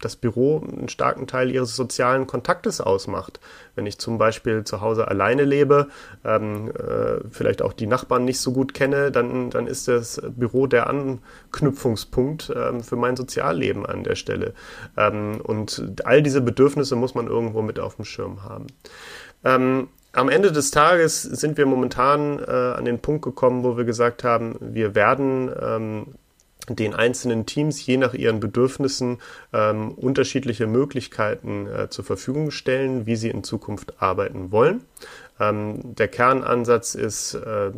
das 0.00 0.16
Büro 0.16 0.60
einen 0.60 0.88
starken 0.88 1.26
Teil 1.26 1.50
ihres 1.50 1.76
sozialen 1.76 2.26
Kontaktes 2.26 2.80
ausmacht. 2.80 3.40
Wenn 3.74 3.86
ich 3.86 3.98
zum 3.98 4.18
Beispiel 4.18 4.64
zu 4.64 4.80
Hause 4.80 5.08
alleine 5.08 5.44
lebe, 5.44 5.88
ähm, 6.24 6.70
äh, 6.70 7.20
vielleicht 7.30 7.62
auch 7.62 7.72
die 7.72 7.86
Nachbarn 7.86 8.24
nicht 8.24 8.40
so 8.40 8.52
gut 8.52 8.74
kenne, 8.74 9.10
dann, 9.10 9.50
dann 9.50 9.66
ist 9.66 9.88
das 9.88 10.20
Büro 10.36 10.66
der 10.66 10.88
Anknüpfungspunkt 10.88 12.52
ähm, 12.54 12.82
für 12.82 12.96
mein 12.96 13.16
Sozialleben 13.16 13.86
an 13.86 14.04
der 14.04 14.14
Stelle. 14.14 14.54
Ähm, 14.96 15.40
und 15.42 16.02
all 16.04 16.22
diese 16.22 16.40
Bedürfnisse 16.40 16.96
muss 16.96 17.14
man 17.14 17.26
irgendwo 17.26 17.62
mit 17.62 17.78
auf 17.78 17.96
dem 17.96 18.04
Schirm 18.04 18.44
haben 18.44 18.66
am 20.14 20.28
Ende 20.28 20.52
des 20.52 20.70
Tages 20.70 21.22
sind 21.22 21.58
wir 21.58 21.66
momentan 21.66 22.38
äh, 22.38 22.50
an 22.50 22.84
den 22.84 23.00
Punkt 23.00 23.22
gekommen, 23.22 23.64
wo 23.64 23.76
wir 23.76 23.84
gesagt 23.84 24.24
haben, 24.24 24.56
wir 24.60 24.94
werden 24.94 25.50
ähm, 25.60 26.06
den 26.68 26.94
einzelnen 26.94 27.46
Teams 27.46 27.84
je 27.84 27.96
nach 27.96 28.14
ihren 28.14 28.40
Bedürfnissen 28.40 29.18
ähm, 29.52 29.92
unterschiedliche 29.92 30.66
Möglichkeiten 30.66 31.66
äh, 31.66 31.90
zur 31.90 32.04
Verfügung 32.04 32.50
stellen, 32.50 33.06
wie 33.06 33.16
sie 33.16 33.28
in 33.28 33.44
Zukunft 33.44 34.00
arbeiten 34.00 34.50
wollen. 34.50 34.82
Ähm, 35.40 35.96
der 35.96 36.08
Kernansatz 36.08 36.94
ist, 36.94 37.34
äh, 37.34 37.72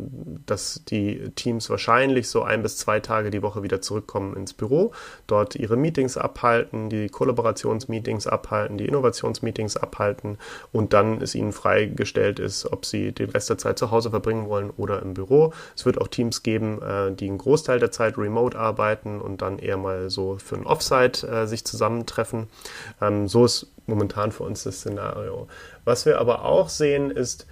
dass 0.45 0.83
die 0.87 1.31
Teams 1.35 1.69
wahrscheinlich 1.69 2.29
so 2.29 2.43
ein 2.43 2.61
bis 2.61 2.77
zwei 2.77 2.99
Tage 2.99 3.31
die 3.31 3.41
Woche 3.41 3.63
wieder 3.63 3.81
zurückkommen 3.81 4.35
ins 4.35 4.53
Büro, 4.53 4.91
dort 5.25 5.55
ihre 5.55 5.75
Meetings 5.75 6.17
abhalten, 6.17 6.89
die 6.89 7.09
Kollaborationsmeetings 7.09 8.27
abhalten, 8.27 8.77
die 8.77 8.85
Innovationsmeetings 8.85 9.75
abhalten 9.77 10.37
und 10.71 10.93
dann 10.93 11.21
es 11.21 11.33
ihnen 11.33 11.51
freigestellt 11.51 12.39
ist, 12.39 12.71
ob 12.71 12.85
sie 12.85 13.11
den 13.11 13.31
Rest 13.31 13.49
der 13.49 13.57
Zeit 13.57 13.79
zu 13.79 13.89
Hause 13.89 14.11
verbringen 14.11 14.49
wollen 14.49 14.69
oder 14.77 15.01
im 15.01 15.15
Büro. 15.15 15.51
Es 15.75 15.85
wird 15.85 15.99
auch 15.99 16.09
Teams 16.09 16.43
geben, 16.43 16.81
äh, 16.83 17.11
die 17.11 17.27
einen 17.27 17.39
Großteil 17.39 17.79
der 17.79 17.91
Zeit 17.91 18.17
remote 18.19 18.57
arbeiten 18.57 19.19
und 19.19 19.41
dann 19.41 19.57
eher 19.57 19.77
mal 19.77 20.11
so 20.11 20.37
für 20.37 20.55
ein 20.55 20.67
Offsite 20.67 21.27
äh, 21.27 21.47
sich 21.47 21.65
zusammentreffen. 21.65 22.47
Ähm, 23.01 23.27
so 23.27 23.45
ist 23.45 23.67
momentan 23.87 24.31
für 24.31 24.43
uns 24.43 24.63
das 24.63 24.77
Szenario. 24.77 25.47
Was 25.87 26.05
wir 26.05 26.19
aber 26.19 26.43
auch 26.43 26.67
sehen, 26.67 27.11
ist, 27.11 27.47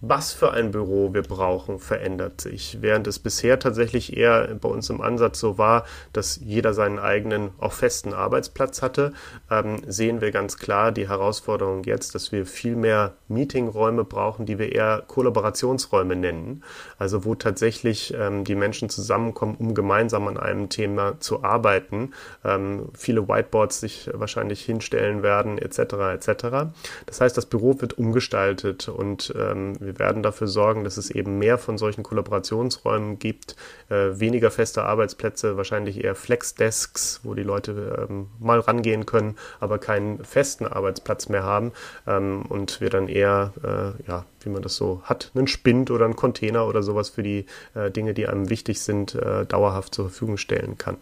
was 0.00 0.32
für 0.32 0.52
ein 0.52 0.70
Büro 0.70 1.12
wir 1.12 1.22
brauchen, 1.22 1.80
verändert 1.80 2.40
sich. 2.40 2.78
Während 2.80 3.06
es 3.08 3.18
bisher 3.18 3.58
tatsächlich 3.58 4.16
eher 4.16 4.54
bei 4.54 4.68
uns 4.68 4.90
im 4.90 5.00
Ansatz 5.00 5.40
so 5.40 5.58
war, 5.58 5.84
dass 6.12 6.36
jeder 6.36 6.72
seinen 6.72 6.98
eigenen, 6.98 7.50
auch 7.58 7.72
festen 7.72 8.12
Arbeitsplatz 8.12 8.80
hatte, 8.80 9.12
ähm, 9.50 9.82
sehen 9.86 10.20
wir 10.20 10.30
ganz 10.30 10.56
klar 10.56 10.92
die 10.92 11.08
Herausforderung 11.08 11.82
jetzt, 11.84 12.14
dass 12.14 12.30
wir 12.30 12.46
viel 12.46 12.76
mehr 12.76 13.14
Meetingräume 13.26 14.04
brauchen, 14.04 14.46
die 14.46 14.58
wir 14.58 14.72
eher 14.72 15.02
Kollaborationsräume 15.06 16.14
nennen. 16.14 16.62
Also 16.98 17.24
wo 17.24 17.34
tatsächlich 17.34 18.14
ähm, 18.16 18.44
die 18.44 18.54
Menschen 18.54 18.88
zusammenkommen, 18.90 19.56
um 19.58 19.74
gemeinsam 19.74 20.28
an 20.28 20.36
einem 20.36 20.68
Thema 20.68 21.18
zu 21.18 21.42
arbeiten. 21.42 22.12
Ähm, 22.44 22.90
viele 22.94 23.28
Whiteboards 23.28 23.80
sich 23.80 24.10
wahrscheinlich 24.12 24.64
hinstellen 24.64 25.24
werden, 25.24 25.58
etc. 25.58 25.78
etc. 26.14 26.70
Das 27.06 27.20
heißt, 27.20 27.36
das 27.36 27.46
Büro 27.46 27.80
wird 27.80 27.98
umgestaltet 27.98 28.88
und 28.88 29.34
ähm, 29.36 29.74
wir 29.88 29.98
werden 29.98 30.22
dafür 30.22 30.46
sorgen, 30.48 30.84
dass 30.84 30.98
es 30.98 31.10
eben 31.10 31.38
mehr 31.38 31.56
von 31.56 31.78
solchen 31.78 32.02
Kollaborationsräumen 32.02 33.18
gibt, 33.18 33.56
äh, 33.88 34.20
weniger 34.20 34.50
feste 34.50 34.84
Arbeitsplätze, 34.84 35.56
wahrscheinlich 35.56 36.04
eher 36.04 36.14
Flexdesks, 36.14 37.20
wo 37.22 37.32
die 37.32 37.42
Leute 37.42 38.06
ähm, 38.10 38.26
mal 38.38 38.60
rangehen 38.60 39.06
können, 39.06 39.36
aber 39.60 39.78
keinen 39.78 40.22
festen 40.24 40.66
Arbeitsplatz 40.66 41.30
mehr 41.30 41.42
haben 41.42 41.72
ähm, 42.06 42.42
und 42.46 42.82
wir 42.82 42.90
dann 42.90 43.08
eher, 43.08 43.54
äh, 43.64 44.02
ja, 44.06 44.26
wie 44.40 44.50
man 44.50 44.60
das 44.60 44.76
so 44.76 45.00
hat, 45.04 45.30
einen 45.34 45.46
Spind 45.46 45.90
oder 45.90 46.04
einen 46.04 46.16
Container 46.16 46.66
oder 46.66 46.82
sowas 46.82 47.08
für 47.08 47.22
die 47.22 47.46
äh, 47.74 47.90
Dinge, 47.90 48.12
die 48.12 48.28
einem 48.28 48.50
wichtig 48.50 48.82
sind, 48.82 49.14
äh, 49.14 49.46
dauerhaft 49.46 49.94
zur 49.94 50.10
Verfügung 50.10 50.36
stellen 50.36 50.76
kann. 50.76 50.98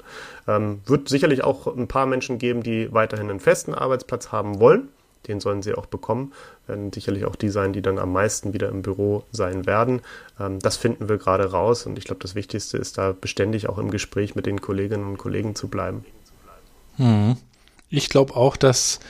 Ähm, 0.46 0.80
wird 0.86 1.08
sicherlich 1.08 1.42
auch 1.42 1.66
ein 1.66 1.88
paar 1.88 2.06
Menschen 2.06 2.38
geben, 2.38 2.62
die 2.62 2.92
weiterhin 2.92 3.30
einen 3.30 3.40
festen 3.40 3.74
Arbeitsplatz 3.74 4.30
haben 4.30 4.60
wollen 4.60 4.90
den 5.28 5.40
sollen 5.40 5.62
sie 5.62 5.74
auch 5.74 5.86
bekommen. 5.86 6.32
Werden 6.66 6.92
sicherlich 6.92 7.24
auch 7.24 7.36
die 7.36 7.48
sein, 7.48 7.72
die 7.72 7.82
dann 7.82 7.98
am 7.98 8.12
meisten 8.12 8.52
wieder 8.52 8.68
im 8.68 8.82
Büro 8.82 9.24
sein 9.32 9.66
werden. 9.66 10.00
Ähm, 10.38 10.58
das 10.60 10.76
finden 10.76 11.08
wir 11.08 11.18
gerade 11.18 11.50
raus 11.50 11.86
und 11.86 11.98
ich 11.98 12.04
glaube, 12.04 12.20
das 12.20 12.34
Wichtigste 12.34 12.78
ist 12.78 12.98
da 12.98 13.12
beständig 13.12 13.68
auch 13.68 13.78
im 13.78 13.90
Gespräch 13.90 14.34
mit 14.34 14.46
den 14.46 14.60
Kolleginnen 14.60 15.06
und 15.06 15.18
Kollegen 15.18 15.54
zu 15.54 15.68
bleiben. 15.68 16.04
Hm. 16.96 17.36
Ich 17.88 18.08
glaube 18.08 18.34
auch, 18.34 18.56
dass 18.56 19.00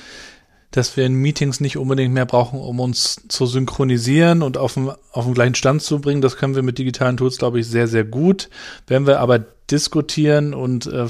dass 0.77 0.95
wir 0.97 1.07
in 1.07 1.15
Meetings 1.15 1.61
nicht 1.61 1.79
unbedingt 1.79 2.13
mehr 2.13 2.27
brauchen, 2.27 2.61
um 2.61 2.81
uns 2.81 3.23
zu 3.29 3.47
synchronisieren 3.47 4.43
und 4.43 4.59
auf 4.59 4.75
den, 4.75 4.91
auf 5.13 5.25
den 5.25 5.33
gleichen 5.33 5.55
Stand 5.55 5.81
zu 5.81 6.01
bringen. 6.01 6.21
Das 6.21 6.37
können 6.37 6.55
wir 6.55 6.63
mit 6.63 6.77
digitalen 6.77 7.17
Tools, 7.17 7.39
glaube 7.39 7.61
ich, 7.61 7.67
sehr, 7.67 7.89
sehr 7.89 8.05
gut. 8.05 8.51
Wenn 8.87 9.07
wir 9.07 9.21
aber 9.21 9.39
diskutieren 9.39 10.53
und 10.53 10.87
äh, 10.87 11.07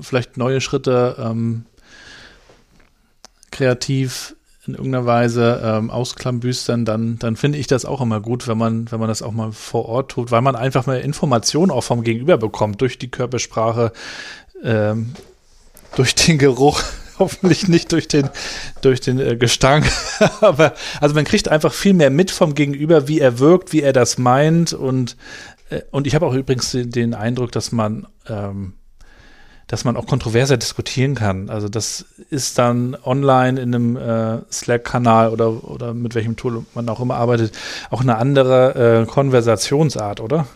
vielleicht 0.00 0.36
neue 0.36 0.60
Schritte 0.60 1.16
ähm, 1.18 1.64
kreativ 3.50 4.36
in 4.70 4.74
irgendeiner 4.74 5.06
Weise 5.06 5.60
ähm, 5.62 5.90
ausklambüstern, 5.90 6.84
dann, 6.84 7.18
dann 7.18 7.36
finde 7.36 7.58
ich 7.58 7.66
das 7.66 7.84
auch 7.84 8.00
immer 8.00 8.20
gut, 8.20 8.48
wenn 8.48 8.58
man, 8.58 8.90
wenn 8.90 9.00
man 9.00 9.08
das 9.08 9.22
auch 9.22 9.32
mal 9.32 9.52
vor 9.52 9.86
Ort 9.86 10.10
tut, 10.12 10.30
weil 10.30 10.42
man 10.42 10.56
einfach 10.56 10.86
mal 10.86 11.00
Informationen 11.00 11.70
auch 11.70 11.84
vom 11.84 12.02
Gegenüber 12.02 12.38
bekommt, 12.38 12.80
durch 12.80 12.98
die 12.98 13.10
Körpersprache, 13.10 13.92
ähm, 14.62 15.14
durch 15.96 16.14
den 16.14 16.38
Geruch 16.38 16.82
Hoffentlich 17.20 17.68
nicht 17.68 17.92
durch 17.92 18.08
den, 18.08 18.30
durch 18.80 19.02
den 19.02 19.20
äh, 19.20 19.36
Gestank. 19.36 19.84
Aber 20.40 20.72
also 21.02 21.14
man 21.14 21.26
kriegt 21.26 21.48
einfach 21.48 21.74
viel 21.74 21.92
mehr 21.92 22.08
mit 22.08 22.30
vom 22.30 22.54
Gegenüber, 22.54 23.08
wie 23.08 23.20
er 23.20 23.38
wirkt, 23.38 23.74
wie 23.74 23.82
er 23.82 23.92
das 23.92 24.16
meint. 24.16 24.72
Und, 24.72 25.18
äh, 25.68 25.82
und 25.90 26.06
ich 26.06 26.14
habe 26.14 26.26
auch 26.26 26.32
übrigens 26.32 26.70
den, 26.70 26.90
den, 26.90 27.12
Eindruck, 27.12 27.52
dass 27.52 27.72
man, 27.72 28.06
ähm, 28.26 28.72
dass 29.70 29.84
man 29.84 29.96
auch 29.96 30.06
kontroverser 30.06 30.56
diskutieren 30.56 31.14
kann. 31.14 31.48
Also 31.48 31.68
das 31.68 32.04
ist 32.28 32.58
dann 32.58 32.96
online 33.04 33.60
in 33.60 33.72
einem 33.72 33.96
äh, 33.96 34.38
Slack-Kanal 34.50 35.30
oder, 35.30 35.62
oder 35.62 35.94
mit 35.94 36.16
welchem 36.16 36.34
Tool 36.34 36.64
man 36.74 36.88
auch 36.88 36.98
immer 36.98 37.14
arbeitet, 37.14 37.52
auch 37.88 38.00
eine 38.00 38.16
andere 38.16 39.02
äh, 39.02 39.06
Konversationsart, 39.06 40.20
oder? 40.20 40.48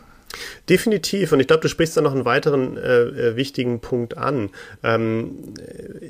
Definitiv. 0.68 1.30
Und 1.30 1.38
ich 1.38 1.46
glaube, 1.46 1.62
du 1.62 1.68
sprichst 1.68 1.96
da 1.96 2.00
noch 2.00 2.12
einen 2.12 2.24
weiteren 2.24 2.76
äh, 2.76 3.02
äh, 3.02 3.36
wichtigen 3.36 3.78
Punkt 3.80 4.18
an. 4.18 4.50
Ähm, 4.82 5.54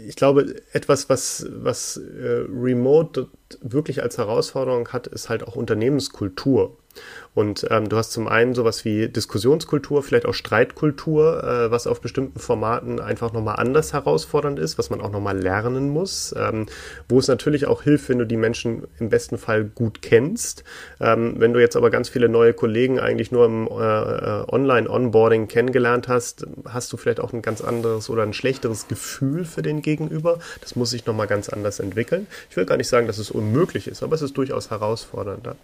ich 0.08 0.16
glaube, 0.16 0.54
etwas, 0.72 1.10
was, 1.10 1.46
was 1.50 1.98
äh, 1.98 2.44
Remote 2.50 3.28
wirklich 3.60 4.02
als 4.02 4.16
Herausforderung 4.16 4.88
hat, 4.88 5.08
ist 5.08 5.28
halt 5.28 5.46
auch 5.46 5.56
Unternehmenskultur. 5.56 6.78
Und 7.34 7.66
ähm, 7.70 7.88
du 7.88 7.96
hast 7.96 8.12
zum 8.12 8.28
einen 8.28 8.54
sowas 8.54 8.84
wie 8.84 9.08
Diskussionskultur, 9.08 10.02
vielleicht 10.04 10.26
auch 10.26 10.34
Streitkultur, 10.34 11.42
äh, 11.42 11.70
was 11.70 11.88
auf 11.88 12.00
bestimmten 12.00 12.38
Formaten 12.38 13.00
einfach 13.00 13.32
nochmal 13.32 13.56
anders 13.56 13.92
herausfordernd 13.92 14.58
ist, 14.58 14.78
was 14.78 14.88
man 14.88 15.00
auch 15.00 15.10
nochmal 15.10 15.36
lernen 15.36 15.90
muss, 15.90 16.32
ähm, 16.38 16.66
wo 17.08 17.18
es 17.18 17.26
natürlich 17.26 17.66
auch 17.66 17.82
hilft, 17.82 18.08
wenn 18.08 18.18
du 18.18 18.26
die 18.26 18.36
Menschen 18.36 18.86
im 19.00 19.08
besten 19.08 19.36
Fall 19.36 19.64
gut 19.64 20.00
kennst. 20.00 20.62
Ähm, 21.00 21.34
wenn 21.38 21.52
du 21.52 21.60
jetzt 21.60 21.74
aber 21.74 21.90
ganz 21.90 22.08
viele 22.08 22.28
neue 22.28 22.54
Kollegen 22.54 23.00
eigentlich 23.00 23.32
nur 23.32 23.46
im 23.46 23.66
äh, 23.66 23.72
äh 23.72 24.44
Online-Onboarding 24.44 25.48
kennengelernt 25.48 26.06
hast, 26.06 26.46
hast 26.68 26.92
du 26.92 26.96
vielleicht 26.96 27.18
auch 27.18 27.32
ein 27.32 27.42
ganz 27.42 27.62
anderes 27.62 28.10
oder 28.10 28.22
ein 28.22 28.32
schlechteres 28.32 28.86
Gefühl 28.86 29.44
für 29.44 29.62
den 29.62 29.82
Gegenüber. 29.82 30.38
Das 30.60 30.76
muss 30.76 30.90
sich 30.90 31.06
nochmal 31.06 31.26
ganz 31.26 31.48
anders 31.48 31.80
entwickeln. 31.80 32.28
Ich 32.50 32.56
will 32.56 32.64
gar 32.64 32.76
nicht 32.76 32.88
sagen, 32.88 33.08
dass 33.08 33.18
es 33.18 33.30
unmöglich 33.30 33.88
ist, 33.88 34.02
aber 34.04 34.14
es 34.14 34.22
ist 34.22 34.36
durchaus 34.36 34.70
herausfordernder. 34.70 35.56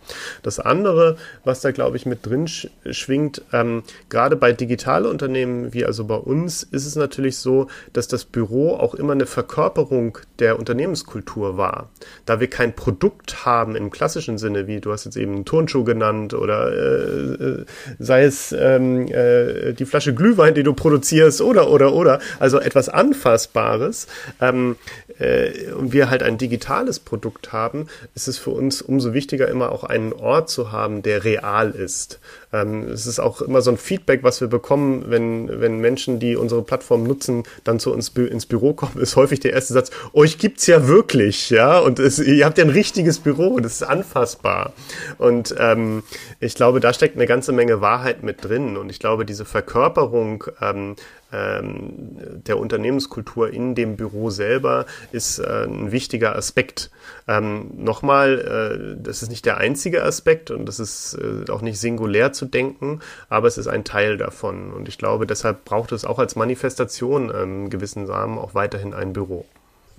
Das 0.43 0.59
andere, 0.59 1.17
was 1.45 1.60
da, 1.61 1.71
glaube 1.71 1.97
ich, 1.97 2.07
mit 2.07 2.27
drin 2.27 2.49
schwingt. 2.49 3.43
Ähm, 3.53 3.83
gerade 4.09 4.37
bei 4.37 4.53
Digitalunternehmen 4.53 5.73
wie 5.73 5.85
also 5.85 6.05
bei 6.05 6.17
uns 6.17 6.63
ist 6.63 6.87
es 6.87 6.97
natürlich 6.97 7.37
so, 7.37 7.69
dass 7.93 8.09
das 8.09 8.25
Büro 8.25 8.75
auch 8.75 8.95
immer 8.95 9.13
eine 9.13 9.27
Verkörperung 9.27 10.19
der 10.39 10.59
Unternehmenskultur 10.59 11.57
war. 11.57 11.91
Da 12.27 12.41
wir 12.41 12.49
kein 12.49 12.75
Produkt 12.75 13.45
haben 13.45 13.77
im 13.77 13.91
klassischen 13.91 14.39
Sinne, 14.39 14.67
wie 14.67 14.81
du 14.81 14.93
hast 14.93 15.05
jetzt 15.05 15.17
eben 15.17 15.35
einen 15.35 15.45
Turnschuh 15.45 15.85
genannt 15.85 16.35
oder 16.35 16.73
äh, 16.73 17.45
äh, 17.45 17.65
sei 17.99 18.25
es 18.25 18.53
ähm, 18.53 19.09
äh, 19.09 19.73
die 19.73 19.85
Flasche 19.85 20.15
Glühwein, 20.15 20.55
die 20.55 20.63
du 20.63 20.73
produzierst 20.73 21.41
oder 21.43 21.71
oder 21.71 21.93
oder, 21.93 22.21
also 22.39 22.59
etwas 22.59 22.89
Anfassbares 22.89 24.07
ähm, 24.41 24.77
äh, 25.19 25.71
und 25.73 25.93
wir 25.93 26.11
halt 26.11 26.23
ein 26.23 26.39
digitales 26.39 26.99
Produkt 26.99 27.53
haben, 27.53 27.89
ist 28.15 28.29
es 28.29 28.39
für 28.39 28.51
uns 28.51 28.83
umso 28.83 29.13
wichtiger, 29.13 29.49
immer 29.49 29.73
auch 29.73 29.85
einen 29.85 30.13
Ort 30.13 30.49
zu 30.51 30.73
haben, 30.73 31.03
der 31.03 31.25
real 31.25 31.50
real 31.51 31.71
ist. 31.71 32.21
Ähm, 32.53 32.89
es 32.89 33.07
ist 33.07 33.21
auch 33.21 33.41
immer 33.43 33.63
so 33.63 33.71
ein 33.71 33.77
Feedback, 33.77 34.23
was 34.23 34.41
wir 34.41 34.49
bekommen, 34.49 35.05
wenn, 35.09 35.61
wenn 35.61 35.79
Menschen, 35.79 36.19
die 36.19 36.37
unsere 36.37 36.63
Plattform 36.63 37.05
nutzen, 37.05 37.45
dann 37.65 37.79
zu 37.79 37.93
uns 37.93 38.09
ins 38.09 38.47
Büro 38.47 38.73
kommen, 38.73 38.99
ist 39.01 39.17
häufig 39.17 39.41
der 39.41 39.53
erste 39.53 39.73
Satz, 39.73 39.91
euch 40.13 40.39
gibt's 40.39 40.67
ja 40.67 40.89
wirklich, 40.89 41.51
ja, 41.51 41.79
und 41.79 41.99
es, 41.99 42.19
ihr 42.19 42.45
habt 42.45 42.59
ja 42.59 42.65
ein 42.65 42.71
richtiges 42.71 43.19
Büro, 43.19 43.61
das 43.61 43.75
ist 43.75 43.83
anfassbar. 43.83 44.73
Und 45.19 45.55
ähm, 45.59 46.03
ich 46.41 46.55
glaube, 46.55 46.81
da 46.81 46.93
steckt 46.93 47.17
eine 47.17 47.27
ganze 47.27 47.53
Menge 47.53 47.81
Wahrheit 47.81 48.23
mit 48.23 48.45
drin. 48.45 48.77
Und 48.77 48.91
ich 48.91 48.99
glaube, 48.99 49.25
diese 49.25 49.45
Verkörperung 49.45 50.45
ähm, 50.61 50.97
ähm, 51.33 52.43
der 52.47 52.59
Unternehmenskultur 52.59 53.53
in 53.53 53.75
dem 53.75 53.97
Büro 53.97 54.31
selber 54.31 54.87
ist 55.13 55.39
äh, 55.39 55.65
ein 55.65 55.93
wichtiger 55.93 56.35
Aspekt. 56.37 56.91
Ähm, 57.29 57.71
nochmal, 57.77 58.97
äh, 58.99 59.03
das 59.03 59.23
ist 59.23 59.29
nicht 59.29 59.47
der 59.47 59.59
einzige 59.59 60.03
Aspekt 60.03 60.51
und 60.51 60.67
das 60.67 60.81
ist 60.81 61.15
äh, 61.15 61.51
auch 61.51 61.63
nicht 61.63 61.79
singulär 61.79 62.33
zu 62.41 62.47
denken, 62.47 63.01
aber 63.29 63.47
es 63.47 63.59
ist 63.59 63.69
ein 63.69 63.85
Teil 63.85 64.17
davon. 64.17 64.73
Und 64.73 64.89
ich 64.89 64.99
glaube, 64.99 65.27
deshalb 65.27 65.65
braucht 65.65 65.93
es 65.93 66.05
auch 66.05 66.19
als 66.19 66.37
Manifestation 66.37 67.31
ähm, 67.35 67.71
gewissen 67.71 68.07
Samen 68.07 68.39
auch 68.39 68.55
weiterhin 68.55 68.95
ein 68.95 69.13
Büro. 69.13 69.45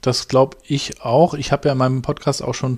Das 0.01 0.27
glaube 0.27 0.57
ich 0.63 1.01
auch. 1.05 1.35
Ich 1.35 1.51
habe 1.51 1.67
ja 1.67 1.73
in 1.73 1.77
meinem 1.77 2.01
Podcast 2.01 2.43
auch 2.43 2.55
schon 2.55 2.77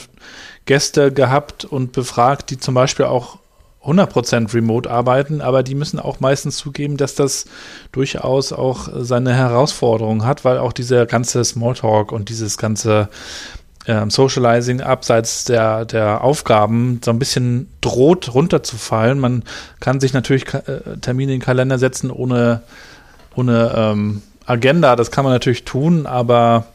Gäste 0.65 1.13
gehabt 1.13 1.63
und 1.63 1.93
befragt, 1.93 2.49
die 2.49 2.59
zum 2.59 2.75
Beispiel 2.75 3.05
auch 3.05 3.39
100% 3.85 4.53
remote 4.53 4.89
arbeiten, 4.89 5.41
aber 5.41 5.63
die 5.63 5.75
müssen 5.75 5.99
auch 5.99 6.19
meistens 6.19 6.57
zugeben, 6.57 6.97
dass 6.97 7.15
das 7.15 7.45
durchaus 7.91 8.53
auch 8.53 8.89
seine 8.93 9.33
Herausforderungen 9.33 10.25
hat, 10.25 10.45
weil 10.45 10.57
auch 10.57 10.73
dieser 10.73 11.05
ganze 11.05 11.43
Smalltalk 11.43 12.11
und 12.11 12.29
dieses 12.29 12.57
ganze 12.57 13.09
ähm, 13.87 14.09
Socializing 14.09 14.81
abseits 14.81 15.43
der, 15.45 15.85
der 15.85 16.23
Aufgaben 16.23 17.01
so 17.03 17.11
ein 17.11 17.19
bisschen 17.19 17.69
droht 17.81 18.33
runterzufallen. 18.33 19.19
Man 19.19 19.43
kann 19.79 19.99
sich 19.99 20.13
natürlich 20.13 20.53
äh, 20.53 20.97
Termine 21.01 21.33
in 21.33 21.39
den 21.39 21.45
Kalender 21.45 21.77
setzen 21.77 22.11
ohne, 22.11 22.61
ohne 23.35 23.73
ähm, 23.75 24.21
Agenda, 24.45 24.95
das 24.95 25.11
kann 25.11 25.23
man 25.23 25.33
natürlich 25.33 25.63
tun, 25.63 26.05
aber 26.05 26.65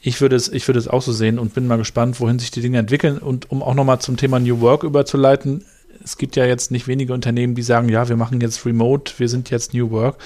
ich 0.00 0.20
würde 0.20 0.36
es, 0.36 0.48
ich 0.48 0.66
würde 0.68 0.78
es 0.78 0.88
auch 0.88 1.02
so 1.02 1.12
sehen 1.12 1.38
und 1.38 1.52
bin 1.52 1.66
mal 1.66 1.78
gespannt, 1.78 2.20
wohin 2.20 2.38
sich 2.38 2.52
die 2.52 2.60
Dinge 2.60 2.78
entwickeln. 2.78 3.18
Und 3.18 3.50
um 3.50 3.62
auch 3.62 3.74
nochmal 3.74 3.98
zum 3.98 4.16
Thema 4.16 4.38
New 4.38 4.60
Work 4.60 4.84
überzuleiten, 4.84 5.64
es 6.06 6.16
gibt 6.16 6.36
ja 6.36 6.44
jetzt 6.44 6.70
nicht 6.70 6.86
wenige 6.86 7.12
Unternehmen, 7.12 7.56
die 7.56 7.62
sagen, 7.62 7.88
ja, 7.88 8.08
wir 8.08 8.16
machen 8.16 8.40
jetzt 8.40 8.64
Remote, 8.64 9.12
wir 9.18 9.28
sind 9.28 9.50
jetzt 9.50 9.74
New 9.74 9.90
Work. 9.90 10.18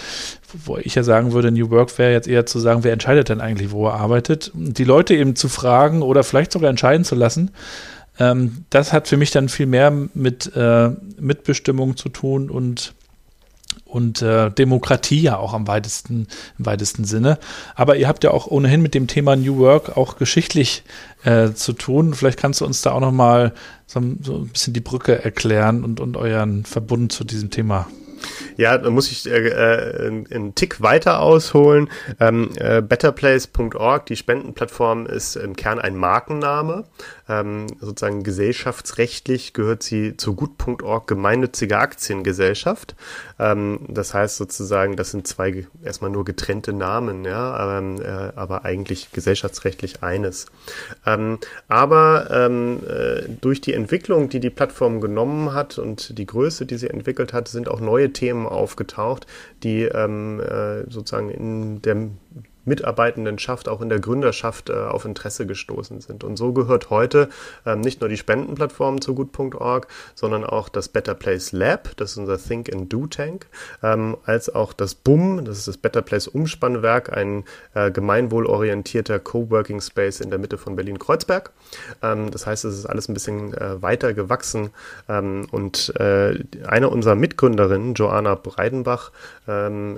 Wo 0.66 0.76
ich 0.76 0.94
ja 0.94 1.02
sagen 1.02 1.32
würde, 1.32 1.50
New 1.50 1.70
Work 1.70 1.96
wäre 1.96 2.12
jetzt 2.12 2.28
eher 2.28 2.44
zu 2.44 2.58
sagen, 2.58 2.84
wer 2.84 2.92
entscheidet 2.92 3.30
denn 3.30 3.40
eigentlich, 3.40 3.70
wo 3.70 3.86
er 3.86 3.94
arbeitet? 3.94 4.52
Die 4.54 4.84
Leute 4.84 5.16
eben 5.16 5.36
zu 5.36 5.48
fragen 5.48 6.02
oder 6.02 6.22
vielleicht 6.22 6.52
sogar 6.52 6.68
entscheiden 6.68 7.04
zu 7.04 7.14
lassen. 7.14 7.50
Ähm, 8.18 8.66
das 8.68 8.92
hat 8.92 9.08
für 9.08 9.16
mich 9.16 9.30
dann 9.30 9.48
viel 9.48 9.64
mehr 9.64 9.90
mit 10.12 10.54
äh, 10.54 10.90
Mitbestimmung 11.18 11.96
zu 11.96 12.10
tun 12.10 12.50
und 12.50 12.92
und 13.90 14.22
äh, 14.22 14.50
Demokratie 14.50 15.20
ja 15.20 15.36
auch 15.36 15.54
am 15.54 15.66
weitesten, 15.66 16.28
im 16.58 16.66
weitesten 16.66 17.04
Sinne. 17.04 17.38
Aber 17.74 17.96
ihr 17.96 18.08
habt 18.08 18.24
ja 18.24 18.30
auch 18.30 18.46
ohnehin 18.46 18.82
mit 18.82 18.94
dem 18.94 19.06
Thema 19.06 19.36
New 19.36 19.58
Work 19.58 19.96
auch 19.96 20.16
geschichtlich 20.16 20.82
äh, 21.24 21.52
zu 21.52 21.72
tun. 21.72 22.14
Vielleicht 22.14 22.38
kannst 22.38 22.60
du 22.60 22.66
uns 22.66 22.82
da 22.82 22.92
auch 22.92 23.00
noch 23.00 23.12
mal 23.12 23.52
so, 23.86 24.00
so 24.22 24.36
ein 24.38 24.48
bisschen 24.48 24.72
die 24.72 24.80
Brücke 24.80 25.24
erklären 25.24 25.84
und, 25.84 26.00
und 26.00 26.16
euren 26.16 26.64
Verbund 26.64 27.12
zu 27.12 27.24
diesem 27.24 27.50
Thema. 27.50 27.86
Ja, 28.56 28.76
da 28.78 28.90
muss 28.90 29.10
ich 29.10 29.30
äh, 29.30 29.48
äh, 29.48 30.06
einen 30.06 30.54
Tick 30.54 30.80
weiter 30.80 31.20
ausholen. 31.20 31.88
Ähm, 32.18 32.50
äh, 32.56 32.82
betterplace.org, 32.82 34.06
die 34.06 34.16
Spendenplattform, 34.16 35.06
ist 35.06 35.36
im 35.36 35.56
Kern 35.56 35.78
ein 35.78 35.96
Markenname. 35.96 36.84
Ähm, 37.30 37.68
sozusagen 37.78 38.24
gesellschaftsrechtlich 38.24 39.52
gehört 39.52 39.84
sie 39.84 40.16
zur 40.16 40.34
Gut.org 40.34 41.06
gemeinnützige 41.06 41.78
Aktiengesellschaft. 41.78 42.96
Ähm, 43.38 43.78
das 43.86 44.14
heißt 44.14 44.36
sozusagen, 44.36 44.96
das 44.96 45.12
sind 45.12 45.28
zwei 45.28 45.66
erstmal 45.84 46.10
nur 46.10 46.24
getrennte 46.24 46.72
Namen, 46.72 47.24
ja, 47.24 47.78
ähm, 47.78 48.00
äh, 48.02 48.32
aber 48.34 48.64
eigentlich 48.64 49.12
gesellschaftsrechtlich 49.12 50.02
eines. 50.02 50.46
Ähm, 51.06 51.38
aber 51.68 52.28
ähm, 52.32 52.80
äh, 52.88 53.28
durch 53.40 53.60
die 53.60 53.74
Entwicklung, 53.74 54.28
die 54.28 54.40
die 54.40 54.50
Plattform 54.50 55.00
genommen 55.00 55.54
hat 55.54 55.78
und 55.78 56.18
die 56.18 56.26
Größe, 56.26 56.66
die 56.66 56.78
sie 56.78 56.90
entwickelt 56.90 57.32
hat, 57.32 57.46
sind 57.46 57.68
auch 57.68 57.80
neue 57.80 58.12
Themen 58.12 58.46
aufgetaucht, 58.46 59.28
die 59.62 59.82
ähm, 59.82 60.40
äh, 60.40 60.90
sozusagen 60.90 61.30
in 61.30 61.80
der 61.82 62.08
Mitarbeitendenschaft, 62.64 63.68
auch 63.68 63.80
in 63.80 63.88
der 63.88 64.00
Gründerschaft 64.00 64.70
äh, 64.70 64.74
auf 64.74 65.04
Interesse 65.04 65.46
gestoßen 65.46 66.00
sind. 66.00 66.24
Und 66.24 66.36
so 66.36 66.52
gehört 66.52 66.90
heute 66.90 67.28
ähm, 67.66 67.80
nicht 67.80 68.00
nur 68.00 68.08
die 68.08 68.16
Spendenplattform 68.16 69.00
zu 69.00 69.14
gut.org, 69.14 69.86
sondern 70.14 70.44
auch 70.44 70.68
das 70.68 70.88
Better 70.88 71.14
Place 71.14 71.52
Lab, 71.52 71.96
das 71.96 72.12
ist 72.12 72.16
unser 72.18 72.38
Think 72.38 72.72
and 72.72 72.92
Do 72.92 73.06
Tank, 73.06 73.46
ähm, 73.82 74.16
als 74.24 74.54
auch 74.54 74.72
das 74.72 74.94
BUM, 74.94 75.44
das 75.44 75.58
ist 75.58 75.68
das 75.68 75.76
Better 75.76 76.02
Place 76.02 76.28
Umspannwerk, 76.28 77.16
ein 77.16 77.44
äh, 77.74 77.90
gemeinwohlorientierter 77.90 79.18
Coworking 79.18 79.80
Space 79.80 80.20
in 80.20 80.30
der 80.30 80.38
Mitte 80.38 80.58
von 80.58 80.76
Berlin-Kreuzberg. 80.76 81.50
Ähm, 82.02 82.30
das 82.30 82.46
heißt, 82.46 82.64
es 82.64 82.78
ist 82.78 82.86
alles 82.86 83.08
ein 83.08 83.14
bisschen 83.14 83.54
äh, 83.54 83.80
weiter 83.82 84.14
gewachsen 84.14 84.70
und 85.06 85.92
eine 85.98 86.88
unserer 86.88 87.14
Mitgründerinnen, 87.14 87.94
Joanna 87.94 88.34
Breidenbach, 88.34 89.12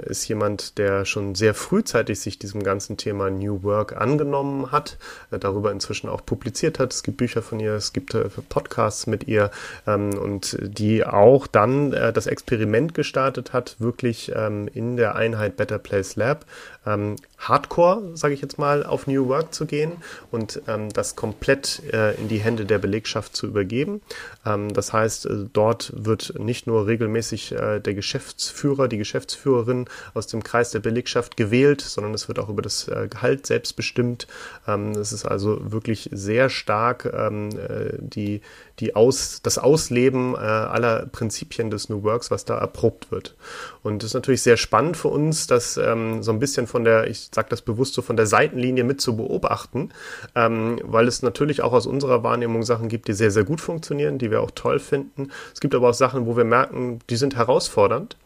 ist 0.03 0.29
jemand, 0.29 0.79
der 0.79 1.05
schon 1.05 1.35
sehr 1.35 1.55
frühzeitig 1.55 2.21
sich 2.21 2.39
diesem 2.39 2.62
ganzen 2.65 2.97
Thema 2.97 3.31
New 3.31 3.63
Work 3.63 3.97
angenommen 4.01 4.73
hat, 4.73 4.99
äh, 5.31 5.39
darüber 5.39 5.73
inzwischen 5.73 6.09
auch 6.09 6.25
publiziert 6.25 6.79
hat. 6.79 6.93
Es 6.93 7.03
gibt 7.03 7.19
Bücher 7.19 7.43
von 7.43 7.61
ihr, 7.61 7.75
es 7.75 7.93
gibt 7.93 8.15
äh, 8.15 8.29
Podcasts 8.49 9.07
mit 9.07 9.29
ihr 9.29 9.51
ähm, 9.87 10.11
und 10.19 10.59
die 10.61 11.05
auch 11.05 11.47
dann 11.47 11.93
äh, 11.93 12.13
das 12.13 12.27
Experiment 12.27 12.95
gestartet 12.95 13.53
hat, 13.53 13.77
wirklich 13.79 14.33
ähm, 14.35 14.69
in 14.73 14.97
der 14.97 15.15
Einheit 15.15 15.57
Better 15.57 15.79
Place 15.79 16.17
Lab 16.17 16.45
ähm, 16.87 17.17
Hardcore, 17.39 18.03
sage 18.15 18.35
ich 18.35 18.41
jetzt 18.41 18.59
mal, 18.59 18.85
auf 18.85 19.07
New 19.07 19.29
Work 19.29 19.55
zu 19.55 19.67
gehen 19.67 19.93
und 20.31 20.63
ähm, 20.69 20.93
das 20.93 21.17
komplett 21.17 21.83
äh, 21.93 22.15
in 22.15 22.29
die 22.29 22.39
Hände 22.39 22.65
der 22.65 22.79
Belegschaft 22.79 23.37
zu 23.37 23.47
übergeben. 23.47 24.01
Ähm, 24.47 24.73
das 24.73 24.93
heißt, 24.93 25.27
äh, 25.27 25.47
dort 25.53 25.93
wird 25.95 26.39
nicht 26.39 26.67
nur 26.67 26.87
regelmäßig 26.87 27.53
äh, 27.53 27.81
der 27.81 27.95
Geschäftsführer, 27.95 28.89
die 28.89 28.99
Geschäftsführerin 28.99 29.87
aus 30.15 30.27
dem 30.27 30.43
Kreis 30.43 30.71
der 30.71 30.81
Belegschaft 30.81 31.37
gewählt, 31.37 31.81
sondern 31.81 32.15
es 32.15 32.29
wird 32.29 32.39
auch 32.39 32.49
über 32.49 32.63
das 32.63 32.89
äh, 32.89 33.09
Gehalt 33.09 33.47
selbstbestimmt. 33.47 34.27
Ähm, 34.67 34.93
es 34.93 35.13
ist 35.13 35.25
also 35.25 35.73
wirklich 35.73 36.11
sehr 36.13 36.49
stark 36.49 37.13
ähm, 37.13 37.51
äh, 37.51 37.97
die, 37.99 38.41
die 38.83 38.97
Aus, 38.97 39.41
das 39.43 39.59
Ausleben 39.59 40.35
äh, 40.35 40.39
aller 40.39 41.07
Prinzipien 41.07 41.71
des 41.71 41.89
New 41.89 42.03
Works, 42.03 42.33
was 42.33 42.45
da 42.45 42.59
erprobt 42.59 43.13
wird. 43.13 43.37
Und 43.85 44.03
das 44.03 44.09
ist 44.09 44.15
natürlich 44.15 44.43
sehr 44.43 44.57
spannend 44.57 44.97
für 44.97 45.09
uns, 45.09 45.47
das 45.47 45.77
ähm, 45.77 46.23
so 46.25 46.33
ein 46.33 46.41
bisschen 46.41 46.67
von 46.67 46.83
der, 46.83 47.07
ich 47.07 47.29
sage 47.33 47.47
das 47.49 47.63
bewusst 47.63 47.95
so, 47.95 48.03
von 48.03 48.17
der 48.17 48.27
Seitenlinie 48.27 48.83
mit 48.83 49.01
zu 49.01 49.17
beobachten, 49.17 49.91
ähm, 50.35 50.81
weil 50.83 51.07
es 51.07 51.23
natürlich 51.23 51.63
auch 51.63 51.73
aus 51.73 51.87
unserer 51.87 52.25
Wahrnehmung 52.25 52.65
Sachen 52.65 52.89
gibt, 52.89 53.07
die 53.07 53.13
sehr, 53.13 53.31
sehr 53.31 53.45
gut 53.45 53.61
funktionieren, 53.61 54.19
die 54.19 54.33
wir 54.33 54.41
auch 54.41 54.51
toll 54.51 54.81
finden. 54.81 55.31
Es 55.55 55.61
gibt 55.61 55.77
aber 55.77 55.91
auch 55.91 55.95
Sachen, 55.95 56.27
wo 56.27 56.37
wir 56.37 56.45
merken, 56.45 56.99
die 57.09 57.17
sind 57.17 57.37
herausfordernd 57.37 58.17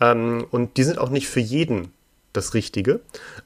ähm, 0.00 0.46
und 0.50 0.78
die 0.78 0.84
sind 0.84 0.98
auch 0.98 1.10
nicht 1.10 1.28
für 1.28 1.40
jeden 1.40 1.92
das 2.36 2.54
Richtige 2.54 3.00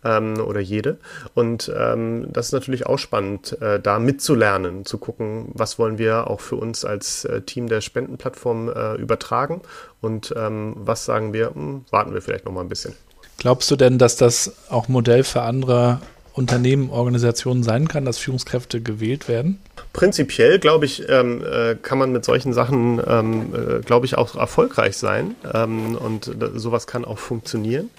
ähm, 0.05 0.41
oder 0.41 0.61
jede. 0.61 0.99
Und 1.35 1.73
ähm, 1.77 2.27
das 2.33 2.47
ist 2.47 2.53
natürlich 2.53 2.87
auch 2.87 2.99
spannend, 2.99 3.61
äh, 3.61 3.81
da 3.81 3.99
mitzulernen, 3.99 4.85
zu 4.85 4.99
gucken, 4.99 5.51
was 5.55 5.79
wollen 5.79 5.99
wir 5.99 6.29
auch 6.29 6.41
für 6.41 6.57
uns 6.57 6.85
als 6.85 7.25
äh, 7.25 7.43
Team 7.43 7.69
der 7.69 7.81
Spendenplattform 7.81 8.69
äh, 8.69 8.95
übertragen 8.95 9.63
und 10.01 10.35
ähm, 10.37 10.75
was 10.77 11.05
sagen 11.05 11.33
wir, 11.33 11.55
hm, 11.55 11.85
warten 11.91 12.15
wir 12.15 12.23
vielleicht 12.23 12.45
noch 12.45 12.53
mal 12.53 12.63
ein 12.63 12.69
bisschen. 12.69 12.95
Glaubst 13.39 13.71
du 13.71 13.77
denn, 13.77 13.99
dass 13.99 14.17
das 14.17 14.53
auch 14.69 14.89
Modell 14.89 15.25
für 15.25 15.43
andere 15.43 16.01
Unternehmen, 16.33 16.91
Organisationen 16.91 17.63
sein 17.63 17.89
kann, 17.89 18.05
dass 18.05 18.19
Führungskräfte 18.19 18.81
gewählt 18.81 19.29
werden? 19.29 19.59
Prinzipiell, 19.93 20.59
glaube 20.59 20.85
ich, 20.85 21.09
ähm, 21.09 21.43
äh, 21.45 21.75
kann 21.75 21.99
man 21.99 22.13
mit 22.13 22.25
solchen 22.25 22.53
Sachen, 22.53 23.01
ähm, 23.07 23.55
äh, 23.55 23.81
glaube 23.81 24.07
ich, 24.07 24.17
auch 24.17 24.37
erfolgreich 24.37 24.97
sein. 24.97 25.35
Ähm, 25.53 25.97
und 25.97 26.31
sowas 26.55 26.87
kann 26.87 27.05
auch 27.05 27.19
funktionieren. 27.19 27.91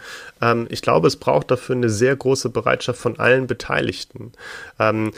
Ähm, 0.42 0.68
ich 0.70 0.82
glaube, 0.82 1.08
es 1.08 1.18
braucht 1.18 1.52
dafür 1.52 1.76
eine 1.76 1.90
sehr 1.90 2.16
große 2.16 2.50
Bereitschaft 2.50 3.00
von 3.00 3.20
allen 3.20 3.48
Beteiligten. 3.48 4.32
Ähm, 4.80 5.12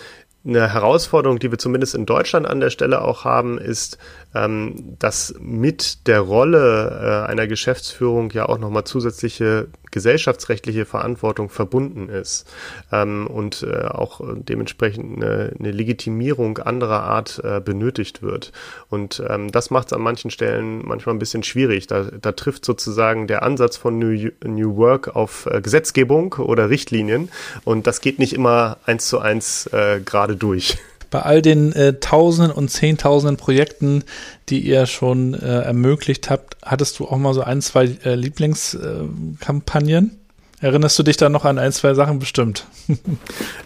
eine 0.45 0.73
Herausforderung, 0.73 1.39
die 1.39 1.51
wir 1.51 1.57
zumindest 1.57 1.95
in 1.95 2.05
Deutschland 2.05 2.45
an 2.47 2.59
der 2.59 2.69
Stelle 2.69 3.01
auch 3.01 3.23
haben, 3.23 3.57
ist, 3.57 3.97
ähm, 4.35 4.95
dass 4.99 5.33
mit 5.39 6.07
der 6.07 6.19
Rolle 6.19 7.25
äh, 7.25 7.29
einer 7.31 7.47
Geschäftsführung 7.47 8.31
ja 8.31 8.47
auch 8.49 8.57
nochmal 8.57 8.83
zusätzliche 8.83 9.67
gesellschaftsrechtliche 9.93 10.85
Verantwortung 10.85 11.49
verbunden 11.49 12.09
ist 12.09 12.51
ähm, 12.91 13.27
und 13.27 13.63
äh, 13.63 13.85
auch 13.85 14.21
dementsprechend 14.35 15.23
eine, 15.23 15.53
eine 15.57 15.71
Legitimierung 15.71 16.57
anderer 16.57 17.03
Art 17.03 17.39
äh, 17.43 17.61
benötigt 17.61 18.21
wird. 18.21 18.51
Und 18.89 19.23
ähm, 19.29 19.51
das 19.51 19.69
macht 19.69 19.87
es 19.87 19.93
an 19.93 20.01
manchen 20.01 20.31
Stellen 20.31 20.81
manchmal 20.83 21.15
ein 21.15 21.19
bisschen 21.19 21.43
schwierig. 21.43 21.87
Da, 21.87 22.03
da 22.03 22.31
trifft 22.31 22.65
sozusagen 22.65 23.27
der 23.27 23.43
Ansatz 23.43 23.77
von 23.77 23.99
New, 23.99 24.31
New 24.43 24.75
Work 24.75 25.15
auf 25.15 25.45
äh, 25.45 25.61
Gesetzgebung 25.61 26.33
oder 26.33 26.69
Richtlinien 26.69 27.29
und 27.63 27.85
das 27.85 28.01
geht 28.01 28.17
nicht 28.17 28.33
immer 28.33 28.77
eins 28.85 29.07
zu 29.07 29.19
eins 29.19 29.67
äh, 29.67 30.01
gerade 30.03 30.35
durch 30.35 30.77
bei 31.13 31.21
all 31.21 31.41
den 31.43 31.71
äh, 31.73 31.99
Tausenden 31.99 32.51
und 32.51 32.69
Zehntausenden 32.69 33.37
Projekten, 33.37 34.03
die 34.49 34.61
ihr 34.61 34.87
schon 34.87 35.35
äh, 35.35 35.61
ermöglicht 35.61 36.31
habt, 36.31 36.57
hattest 36.63 36.97
du 36.97 37.07
auch 37.07 37.17
mal 37.17 37.35
so 37.35 37.41
ein, 37.41 37.61
zwei 37.61 37.83
äh, 38.03 38.15
Lieblingskampagnen? 38.15 40.22
Erinnerst 40.63 40.97
du 40.97 41.03
dich 41.03 41.17
da 41.17 41.27
noch 41.27 41.43
an 41.43 41.59
ein, 41.59 41.73
zwei 41.73 41.93
Sachen 41.93 42.19
bestimmt? 42.19 42.65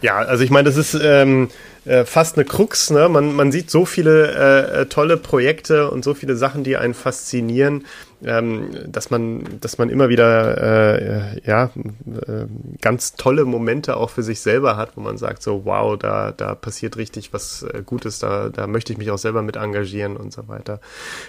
ja, 0.02 0.18
also 0.18 0.44
ich 0.44 0.50
meine, 0.50 0.68
das 0.68 0.78
ist 0.78 0.98
ähm, 1.00 1.48
äh, 1.86 2.06
fast 2.06 2.38
eine 2.38 2.46
Krux. 2.46 2.90
Ne? 2.90 3.08
Man, 3.08 3.36
man 3.36 3.52
sieht 3.52 3.70
so 3.70 3.86
viele 3.86 4.32
äh, 4.34 4.82
äh, 4.82 4.86
tolle 4.88 5.16
Projekte 5.18 5.92
und 5.92 6.04
so 6.04 6.16
viele 6.16 6.36
Sachen, 6.36 6.64
die 6.64 6.76
einen 6.76 6.96
faszinieren, 6.96 7.86
ähm, 8.26 8.72
dass 8.88 9.12
man, 9.12 9.44
dass 9.62 9.78
man 9.78 9.92
immer 9.92 10.10
wieder 10.10 11.38
äh, 11.38 11.42
ja 11.46 11.66
äh, 11.66 12.48
ganz 12.82 13.14
tolle 13.14 13.46
Momente 13.46 13.96
auch 13.98 14.10
für 14.10 14.24
sich 14.24 14.40
selber 14.40 14.76
hat, 14.76 14.98
wo 14.98 15.02
man 15.02 15.20
sagt 15.20 15.44
so, 15.44 15.66
wow, 15.66 16.00
da 16.00 16.32
da 16.32 16.56
passiert 16.56 16.98
richtig 16.98 17.32
was 17.32 17.62
äh, 17.62 17.84
Gutes, 17.86 18.18
da 18.18 18.50
da 18.50 18.66
möchte 18.66 18.92
ich 18.92 18.98
mich 18.98 19.12
auch 19.12 19.20
selber 19.20 19.44
mit 19.44 19.56
engagieren 19.56 20.18
und 20.18 20.34
so 20.34 20.48
weiter. 20.48 20.82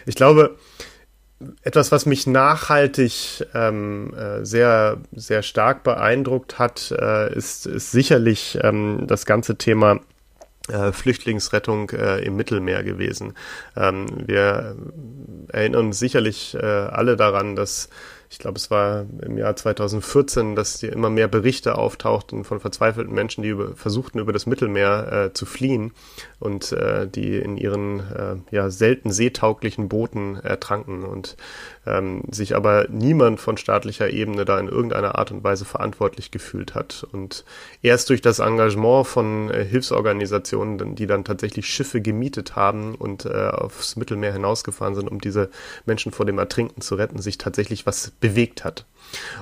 Ich 0.06 0.14
glaube 0.14 0.56
etwas, 1.62 1.92
was 1.92 2.06
mich 2.06 2.26
nachhaltig 2.26 3.46
ähm, 3.54 4.12
äh, 4.14 4.44
sehr, 4.44 4.98
sehr 5.12 5.42
stark 5.42 5.84
beeindruckt 5.84 6.58
hat, 6.58 6.90
äh, 6.90 7.32
ist, 7.34 7.66
ist 7.66 7.92
sicherlich 7.92 8.58
ähm, 8.62 9.04
das 9.06 9.24
ganze 9.24 9.56
Thema 9.56 10.00
äh, 10.68 10.92
Flüchtlingsrettung 10.92 11.90
äh, 11.90 12.18
im 12.24 12.36
Mittelmeer 12.36 12.82
gewesen. 12.82 13.34
Ähm, 13.76 14.06
wir 14.26 14.76
erinnern 15.52 15.86
uns 15.86 15.98
sicherlich 15.98 16.54
äh, 16.54 16.66
alle 16.66 17.16
daran, 17.16 17.56
dass 17.56 17.88
ich 18.30 18.38
glaube, 18.38 18.56
es 18.56 18.70
war 18.70 19.06
im 19.22 19.38
Jahr 19.38 19.56
2014, 19.56 20.54
dass 20.54 20.82
immer 20.82 21.08
mehr 21.08 21.28
Berichte 21.28 21.78
auftauchten 21.78 22.44
von 22.44 22.60
verzweifelten 22.60 23.14
Menschen, 23.14 23.42
die 23.42 23.48
über, 23.48 23.74
versuchten, 23.74 24.18
über 24.18 24.32
das 24.32 24.46
Mittelmeer 24.46 25.12
äh, 25.12 25.32
zu 25.32 25.46
fliehen 25.46 25.92
und 26.38 26.72
äh, 26.72 27.08
die 27.08 27.36
in 27.36 27.56
ihren 27.56 28.00
äh, 28.00 28.36
ja, 28.50 28.68
selten 28.70 29.10
seetauglichen 29.10 29.88
Booten 29.88 30.36
ertranken 30.36 31.04
und 31.04 31.36
ähm, 31.86 32.22
sich 32.30 32.54
aber 32.54 32.86
niemand 32.90 33.40
von 33.40 33.56
staatlicher 33.56 34.10
Ebene 34.10 34.44
da 34.44 34.60
in 34.60 34.68
irgendeiner 34.68 35.16
Art 35.16 35.30
und 35.30 35.42
Weise 35.42 35.64
verantwortlich 35.64 36.30
gefühlt 36.30 36.74
hat. 36.74 37.06
Und 37.10 37.44
erst 37.82 38.10
durch 38.10 38.20
das 38.20 38.40
Engagement 38.40 39.06
von 39.06 39.50
äh, 39.50 39.64
Hilfsorganisationen, 39.64 40.94
die 40.94 41.06
dann 41.06 41.24
tatsächlich 41.24 41.66
Schiffe 41.66 42.02
gemietet 42.02 42.56
haben 42.56 42.94
und 42.94 43.24
äh, 43.24 43.48
aufs 43.48 43.96
Mittelmeer 43.96 44.34
hinausgefahren 44.34 44.94
sind, 44.94 45.08
um 45.10 45.20
diese 45.20 45.48
Menschen 45.86 46.12
vor 46.12 46.26
dem 46.26 46.38
Ertrinken 46.38 46.82
zu 46.82 46.94
retten, 46.94 47.20
sich 47.22 47.38
tatsächlich 47.38 47.86
was 47.86 48.12
bewegt 48.20 48.64
hat. 48.64 48.84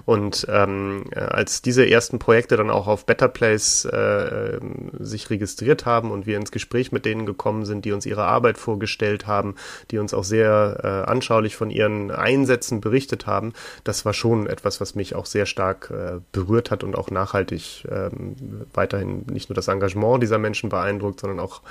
Und 0.04 0.46
ähm, 0.48 1.04
äh, 1.10 1.20
als 1.20 1.62
diese 1.62 1.88
ersten 1.88 2.18
Projekte 2.18 2.56
dann 2.56 2.70
auch 2.70 2.86
auf 2.86 3.06
Better 3.06 3.28
Place 3.28 3.84
äh, 3.84 4.58
sich 4.98 5.30
registriert 5.30 5.86
haben 5.86 6.10
und 6.10 6.26
wir 6.26 6.36
ins 6.36 6.52
Gespräch 6.52 6.92
mit 6.92 7.04
denen 7.04 7.26
gekommen 7.26 7.64
sind, 7.64 7.84
die 7.84 7.92
uns 7.92 8.06
ihre 8.06 8.24
Arbeit 8.24 8.58
vorgestellt 8.58 9.26
haben, 9.26 9.56
die 9.90 9.98
uns 9.98 10.14
auch 10.14 10.24
sehr 10.24 10.80
äh, 10.82 11.10
anschaulich 11.10 11.56
von 11.56 11.70
ihren 11.70 12.10
Einsätzen 12.10 12.80
berichtet 12.80 13.26
haben, 13.26 13.52
das 13.84 14.04
war 14.04 14.12
schon 14.12 14.46
etwas, 14.46 14.80
was 14.80 14.94
mich 14.94 15.14
auch 15.14 15.26
sehr 15.26 15.46
stark 15.46 15.90
äh, 15.90 16.20
berührt 16.32 16.70
hat 16.70 16.84
und 16.84 16.96
auch 16.96 17.10
nachhaltig 17.10 17.86
ähm, 17.90 18.36
weiterhin 18.72 19.24
nicht 19.30 19.48
nur 19.48 19.54
das 19.54 19.68
Engagement 19.68 20.22
dieser 20.22 20.38
Menschen 20.38 20.68
beeindruckt, 20.68 21.20
sondern 21.20 21.40
auch 21.40 21.62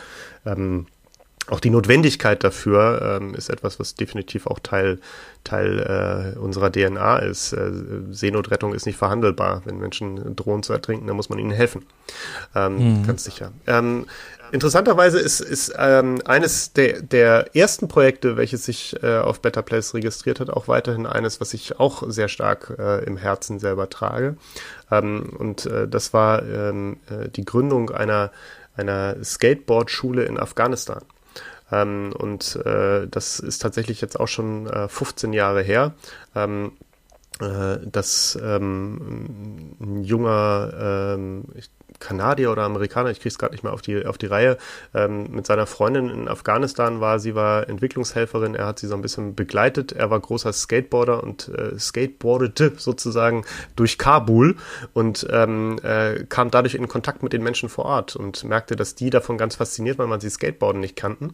ähm, 0.46 0.88
auch 1.48 1.60
die 1.60 1.70
Notwendigkeit 1.70 2.44
dafür 2.44 3.20
ähm, 3.22 3.36
ist 3.36 3.50
etwas, 3.50 3.80
was 3.80 3.94
definitiv 3.94 4.48
auch 4.48 4.58
Teil, 4.60 5.00
Teil 5.44 6.34
äh, 6.36 6.40
unserer 6.40 6.72
DNA 6.72 7.18
ist. 7.20 7.54
Äh, 7.54 7.72
Seenotrettung 8.10 8.74
ist 8.74 8.88
nicht 8.88 8.98
verhandelbar. 8.98 9.62
Wenn 9.66 9.78
Menschen 9.78 10.36
drohen 10.36 10.64
zu 10.64 10.74
ertrinken, 10.74 11.06
dann 11.06 11.16
muss 11.16 11.30
man 11.30 11.38
ihnen 11.38 11.52
helfen. 11.52 11.86
Ähm, 12.56 13.02
mhm. 13.02 13.08
Ganz 13.08 13.26
sicher. 13.26 13.52
Ähm, 13.68 14.08
interessanterweise 14.52 15.20
ist, 15.20 15.40
ist 15.40 15.72
ähm, 15.78 16.20
eines 16.26 16.74
der, 16.74 17.04
der 17.04 17.56
ersten 17.56 17.88
Projekte, 17.88 18.38
welches 18.38 18.66
sich 18.66 18.96
äh, 19.04 19.20
auf 19.20 19.40
Better 19.40 19.62
Place 19.62 19.94
registriert 19.94 20.40
hat, 20.40 20.50
auch 20.50 20.68
weiterhin 20.68 21.06
eines, 21.06 21.40
was 21.42 21.54
ich 21.54 21.80
auch 21.80 22.04
sehr 22.08 22.28
stark 22.28 22.74
äh, 22.80 23.04
im 23.04 23.18
Herzen 23.18 23.60
selber 23.60 23.88
trage. 23.92 24.36
Ähm, 24.90 25.32
und 25.38 25.68
äh, 25.68 25.88
das 25.88 26.12
war 26.12 26.42
ähm, 26.42 26.98
äh, 27.08 27.30
die 27.30 27.46
Gründung 27.46 27.92
einer 27.92 28.32
einer 28.78 29.24
Skateboard-Schule 29.24 30.26
in 30.26 30.38
Afghanistan. 30.38 31.02
Ähm, 31.72 32.14
und 32.18 32.56
äh, 32.66 33.08
das 33.08 33.40
ist 33.40 33.60
tatsächlich 33.60 34.02
jetzt 34.02 34.20
auch 34.20 34.28
schon 34.28 34.68
äh, 34.68 34.88
15 34.88 35.34
Jahre 35.34 35.62
her. 35.62 35.94
Ähm, 36.36 36.74
äh, 37.40 37.78
dass 37.86 38.38
ähm, 38.42 39.76
ein 39.80 40.04
junger, 40.04 41.16
ähm, 41.18 41.46
ich 41.56 41.70
Kanadier 42.00 42.52
oder 42.52 42.64
Amerikaner, 42.64 43.10
ich 43.10 43.20
krieg's 43.20 43.38
gerade 43.38 43.54
nicht 43.54 43.64
mehr 43.64 43.74
auf 43.74 43.82
die, 43.82 44.06
auf 44.06 44.18
die 44.18 44.26
Reihe, 44.26 44.58
ähm, 44.94 45.28
mit 45.32 45.46
seiner 45.46 45.66
Freundin 45.66 46.10
in 46.10 46.28
Afghanistan 46.28 47.00
war. 47.02 47.20
Sie 47.20 47.36
war 47.36 47.68
Entwicklungshelferin, 47.70 48.56
er 48.56 48.68
hat 48.68 48.80
sie 48.80 48.88
so 48.88 48.96
ein 48.96 49.02
bisschen 49.02 49.36
begleitet. 49.36 49.92
Er 49.92 50.10
war 50.10 50.20
großer 50.20 50.54
Skateboarder 50.54 51.24
und 51.24 51.50
äh, 51.50 51.78
skateboardete 51.78 52.74
sozusagen 52.78 53.46
durch 53.76 53.98
Kabul 53.98 54.56
und 54.94 55.28
ähm, 55.32 55.78
äh, 55.84 56.26
kam 56.26 56.52
dadurch 56.52 56.76
in 56.76 56.88
Kontakt 56.88 57.24
mit 57.24 57.34
den 57.34 57.44
Menschen 57.44 57.70
vor 57.70 57.86
Ort 57.86 58.16
und 58.16 58.44
merkte, 58.44 58.76
dass 58.76 58.96
die 58.96 59.10
davon 59.10 59.38
ganz 59.38 59.56
fasziniert 59.56 59.98
waren, 59.98 60.10
weil 60.10 60.22
sie 60.22 60.30
Skateboarden 60.30 60.82
nicht 60.82 60.96
kannten. 60.96 61.34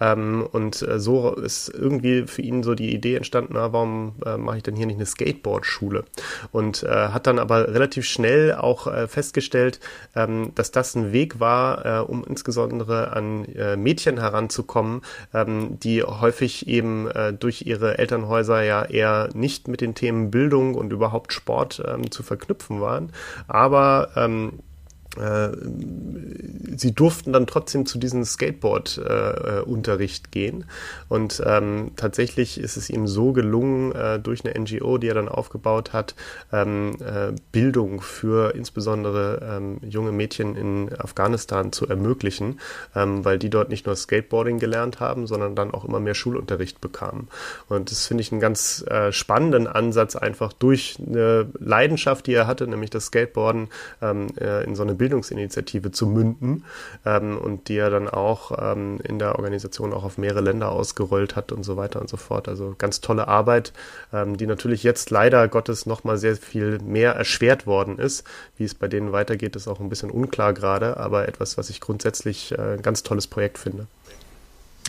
Ähm, 0.00 0.46
und 0.50 0.82
äh, 0.82 0.98
so 0.98 1.34
ist 1.34 1.68
irgendwie 1.68 2.26
für 2.26 2.42
ihn 2.42 2.62
so 2.62 2.74
die 2.74 2.94
Idee 2.94 3.16
entstanden, 3.16 3.54
na, 3.54 3.72
warum 3.72 4.14
äh, 4.24 4.36
mache 4.36 4.58
ich 4.58 4.62
denn 4.62 4.76
hier 4.76 4.86
nicht 4.86 4.96
eine 4.96 5.06
Skateboard-Schule? 5.06 6.04
Und 6.52 6.82
äh, 6.82 6.88
hat 6.88 7.26
dann 7.26 7.38
aber 7.38 7.68
relativ 7.68 8.06
schnell 8.06 8.54
auch 8.54 8.86
äh, 8.86 9.08
festgestellt, 9.08 9.80
ähm, 10.14 10.52
dass 10.54 10.70
das 10.70 10.94
ein 10.94 11.12
Weg 11.12 11.40
war, 11.40 11.84
äh, 11.84 12.00
um 12.00 12.24
insbesondere 12.24 13.12
an 13.12 13.44
äh, 13.44 13.76
Mädchen 13.76 14.18
heranzukommen, 14.18 15.02
ähm, 15.34 15.78
die 15.80 16.02
häufig 16.02 16.68
eben 16.68 17.08
äh, 17.08 17.32
durch 17.32 17.62
ihre 17.66 17.98
Elternhäuser 17.98 18.62
ja 18.62 18.84
eher 18.84 19.28
nicht 19.34 19.68
mit 19.68 19.80
den 19.80 19.94
Themen 19.94 20.30
Bildung 20.30 20.74
und 20.74 20.92
überhaupt 20.92 21.32
Sport 21.32 21.82
ähm, 21.86 22.10
zu 22.10 22.22
verknüpfen 22.22 22.80
waren, 22.80 23.12
aber 23.48 24.10
ähm, 24.16 24.52
äh, 24.54 24.69
sie 25.16 26.94
durften 26.94 27.32
dann 27.32 27.46
trotzdem 27.46 27.84
zu 27.84 27.98
diesem 27.98 28.24
Skateboard-Unterricht 28.24 30.26
äh, 30.26 30.30
gehen. 30.30 30.64
Und 31.08 31.42
ähm, 31.44 31.90
tatsächlich 31.96 32.60
ist 32.60 32.76
es 32.76 32.90
ihm 32.90 33.08
so 33.08 33.32
gelungen, 33.32 33.92
äh, 33.92 34.20
durch 34.20 34.44
eine 34.44 34.58
NGO, 34.58 34.98
die 34.98 35.08
er 35.08 35.14
dann 35.14 35.28
aufgebaut 35.28 35.92
hat, 35.92 36.14
ähm, 36.52 36.96
äh, 37.00 37.32
Bildung 37.50 38.00
für 38.00 38.54
insbesondere 38.54 39.40
ähm, 39.42 39.80
junge 39.82 40.12
Mädchen 40.12 40.54
in 40.54 40.90
Afghanistan 40.96 41.72
zu 41.72 41.88
ermöglichen, 41.88 42.60
ähm, 42.94 43.24
weil 43.24 43.38
die 43.38 43.50
dort 43.50 43.68
nicht 43.68 43.86
nur 43.86 43.96
Skateboarding 43.96 44.60
gelernt 44.60 45.00
haben, 45.00 45.26
sondern 45.26 45.56
dann 45.56 45.72
auch 45.72 45.84
immer 45.84 45.98
mehr 45.98 46.14
Schulunterricht 46.14 46.80
bekamen. 46.80 47.28
Und 47.68 47.90
das 47.90 48.06
finde 48.06 48.20
ich 48.20 48.30
einen 48.30 48.40
ganz 48.40 48.84
äh, 48.86 49.10
spannenden 49.10 49.66
Ansatz, 49.66 50.14
einfach 50.14 50.52
durch 50.52 50.98
eine 51.04 51.48
Leidenschaft, 51.58 52.28
die 52.28 52.34
er 52.34 52.46
hatte, 52.46 52.68
nämlich 52.68 52.90
das 52.90 53.06
Skateboarden 53.06 53.68
ähm, 54.00 54.28
äh, 54.38 54.62
in 54.64 54.76
so 54.76 54.82
eine 54.82 54.99
Bildungsinitiative 55.00 55.92
zu 55.92 56.06
münden 56.06 56.64
ähm, 57.06 57.38
und 57.38 57.68
die 57.68 57.78
er 57.78 57.88
dann 57.88 58.06
auch 58.06 58.52
ähm, 58.60 59.00
in 59.02 59.18
der 59.18 59.36
Organisation 59.36 59.94
auch 59.94 60.04
auf 60.04 60.18
mehrere 60.18 60.42
Länder 60.42 60.70
ausgerollt 60.70 61.36
hat 61.36 61.52
und 61.52 61.64
so 61.64 61.78
weiter 61.78 62.02
und 62.02 62.10
so 62.10 62.18
fort. 62.18 62.48
Also 62.48 62.74
ganz 62.76 63.00
tolle 63.00 63.26
Arbeit, 63.26 63.72
ähm, 64.12 64.36
die 64.36 64.46
natürlich 64.46 64.82
jetzt 64.82 65.08
leider 65.08 65.48
Gottes 65.48 65.86
nochmal 65.86 66.18
sehr 66.18 66.36
viel 66.36 66.80
mehr 66.80 67.14
erschwert 67.14 67.66
worden 67.66 67.98
ist. 67.98 68.24
Wie 68.58 68.64
es 68.64 68.74
bei 68.74 68.88
denen 68.88 69.10
weitergeht, 69.10 69.56
ist 69.56 69.68
auch 69.68 69.80
ein 69.80 69.88
bisschen 69.88 70.10
unklar 70.10 70.52
gerade, 70.52 70.98
aber 70.98 71.26
etwas, 71.26 71.56
was 71.56 71.70
ich 71.70 71.80
grundsätzlich 71.80 72.52
äh, 72.52 72.74
ein 72.74 72.82
ganz 72.82 73.02
tolles 73.02 73.26
Projekt 73.26 73.56
finde. 73.56 73.86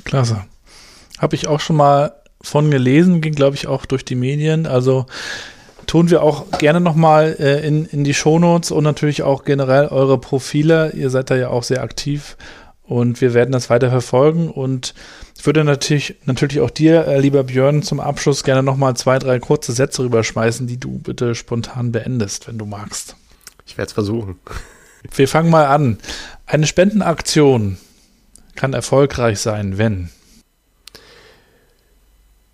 Klasse. 0.03 0.43
Habe 1.19 1.35
ich 1.35 1.47
auch 1.47 1.61
schon 1.61 1.77
mal 1.77 2.11
von 2.41 2.69
gelesen, 2.69 3.21
ging 3.21 3.33
glaube 3.33 3.55
ich 3.55 3.67
auch 3.67 3.85
durch 3.85 4.03
die 4.03 4.15
Medien. 4.15 4.67
Also 4.67 5.05
tun 5.91 6.09
wir 6.09 6.23
auch 6.23 6.49
gerne 6.51 6.79
nochmal 6.79 7.35
äh, 7.37 7.67
in, 7.67 7.85
in 7.85 8.05
die 8.05 8.13
Shownotes 8.13 8.71
und 8.71 8.85
natürlich 8.85 9.23
auch 9.23 9.43
generell 9.43 9.87
eure 9.87 10.17
Profile. 10.17 10.93
Ihr 10.95 11.09
seid 11.09 11.29
da 11.29 11.35
ja 11.35 11.49
auch 11.49 11.63
sehr 11.63 11.83
aktiv 11.83 12.37
und 12.81 13.19
wir 13.19 13.33
werden 13.33 13.51
das 13.51 13.69
weiter 13.69 13.89
verfolgen 13.89 14.49
und 14.49 14.93
ich 15.37 15.45
würde 15.45 15.65
natürlich, 15.65 16.15
natürlich 16.23 16.61
auch 16.61 16.69
dir, 16.69 17.07
äh, 17.07 17.19
lieber 17.19 17.43
Björn, 17.43 17.83
zum 17.83 17.99
Abschluss 17.99 18.45
gerne 18.45 18.63
nochmal 18.63 18.95
zwei, 18.95 19.19
drei 19.19 19.39
kurze 19.39 19.73
Sätze 19.73 20.03
rüberschmeißen, 20.03 20.65
die 20.65 20.79
du 20.79 20.97
bitte 20.97 21.35
spontan 21.35 21.91
beendest, 21.91 22.47
wenn 22.47 22.57
du 22.57 22.65
magst. 22.65 23.17
Ich 23.65 23.77
werde 23.77 23.87
es 23.87 23.93
versuchen. 23.93 24.39
Wir 25.13 25.27
fangen 25.27 25.49
mal 25.49 25.65
an. 25.65 25.97
Eine 26.45 26.67
Spendenaktion 26.67 27.75
kann 28.55 28.71
erfolgreich 28.71 29.39
sein, 29.39 29.77
wenn 29.77 30.09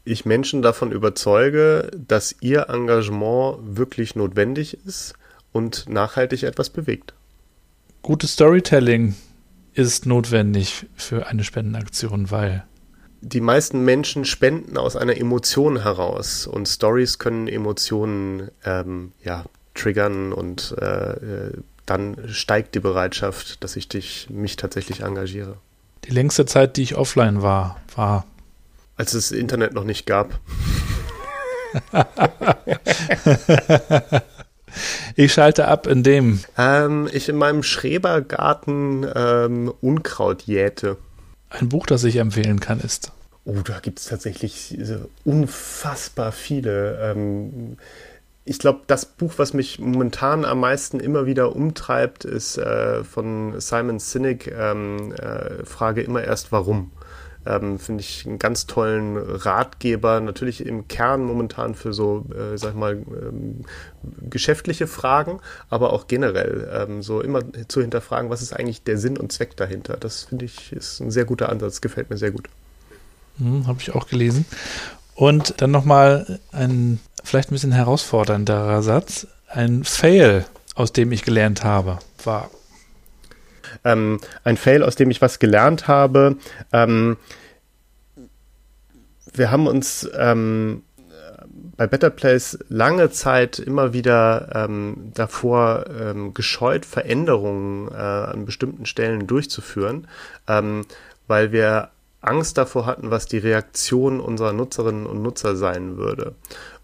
ich 0.07 0.25
Menschen 0.25 0.61
davon 0.61 0.91
überzeuge, 0.91 1.91
dass 2.07 2.35
ihr 2.41 2.69
Engagement 2.69 3.77
wirklich 3.77 4.15
notwendig 4.15 4.77
ist 4.85 5.13
und 5.51 5.89
nachhaltig 5.89 6.43
etwas 6.43 6.69
bewegt. 6.69 7.13
Gutes 8.01 8.33
Storytelling 8.33 9.15
ist 9.73 10.05
notwendig 10.05 10.85
für 10.95 11.27
eine 11.27 11.43
Spendenaktion, 11.43 12.31
weil 12.31 12.65
die 13.21 13.41
meisten 13.41 13.83
Menschen 13.83 14.25
spenden 14.25 14.77
aus 14.77 14.95
einer 14.95 15.17
Emotion 15.17 15.81
heraus 15.81 16.47
und 16.47 16.67
Stories 16.67 17.19
können 17.19 17.47
Emotionen 17.47 18.49
ähm, 18.63 19.11
ja, 19.23 19.45
triggern 19.73 20.33
und 20.33 20.75
äh, 20.79 21.11
äh 21.11 21.51
dann 21.85 22.27
steigt 22.27 22.75
die 22.75 22.81
Bereitschaft, 22.81 23.63
dass 23.63 23.77
ich 23.77 23.87
dich, 23.87 24.27
mich 24.29 24.57
tatsächlich 24.57 25.03
engagiere. 25.03 25.55
Die 26.03 26.11
längste 26.11 26.45
Zeit, 26.45 26.75
die 26.75 26.83
ich 26.83 26.95
offline 26.95 27.41
war, 27.41 27.79
war 27.95 28.25
als 28.97 29.13
es 29.13 29.29
das 29.29 29.37
Internet 29.37 29.73
noch 29.73 29.83
nicht 29.83 30.05
gab. 30.05 30.39
ich 35.15 35.33
schalte 35.33 35.67
ab 35.67 35.87
in 35.87 36.03
dem. 36.03 36.39
Ähm, 36.57 37.09
ich 37.11 37.29
in 37.29 37.37
meinem 37.37 37.63
Schrebergarten 37.63 39.07
ähm, 39.15 39.73
Unkraut 39.81 40.43
jäte. 40.43 40.97
Ein 41.49 41.69
Buch, 41.69 41.85
das 41.85 42.03
ich 42.03 42.17
empfehlen 42.17 42.59
kann, 42.59 42.79
ist. 42.79 43.11
Oh, 43.45 43.61
da 43.63 43.79
gibt 43.79 43.99
es 43.99 44.05
tatsächlich 44.05 44.77
unfassbar 45.23 46.33
viele. 46.33 46.99
Ähm, 47.01 47.77
ich 48.43 48.59
glaube, 48.59 48.81
das 48.87 49.05
Buch, 49.05 49.33
was 49.37 49.53
mich 49.53 49.79
momentan 49.79 50.45
am 50.45 50.59
meisten 50.59 50.99
immer 50.99 51.25
wieder 51.25 51.55
umtreibt, 51.55 52.25
ist 52.25 52.57
äh, 52.57 53.03
von 53.03 53.59
Simon 53.59 53.99
Sinek, 53.99 54.47
ähm, 54.47 55.13
äh, 55.13 55.65
Frage 55.65 56.01
immer 56.01 56.23
erst 56.23 56.51
warum. 56.51 56.91
Ähm, 57.47 57.79
Finde 57.79 58.01
ich 58.01 58.25
einen 58.25 58.39
ganz 58.39 58.67
tollen 58.67 59.17
Ratgeber, 59.17 60.19
natürlich 60.19 60.65
im 60.65 60.87
Kern 60.87 61.23
momentan 61.23 61.75
für 61.75 61.93
so, 61.93 62.25
äh, 62.31 62.57
sag 62.57 62.71
ich 62.71 62.75
mal, 62.75 62.93
ähm, 62.93 63.63
geschäftliche 64.29 64.87
Fragen, 64.87 65.39
aber 65.69 65.93
auch 65.93 66.07
generell 66.07 66.69
ähm, 66.73 67.01
so 67.01 67.21
immer 67.21 67.41
zu 67.67 67.81
hinterfragen, 67.81 68.29
was 68.29 68.41
ist 68.41 68.53
eigentlich 68.53 68.83
der 68.83 68.97
Sinn 68.97 69.17
und 69.17 69.31
Zweck 69.31 69.55
dahinter. 69.57 69.97
Das 69.97 70.23
finde 70.23 70.45
ich 70.45 70.71
ist 70.71 70.99
ein 70.99 71.11
sehr 71.11 71.25
guter 71.25 71.49
Ansatz, 71.49 71.81
gefällt 71.81 72.09
mir 72.09 72.17
sehr 72.17 72.31
gut. 72.31 72.49
Hm, 73.37 73.67
Habe 73.67 73.79
ich 73.79 73.93
auch 73.93 74.07
gelesen. 74.07 74.45
Und 75.15 75.61
dann 75.61 75.71
nochmal 75.71 76.39
ein 76.51 76.99
vielleicht 77.23 77.51
ein 77.51 77.55
bisschen 77.55 77.71
herausfordernderer 77.71 78.81
Satz. 78.81 79.27
Ein 79.47 79.83
Fail, 79.83 80.45
aus 80.75 80.93
dem 80.93 81.11
ich 81.11 81.23
gelernt 81.23 81.63
habe, 81.63 81.99
war 82.23 82.49
ähm, 83.83 84.19
ein 84.43 84.57
Fail, 84.57 84.83
aus 84.83 84.95
dem 84.95 85.09
ich 85.09 85.21
was 85.21 85.39
gelernt 85.39 85.87
habe. 85.87 86.37
Ähm, 86.71 87.17
wir 89.33 89.51
haben 89.51 89.67
uns 89.67 90.09
ähm, 90.17 90.83
bei 91.77 91.87
Better 91.87 92.09
Place 92.09 92.57
lange 92.69 93.11
Zeit 93.11 93.59
immer 93.59 93.93
wieder 93.93 94.49
ähm, 94.53 95.11
davor 95.13 95.85
ähm, 95.87 96.33
gescheut, 96.33 96.85
Veränderungen 96.85 97.89
äh, 97.89 97.95
an 97.95 98.45
bestimmten 98.45 98.85
Stellen 98.85 99.27
durchzuführen, 99.27 100.07
ähm, 100.47 100.85
weil 101.27 101.51
wir 101.51 101.89
Angst 102.21 102.57
davor 102.57 102.85
hatten, 102.87 103.11
was 103.11 103.27
die 103.27 103.37
Reaktion 103.37 104.19
unserer 104.19 104.53
Nutzerinnen 104.53 105.05
und 105.05 105.21
Nutzer 105.21 105.55
sein 105.55 105.97
würde. 105.97 106.33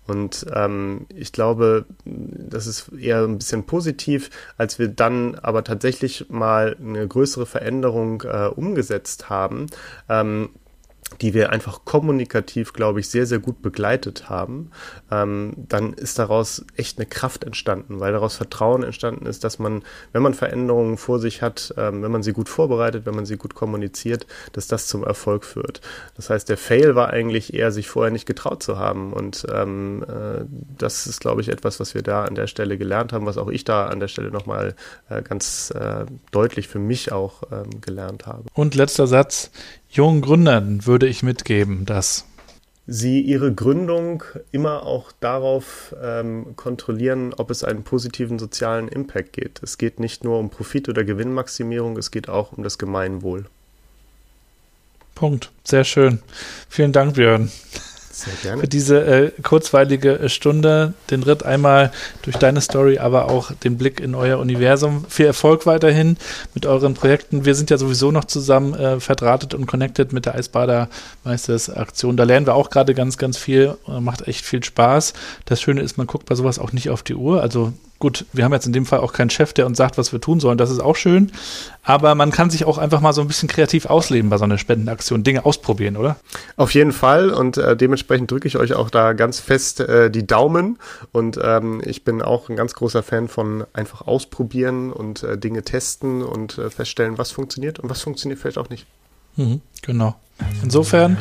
Und 0.06 0.46
ähm, 0.54 1.06
ich 1.14 1.32
glaube, 1.32 1.86
das 2.06 2.68
ist 2.68 2.92
eher 2.94 3.24
ein 3.24 3.38
bisschen 3.38 3.66
positiv, 3.66 4.30
als 4.58 4.80
wir 4.80 4.90
dann 4.90 5.36
aber 5.36 5.64
tatsächlich 5.64 6.30
mal 6.30 6.76
eine 6.80 7.08
größere 7.08 7.46
Veränderung 7.46 8.24
äh, 8.24 8.48
umgesetzt 8.48 9.30
haben. 9.30 9.68
Ähm, 10.10 10.50
die 11.22 11.34
wir 11.34 11.52
einfach 11.52 11.86
kommunikativ, 11.86 12.74
glaube 12.74 13.00
ich, 13.00 13.10
sehr, 13.10 13.26
sehr 13.26 13.40
gut 13.40 13.62
begleitet 13.62 14.30
haben, 14.30 14.72
ähm, 15.12 15.54
dann 15.58 15.94
ist 15.94 16.20
daraus 16.20 16.66
echt 16.76 16.98
eine 16.98 17.06
Kraft 17.06 17.44
entstanden, 17.44 18.00
weil 18.00 18.14
daraus 18.14 18.36
Vertrauen 18.36 18.84
entstanden 18.84 19.26
ist, 19.26 19.44
dass 19.44 19.60
man, 19.60 19.84
wenn 20.12 20.22
man 20.22 20.34
Veränderungen 20.34 20.98
vor 20.98 21.20
sich 21.20 21.42
hat, 21.42 21.74
ähm, 21.78 22.02
wenn 22.04 22.12
man 22.12 22.24
sie 22.24 22.34
gut 22.34 22.50
vorbereitet, 22.50 23.06
wenn 23.06 23.16
man 23.16 23.26
sie 23.26 23.38
gut 23.38 23.56
kommuniziert, 23.56 24.28
dass 24.52 24.68
das 24.68 24.88
zum 24.88 25.04
Erfolg 25.04 25.46
führt. 25.46 25.82
Das 26.16 26.30
heißt, 26.30 26.50
der 26.50 26.58
Fail 26.58 26.96
war 26.96 27.10
eigentlich 27.10 27.54
eher, 27.54 27.72
sich 27.72 27.88
vorher 27.88 28.12
nicht 28.12 28.26
getraut 28.26 28.64
zu 28.64 28.78
haben. 28.78 29.14
Und 29.14 29.46
ähm, 29.54 30.04
äh, 30.04 30.46
das 30.78 31.08
ist, 31.08 31.20
glaube 31.20 31.42
ich, 31.42 31.50
etwas, 31.50 31.80
was 31.80 31.94
wir 31.94 32.02
da 32.02 32.26
an 32.26 32.36
der 32.36 32.48
Stelle 32.48 32.78
gelernt 32.78 33.14
haben, 33.14 33.26
was 33.26 33.38
auch 33.38 33.50
ich 33.50 33.64
da 33.64 33.88
an 33.88 34.00
der 34.00 34.08
Stelle 34.08 34.32
nochmal 34.32 34.76
äh, 35.10 35.22
ganz 35.22 35.72
äh, 35.72 36.06
deutlich 36.32 36.68
für 36.68 36.80
mich 36.80 37.12
auch 37.12 37.44
ähm, 37.52 37.82
gelernt 37.82 38.26
habe. 38.26 38.44
Und 38.54 38.76
letzter 38.76 39.08
Satz 39.08 39.52
jungen 39.94 40.22
Gründern 40.22 40.86
würde 40.86 41.08
ich 41.08 41.24
mitgeben, 41.24 41.86
dass 41.86 42.26
sie 42.86 43.22
ihre 43.22 43.54
Gründung 43.54 44.24
immer 44.52 44.86
auch 44.86 45.12
darauf 45.20 45.96
ähm, 46.02 46.56
kontrollieren, 46.56 47.34
ob 47.34 47.50
es 47.50 47.64
einen 47.64 47.84
positiven 47.84 48.40
sozialen 48.40 48.88
Impact 48.88 49.34
geht. 49.34 49.62
Es 49.64 49.78
geht 49.78 50.00
nicht 50.00 50.24
nur 50.24 50.40
um 50.40 50.50
Profit- 50.50 50.90
oder 50.90 51.04
Gewinnmaximierung, 51.04 51.98
es 51.98 52.12
geht 52.12 52.28
auch 52.28 52.52
um 52.52 52.64
das 52.64 52.78
Gemeinwohl. 52.78 53.46
Punkt. 55.16 55.52
Sehr 55.64 55.84
schön. 55.84 56.20
Vielen 56.68 56.92
Dank, 56.92 57.14
Björn. 57.14 57.52
Sehr 58.16 58.34
gerne. 58.44 58.62
Für 58.62 58.68
diese 58.68 59.04
äh, 59.04 59.32
kurzweilige 59.42 60.20
äh, 60.20 60.30
Stunde, 60.30 60.94
den 61.10 61.24
Ritt 61.24 61.44
einmal 61.44 61.92
durch 62.22 62.38
deine 62.38 62.62
Story, 62.62 63.00
aber 63.00 63.32
auch 63.32 63.52
den 63.52 63.80
Blick 63.80 64.00
in 64.00 64.14
euer 64.14 64.38
Universum. 64.38 65.04
Viel 65.10 65.26
Erfolg 65.26 65.66
weiterhin 65.66 66.18
mit 66.54 66.68
euren 66.68 66.94
Projekten. 66.94 67.44
Wir 67.44 67.56
sind 67.56 67.72
ja 67.72 67.80
sowieso 67.80 68.12
noch 68.12 68.26
zusammen 68.26 68.76
äh, 68.76 69.00
verdrahtet 69.00 69.56
und 69.56 69.66
connected 69.66 70.14
mit 70.14 70.28
der 70.28 70.36
Eisbadermeisters 70.36 71.72
Aktion. 71.72 72.16
Da 72.16 72.24
lernen 72.24 72.46
wir 72.46 72.54
auch 72.54 72.70
gerade 72.70 72.94
ganz, 72.94 73.18
ganz 73.18 73.38
viel. 73.38 73.78
Macht 73.88 74.28
echt 74.28 74.46
viel 74.46 74.64
Spaß. 74.64 75.14
Das 75.46 75.60
Schöne 75.60 75.82
ist, 75.82 75.98
man 75.98 76.06
guckt 76.06 76.28
bei 76.28 76.36
sowas 76.36 76.60
auch 76.60 76.72
nicht 76.72 76.92
auf 76.92 77.02
die 77.02 77.16
Uhr. 77.16 77.42
Also 77.42 77.74
Gut, 78.04 78.26
wir 78.34 78.44
haben 78.44 78.52
jetzt 78.52 78.66
in 78.66 78.74
dem 78.74 78.86
Fall 78.86 79.00
auch 79.00 79.14
keinen 79.14 79.30
Chef, 79.30 79.54
der 79.54 79.66
uns 79.66 79.78
sagt, 79.78 79.98
was 79.98 80.12
wir 80.12 80.20
tun 80.20 80.42
sollen. 80.42 80.58
Das 80.58 80.70
ist 80.70 80.82
auch 80.82 80.98
schön. 80.98 81.32
Aber 81.84 82.16
man 82.16 82.32
kann 82.32 82.50
sich 82.50 82.66
auch 82.66 82.78
einfach 82.78 83.00
mal 83.00 83.14
so 83.14 83.22
ein 83.22 83.28
bisschen 83.28 83.48
kreativ 83.48 83.86
ausleben 83.86 84.30
bei 84.30 84.38
so 84.38 84.44
einer 84.44 84.58
Spendenaktion, 84.58 85.24
Dinge 85.24 85.46
ausprobieren, 85.46 85.96
oder? 85.96 86.18
Auf 86.58 86.74
jeden 86.74 86.92
Fall. 86.92 87.30
Und 87.30 87.56
äh, 87.56 87.78
dementsprechend 87.78 88.30
drücke 88.30 88.46
ich 88.46 88.58
euch 88.58 88.74
auch 88.74 88.90
da 88.90 89.14
ganz 89.14 89.40
fest 89.40 89.80
äh, 89.80 90.12
die 90.12 90.28
Daumen. 90.28 90.80
Und 91.14 91.40
ähm, 91.42 91.82
ich 91.86 92.04
bin 92.04 92.22
auch 92.22 92.50
ein 92.50 92.58
ganz 92.58 92.74
großer 92.74 93.04
Fan 93.04 93.30
von 93.30 93.64
einfach 93.72 94.02
ausprobieren 94.02 94.92
und 94.92 95.24
äh, 95.24 95.38
Dinge 95.38 95.64
testen 95.64 96.24
und 96.24 96.58
äh, 96.58 96.70
feststellen, 96.70 97.18
was 97.18 97.32
funktioniert 97.32 97.80
und 97.80 97.90
was 97.90 98.02
funktioniert 98.02 98.42
vielleicht 98.42 98.58
auch 98.58 98.68
nicht. 98.68 98.86
Mhm, 99.38 99.62
genau. 99.82 100.16
Insofern, 100.62 101.18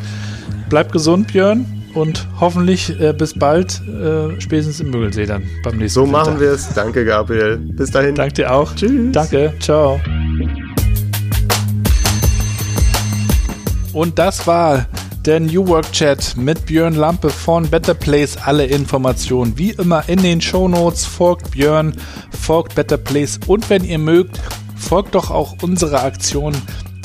bleibt 0.68 0.90
gesund, 0.90 1.28
Björn 1.28 1.81
und 1.94 2.26
hoffentlich 2.40 2.98
äh, 3.00 3.12
bis 3.12 3.34
bald, 3.38 3.80
äh, 3.86 4.40
spätestens 4.40 4.80
im 4.80 4.90
Müggelsee 4.90 5.26
dann 5.26 5.42
beim 5.62 5.76
nächsten 5.78 6.00
So 6.00 6.06
Winter. 6.06 6.18
machen 6.18 6.40
wir 6.40 6.52
es. 6.52 6.72
Danke, 6.74 7.04
Gabriel. 7.04 7.58
Bis 7.58 7.90
dahin. 7.90 8.14
Danke 8.14 8.34
dir 8.34 8.52
auch. 8.52 8.74
Tschüss. 8.74 9.12
Danke. 9.12 9.52
Ciao. 9.60 10.00
Und 13.92 14.18
das 14.18 14.46
war 14.46 14.86
der 15.26 15.38
New 15.38 15.68
Work 15.68 15.92
Chat 15.92 16.36
mit 16.36 16.66
Björn 16.66 16.94
Lampe 16.94 17.30
von 17.30 17.68
Better 17.68 17.94
Place. 17.94 18.36
Alle 18.44 18.64
Informationen 18.66 19.56
wie 19.56 19.70
immer 19.70 20.08
in 20.08 20.22
den 20.22 20.40
Shownotes. 20.40 21.04
Folgt 21.04 21.52
Björn, 21.52 21.94
folgt 22.30 22.74
Better 22.74 22.96
Place 22.96 23.38
und 23.46 23.68
wenn 23.70 23.84
ihr 23.84 23.98
mögt, 23.98 24.40
folgt 24.76 25.14
doch 25.14 25.30
auch 25.30 25.56
unserer 25.62 26.02
Aktion, 26.04 26.54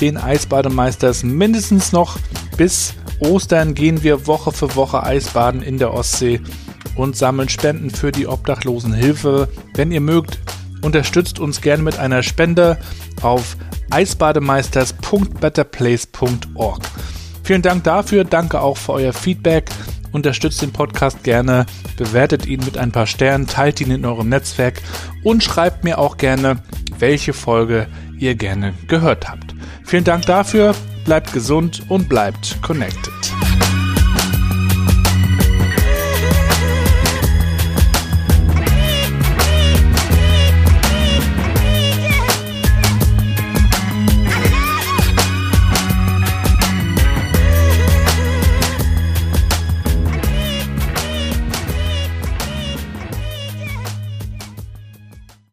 den 0.02 0.18
Eisbademeisters. 0.18 1.24
Mindestens 1.24 1.92
noch 1.92 2.18
bis 2.58 2.94
Ostern 3.20 3.74
gehen 3.74 4.04
wir 4.04 4.28
Woche 4.28 4.52
für 4.52 4.76
Woche 4.76 5.02
Eisbaden 5.04 5.62
in 5.62 5.78
der 5.78 5.94
Ostsee 5.94 6.42
und 6.96 7.16
sammeln 7.16 7.48
Spenden 7.50 7.90
für 7.90 8.12
die 8.12 8.28
Obdachlosenhilfe. 8.28 9.48
Wenn 9.74 9.92
ihr 9.92 10.02
mögt, 10.02 10.40
unterstützt 10.82 11.40
uns 11.40 11.62
gerne 11.62 11.84
mit 11.84 12.00
einer 12.00 12.24
Spende 12.24 12.78
auf 13.22 13.56
eisbademeisters.betterplace.org. 13.90 16.82
Vielen 17.44 17.62
Dank 17.62 17.84
dafür, 17.84 18.24
danke 18.26 18.62
auch 18.62 18.78
für 18.78 18.94
euer 18.94 19.14
Feedback. 19.14 19.70
Unterstützt 20.12 20.62
den 20.62 20.74
Podcast 20.74 21.24
gerne, 21.24 21.66
bewertet 21.98 22.46
ihn 22.46 22.64
mit 22.66 22.78
ein 22.78 22.92
paar 22.92 23.08
Sternen, 23.08 23.48
teilt 23.48 23.82
ihn 23.82 23.92
in 23.92 24.06
eurem 24.06 24.30
Netzwerk 24.30 24.82
und 25.24 25.44
schreibt 25.44 25.84
mir 25.84 25.98
auch 26.00 26.18
gerne, 26.18 26.58
welche 27.00 27.34
Folge 27.34 27.88
ihr 28.18 28.36
gerne 28.36 28.74
gehört 28.88 29.30
habt. 29.30 29.57
Vielen 29.88 30.04
Dank 30.04 30.26
dafür, 30.26 30.76
bleibt 31.06 31.32
gesund 31.32 31.84
und 31.88 32.10
bleibt 32.10 32.62
connected. 32.62 33.14